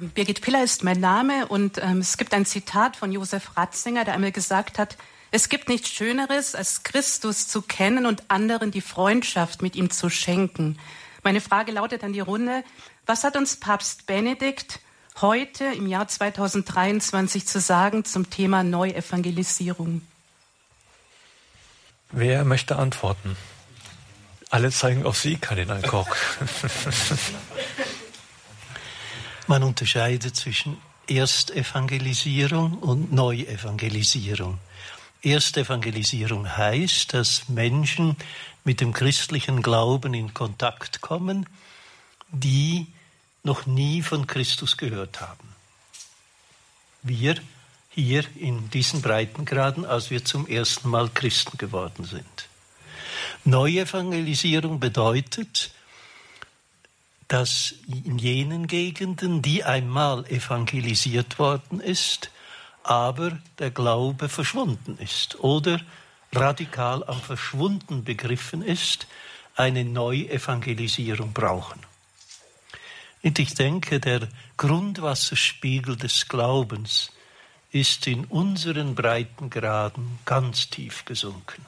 [0.00, 4.14] Birgit Piller ist mein Name und ähm, es gibt ein Zitat von Josef Ratzinger, der
[4.14, 4.96] einmal gesagt hat,
[5.30, 10.08] es gibt nichts Schöneres, als Christus zu kennen und anderen die Freundschaft mit ihm zu
[10.08, 10.78] schenken.
[11.22, 12.62] Meine Frage lautet an die Runde,
[13.06, 14.80] was hat uns Papst Benedikt
[15.20, 20.02] heute im Jahr 2023 zu sagen zum Thema Neuevangelisierung?
[22.12, 23.36] Wer möchte antworten?
[24.50, 26.08] Alle zeigen auf Sie, Kardinal Koch.
[29.48, 30.76] Man unterscheidet zwischen
[31.08, 34.58] Erstevangelisierung und Neuevangelisierung.
[35.22, 38.16] Erstevangelisierung heißt, dass Menschen
[38.64, 41.46] mit dem christlichen Glauben in Kontakt kommen,
[42.30, 42.88] die
[43.44, 45.48] noch nie von Christus gehört haben.
[47.02, 47.36] Wir
[47.90, 52.48] hier in diesen Breitengraden, als wir zum ersten Mal Christen geworden sind.
[53.44, 55.70] Neuevangelisierung bedeutet,
[57.28, 62.30] dass in jenen Gegenden, die einmal evangelisiert worden ist,
[62.82, 65.80] aber der Glaube verschwunden ist oder
[66.32, 69.06] radikal am Verschwunden begriffen ist,
[69.56, 71.80] eine Neuevangelisierung brauchen.
[73.22, 77.10] Und ich denke, der Grundwasserspiegel des Glaubens
[77.72, 81.64] ist in unseren Breitengraden ganz tief gesunken.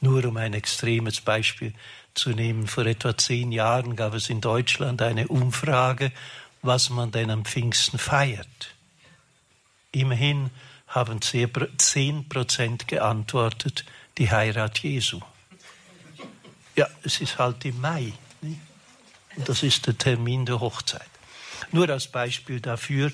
[0.00, 1.74] Nur um ein extremes Beispiel
[2.16, 2.66] zu nehmen.
[2.66, 6.12] Vor etwa zehn Jahren gab es in Deutschland eine Umfrage,
[6.62, 8.74] was man denn am Pfingsten feiert.
[9.92, 10.50] Immerhin
[10.88, 13.84] haben zehn Prozent geantwortet,
[14.18, 15.20] die Heirat Jesu.
[16.74, 18.12] Ja, es ist halt im Mai.
[18.40, 18.60] Nicht?
[19.36, 21.08] Und das ist der Termin der Hochzeit.
[21.72, 23.12] Nur als Beispiel dafür,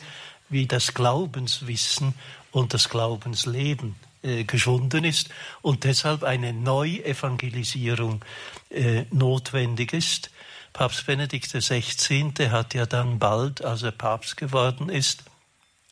[0.48, 2.14] wie das Glaubenswissen
[2.50, 5.31] und das Glaubensleben äh, geschwunden ist
[5.62, 8.24] und deshalb eine Neuevangelisierung
[8.70, 10.31] äh, notwendig ist.
[10.73, 12.32] Papst Benedikt XVI.
[12.51, 15.24] hat ja dann bald, als er Papst geworden ist,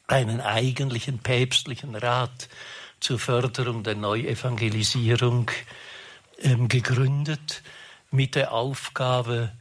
[0.07, 2.49] einen eigentlichen päpstlichen Rat
[3.01, 5.51] zur Förderung der Neuevangelisierung
[6.39, 7.63] ähm, gegründet,
[8.11, 9.53] mit der Aufgabe,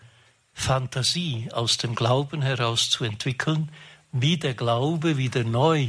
[0.54, 3.72] Fantasie aus dem Glauben heraus zu entwickeln,
[4.12, 5.88] wie der Glaube wieder neu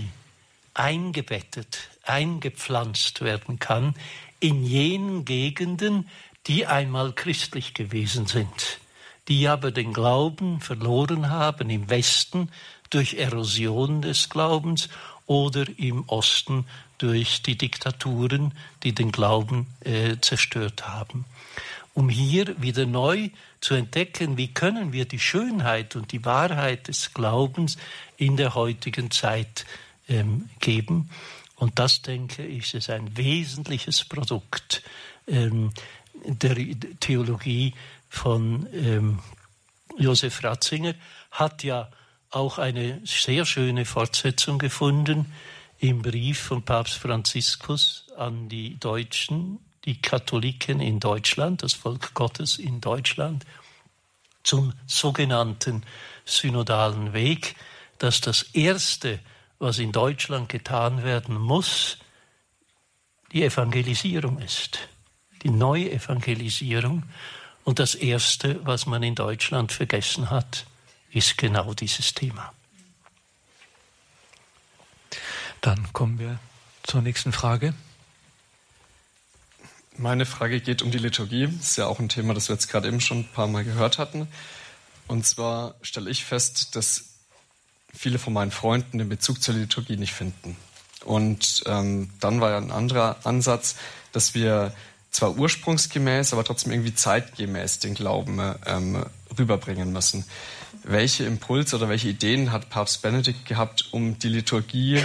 [0.74, 3.94] eingebettet, eingepflanzt werden kann
[4.40, 6.08] in jenen Gegenden,
[6.46, 8.80] die einmal christlich gewesen sind,
[9.28, 12.50] die aber den Glauben verloren haben im Westen
[12.88, 14.88] durch Erosion des Glaubens
[15.26, 16.64] oder im Osten
[16.98, 21.24] durch die Diktaturen, die den Glauben äh, zerstört haben.
[21.94, 23.30] Um hier wieder neu
[23.60, 27.76] zu entdecken, wie können wir die Schönheit und die Wahrheit des Glaubens
[28.16, 29.66] in der heutigen Zeit
[30.08, 31.10] ähm, geben.
[31.60, 34.82] Und das, denke ich, ist ein wesentliches Produkt
[35.26, 35.72] ähm,
[36.24, 36.56] der
[37.00, 37.74] Theologie
[38.08, 39.18] von ähm,
[39.98, 40.94] Josef Ratzinger,
[41.30, 41.90] hat ja
[42.30, 45.34] auch eine sehr schöne Fortsetzung gefunden
[45.80, 52.58] im Brief von Papst Franziskus an die Deutschen, die Katholiken in Deutschland, das Volk Gottes
[52.58, 53.44] in Deutschland,
[54.44, 55.82] zum sogenannten
[56.24, 57.54] synodalen Weg,
[57.98, 59.18] dass das erste
[59.60, 61.98] was in Deutschland getan werden muss,
[63.30, 64.80] die Evangelisierung ist,
[65.42, 67.04] die Neuevangelisierung.
[67.62, 70.66] Und das Erste, was man in Deutschland vergessen hat,
[71.12, 72.52] ist genau dieses Thema.
[75.60, 76.40] Dann kommen wir
[76.82, 77.74] zur nächsten Frage.
[79.98, 81.46] Meine Frage geht um die Liturgie.
[81.46, 83.64] Das ist ja auch ein Thema, das wir jetzt gerade eben schon ein paar Mal
[83.64, 84.26] gehört hatten.
[85.06, 87.09] Und zwar stelle ich fest, dass
[87.94, 90.56] viele von meinen Freunden den Bezug zur Liturgie nicht finden.
[91.04, 93.76] Und ähm, dann war ja ein anderer Ansatz,
[94.12, 94.74] dass wir
[95.10, 99.04] zwar ursprungsgemäß, aber trotzdem irgendwie zeitgemäß den Glauben ähm,
[99.38, 100.24] rüberbringen müssen.
[100.84, 105.04] Welche Impulse oder welche Ideen hat Papst Benedikt gehabt, um die Liturgie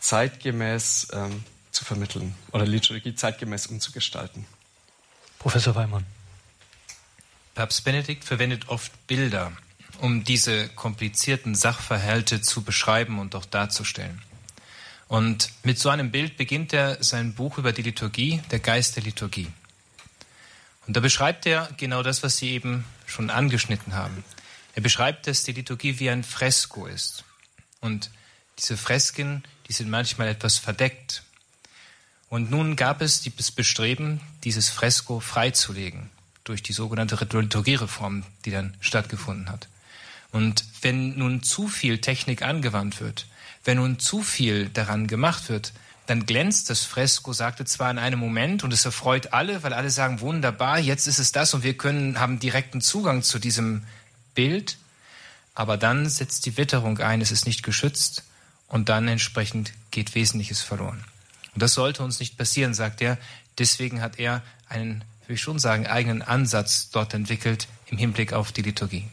[0.00, 1.42] zeitgemäß ähm,
[1.72, 4.46] zu vermitteln oder Liturgie zeitgemäß umzugestalten?
[5.38, 6.06] Professor Weimann.
[7.54, 9.52] Papst Benedikt verwendet oft Bilder
[10.00, 14.22] um diese komplizierten Sachverhalte zu beschreiben und auch darzustellen.
[15.08, 19.02] Und mit so einem Bild beginnt er sein Buch über die Liturgie, der Geist der
[19.02, 19.48] Liturgie.
[20.86, 24.24] Und da beschreibt er genau das, was Sie eben schon angeschnitten haben.
[24.74, 27.24] Er beschreibt, dass die Liturgie wie ein Fresko ist.
[27.80, 28.10] Und
[28.58, 31.22] diese Fresken, die sind manchmal etwas verdeckt.
[32.28, 36.10] Und nun gab es das Bestreben, dieses Fresko freizulegen
[36.42, 39.68] durch die sogenannte Liturgiereform, die dann stattgefunden hat.
[40.34, 43.26] Und wenn nun zu viel Technik angewandt wird,
[43.62, 45.72] wenn nun zu viel daran gemacht wird,
[46.06, 49.90] dann glänzt das Fresko, sagte zwar in einem Moment und es erfreut alle, weil alle
[49.90, 53.84] sagen, wunderbar, jetzt ist es das und wir können, haben direkten Zugang zu diesem
[54.34, 54.76] Bild,
[55.54, 58.24] aber dann setzt die Witterung ein, es ist nicht geschützt
[58.66, 61.04] und dann entsprechend geht Wesentliches verloren.
[61.54, 63.18] Und das sollte uns nicht passieren, sagt er.
[63.56, 68.50] Deswegen hat er einen, würde ich schon sagen, eigenen Ansatz dort entwickelt im Hinblick auf
[68.50, 69.08] die Liturgie.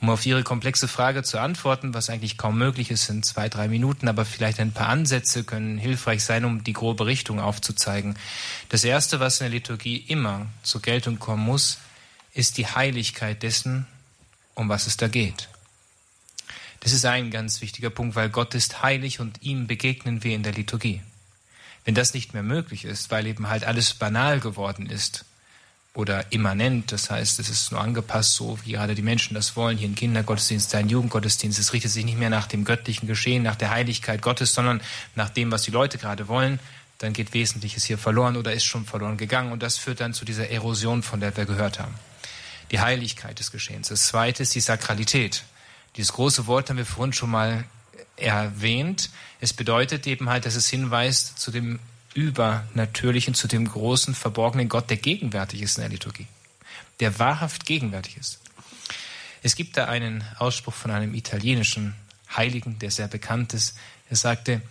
[0.00, 3.66] Um auf Ihre komplexe Frage zu antworten, was eigentlich kaum möglich ist in zwei, drei
[3.68, 8.18] Minuten, aber vielleicht ein paar Ansätze können hilfreich sein, um die grobe Richtung aufzuzeigen.
[8.68, 11.78] Das Erste, was in der Liturgie immer zur Geltung kommen muss,
[12.34, 13.86] ist die Heiligkeit dessen,
[14.54, 15.48] um was es da geht.
[16.80, 20.42] Das ist ein ganz wichtiger Punkt, weil Gott ist heilig und ihm begegnen wir in
[20.42, 21.00] der Liturgie.
[21.84, 25.24] Wenn das nicht mehr möglich ist, weil eben halt alles banal geworden ist,
[25.96, 26.92] oder immanent.
[26.92, 29.78] Das heißt, es ist nur angepasst, so wie gerade die Menschen das wollen.
[29.78, 31.58] Hier ein Kindergottesdienst, ein Jugendgottesdienst.
[31.58, 34.80] Es richtet sich nicht mehr nach dem göttlichen Geschehen, nach der Heiligkeit Gottes, sondern
[35.14, 36.60] nach dem, was die Leute gerade wollen.
[36.98, 39.52] Dann geht Wesentliches hier verloren oder ist schon verloren gegangen.
[39.52, 41.94] Und das führt dann zu dieser Erosion, von der wir gehört haben.
[42.70, 43.88] Die Heiligkeit des Geschehens.
[43.88, 45.44] Das zweite ist die Sakralität.
[45.96, 47.64] Dieses große Wort haben wir vorhin schon mal
[48.16, 49.10] erwähnt.
[49.40, 51.78] Es bedeutet eben halt, dass es hinweist zu dem
[52.16, 56.26] Übernatürlichen, zu dem großen, verborgenen Gott, der gegenwärtig ist in der Liturgie,
[56.98, 58.40] der wahrhaft gegenwärtig ist.
[59.42, 61.94] Es gibt da einen Ausspruch von einem italienischen
[62.34, 63.76] Heiligen, der sehr bekannt ist.
[64.08, 64.62] Er sagte,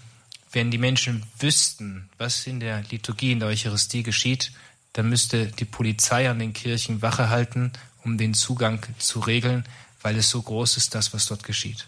[0.51, 4.51] wenn die Menschen wüssten, was in der Liturgie, in der Eucharistie geschieht,
[4.93, 7.71] dann müsste die Polizei an den Kirchen Wache halten,
[8.03, 9.65] um den Zugang zu regeln,
[10.01, 11.85] weil es so groß ist, das, was dort geschieht.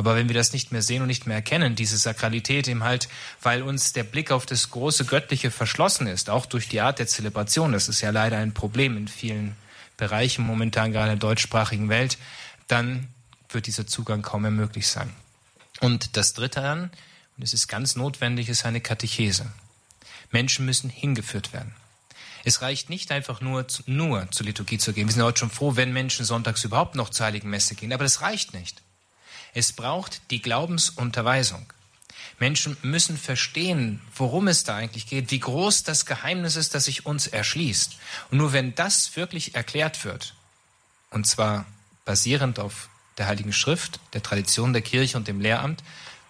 [0.00, 3.10] Aber wenn wir das nicht mehr sehen und nicht mehr erkennen, diese Sakralität eben halt,
[3.42, 7.06] weil uns der Blick auf das große Göttliche verschlossen ist, auch durch die Art der
[7.06, 9.56] Zelebration, das ist ja leider ein Problem in vielen
[9.98, 12.16] Bereichen momentan, gerade in der deutschsprachigen Welt,
[12.66, 13.08] dann
[13.50, 15.10] wird dieser Zugang kaum mehr möglich sein.
[15.80, 16.84] Und das Dritte dann,
[17.36, 19.52] und es ist ganz notwendig, ist eine Katechese.
[20.30, 21.74] Menschen müssen hingeführt werden.
[22.44, 25.08] Es reicht nicht einfach nur, nur zur Liturgie zu gehen.
[25.08, 28.04] Wir sind heute schon froh, wenn Menschen sonntags überhaupt noch zur Heiligen Messe gehen, aber
[28.04, 28.80] das reicht nicht.
[29.54, 31.72] Es braucht die Glaubensunterweisung.
[32.38, 37.04] Menschen müssen verstehen, worum es da eigentlich geht, wie groß das Geheimnis ist, das sich
[37.04, 37.98] uns erschließt.
[38.30, 40.34] Und nur wenn das wirklich erklärt wird,
[41.10, 41.66] und zwar
[42.04, 45.82] basierend auf der Heiligen Schrift, der Tradition der Kirche und dem Lehramt,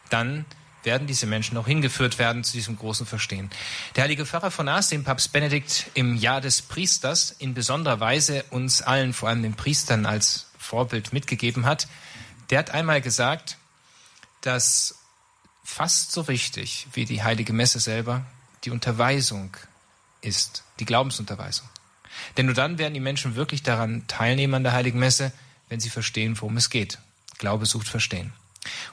[0.09, 0.45] dann
[0.83, 3.51] werden diese Menschen auch hingeführt werden zu diesem großen Verstehen.
[3.95, 8.45] Der heilige Pfarrer von Ars, den Papst Benedikt im Jahr des Priesters in besonderer Weise
[8.51, 11.87] uns allen, vor allem den Priestern, als Vorbild mitgegeben hat,
[12.51, 13.57] der hat einmal gesagt,
[14.41, 14.99] dass
[15.65, 18.25] fast so wichtig wie die heilige Messe selber
[18.65, 19.57] die Unterweisung
[20.21, 21.69] ist, die Glaubensunterweisung.
[22.37, 25.33] Denn nur dann werden die Menschen wirklich daran teilnehmen an der heiligen Messe,
[25.69, 26.99] wenn sie verstehen, worum es geht.
[27.39, 28.33] Glaube sucht Verstehen.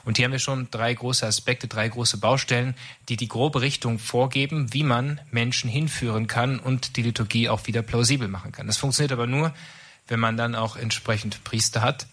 [0.04, 2.74] Und hier haben wir schon drei große Aspekte, drei große Baustellen,
[3.08, 7.82] die die grobe Richtung vorgeben, wie man Menschen hinführen kann und die Liturgie auch wieder
[7.82, 8.66] plausibel machen kann.
[8.66, 9.52] Das funktioniert aber nur,
[10.06, 12.06] wenn man dann auch entsprechend Priester hat,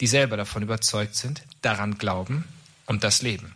[0.00, 2.44] die selber davon überzeugt sind, daran glauben
[2.86, 3.54] und das leben.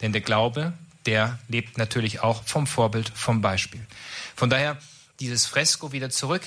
[0.00, 0.72] Denn der Glaube,
[1.06, 3.86] der lebt natürlich auch vom Vorbild, vom Beispiel.
[4.36, 4.76] Von daher
[5.20, 6.42] dieses Fresko wieder zurück.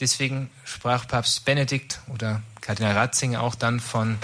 [0.00, 4.18] Deswegen sprach Papst Benedikt oder Kardinal Ratzinger auch dann von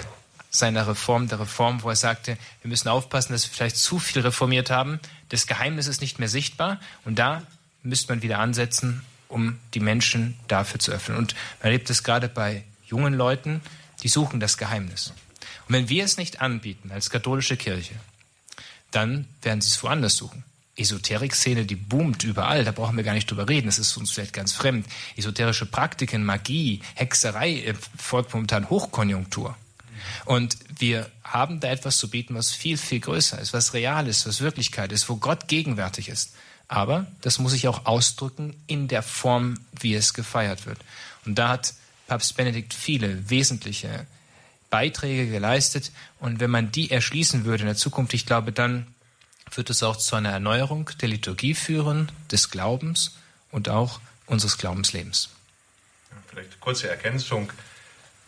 [0.50, 4.22] seiner Reform, der Reform, wo er sagte, wir müssen aufpassen, dass wir vielleicht zu viel
[4.22, 4.98] reformiert haben.
[5.28, 7.42] Das Geheimnis ist nicht mehr sichtbar und da
[7.82, 11.18] müsste man wieder ansetzen, um die Menschen dafür zu öffnen.
[11.18, 13.60] Und man erlebt es gerade bei jungen Leuten,
[14.02, 15.12] die suchen das Geheimnis.
[15.66, 17.94] Und wenn wir es nicht anbieten als katholische Kirche,
[18.90, 20.44] dann werden sie es woanders suchen.
[20.76, 24.32] Esoterik-Szene, die boomt überall, da brauchen wir gar nicht drüber reden, das ist uns vielleicht
[24.32, 24.86] ganz fremd.
[25.16, 29.56] Esoterische Praktiken, Magie, Hexerei äh, folgt momentan Hochkonjunktur.
[30.24, 34.26] Und wir haben da etwas zu bieten, was viel, viel größer ist, was real ist,
[34.26, 36.34] was Wirklichkeit ist, wo Gott gegenwärtig ist.
[36.68, 40.78] Aber das muss sich auch ausdrücken in der Form, wie es gefeiert wird.
[41.24, 41.74] Und da hat
[42.08, 44.06] Papst Benedikt viele wesentliche
[44.70, 45.92] Beiträge geleistet.
[46.18, 48.86] Und wenn man die erschließen würde in der Zukunft, ich glaube, dann
[49.54, 53.18] wird es auch zu einer Erneuerung der Liturgie führen, des Glaubens
[53.50, 55.30] und auch unseres Glaubenslebens.
[56.28, 57.52] Vielleicht kurze Ergänzung.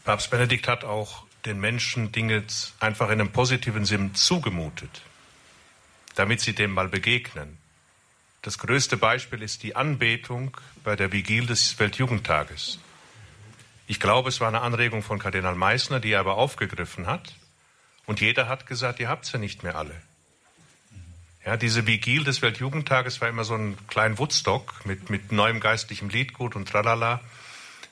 [0.05, 2.45] Papst Benedikt hat auch den Menschen Dinge
[2.81, 5.03] einfach in einem positiven Sinn zugemutet,
[6.15, 7.57] damit sie dem mal begegnen.
[8.43, 12.79] Das größte Beispiel ist die Anbetung bei der Vigil des Weltjugendtages.
[13.91, 17.35] Ich glaube, es war eine Anregung von Kardinal Meissner, die er aber aufgegriffen hat.
[18.07, 20.01] Und jeder hat gesagt, ihr habt sie ja nicht mehr alle.
[21.45, 26.09] Ja, diese Vigil des Weltjugendtages war immer so ein kleiner Woodstock mit, mit neuem geistlichem
[26.09, 27.21] Liedgut und tralala.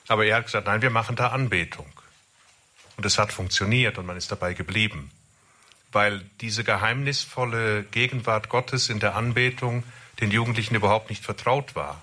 [0.07, 1.91] Aber er hat gesagt, nein, wir machen da Anbetung.
[2.95, 5.11] Und es hat funktioniert und man ist dabei geblieben.
[5.91, 9.83] Weil diese geheimnisvolle Gegenwart Gottes in der Anbetung
[10.21, 12.01] den Jugendlichen überhaupt nicht vertraut war.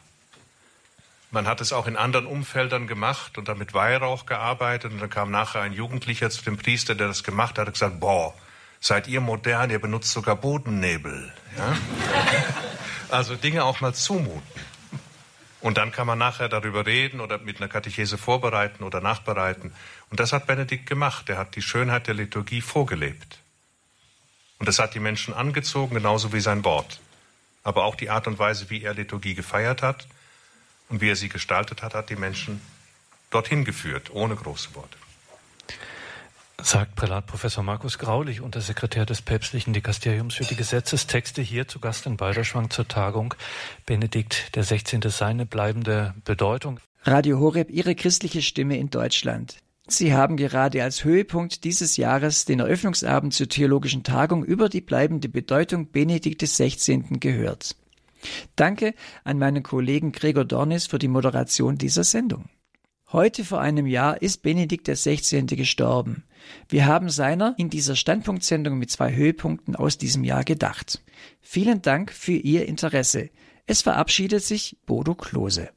[1.31, 4.93] Man hat es auch in anderen Umfeldern gemacht und damit Weihrauch gearbeitet.
[4.93, 8.01] Und dann kam nachher ein Jugendlicher zu dem Priester, der das gemacht hat, hat gesagt,
[8.01, 8.33] boah,
[8.81, 11.33] seid ihr modern, ihr benutzt sogar Bodennebel.
[11.59, 11.77] Ja?
[13.11, 14.43] Also Dinge auch mal zumuten.
[15.61, 19.73] Und dann kann man nachher darüber reden oder mit einer Katechese vorbereiten oder nachbereiten.
[20.11, 21.29] Und das hat Benedikt gemacht.
[21.29, 23.41] Er hat die Schönheit der Liturgie vorgelebt.
[24.59, 27.01] Und das hat die Menschen angezogen, genauso wie sein Wort
[27.67, 30.07] aber auch die Art und Weise, wie er Liturgie gefeiert hat
[30.89, 32.61] und wie er sie gestaltet hat, hat die Menschen
[33.31, 34.97] dorthin geführt, ohne große Worte.
[36.63, 42.07] Sagt Prälat Professor Markus Graulich, Untersekretär des päpstlichen Dikasteriums für die Gesetzestexte, hier zu Gast
[42.07, 43.35] in Balderschwang zur Tagung.
[43.85, 45.03] Benedikt der 16.
[45.03, 46.81] seine bleibende Bedeutung.
[47.03, 49.59] Radio Horeb, Ihre christliche Stimme in Deutschland.
[49.87, 55.29] Sie haben gerade als Höhepunkt dieses Jahres den Eröffnungsabend zur Theologischen Tagung über die bleibende
[55.29, 57.05] Bedeutung Benedikt XVI.
[57.21, 57.77] gehört.
[58.57, 58.95] Danke
[59.25, 62.49] an meinen Kollegen Gregor Dornis für die Moderation dieser Sendung.
[63.13, 65.47] Heute vor einem Jahr ist Benedikt XVI.
[65.47, 66.25] gestorben.
[66.69, 71.03] Wir haben seiner in dieser Standpunktsendung mit zwei Höhepunkten aus diesem Jahr gedacht.
[71.41, 73.31] Vielen Dank für Ihr Interesse.
[73.67, 75.71] Es verabschiedet sich Bodo Klose.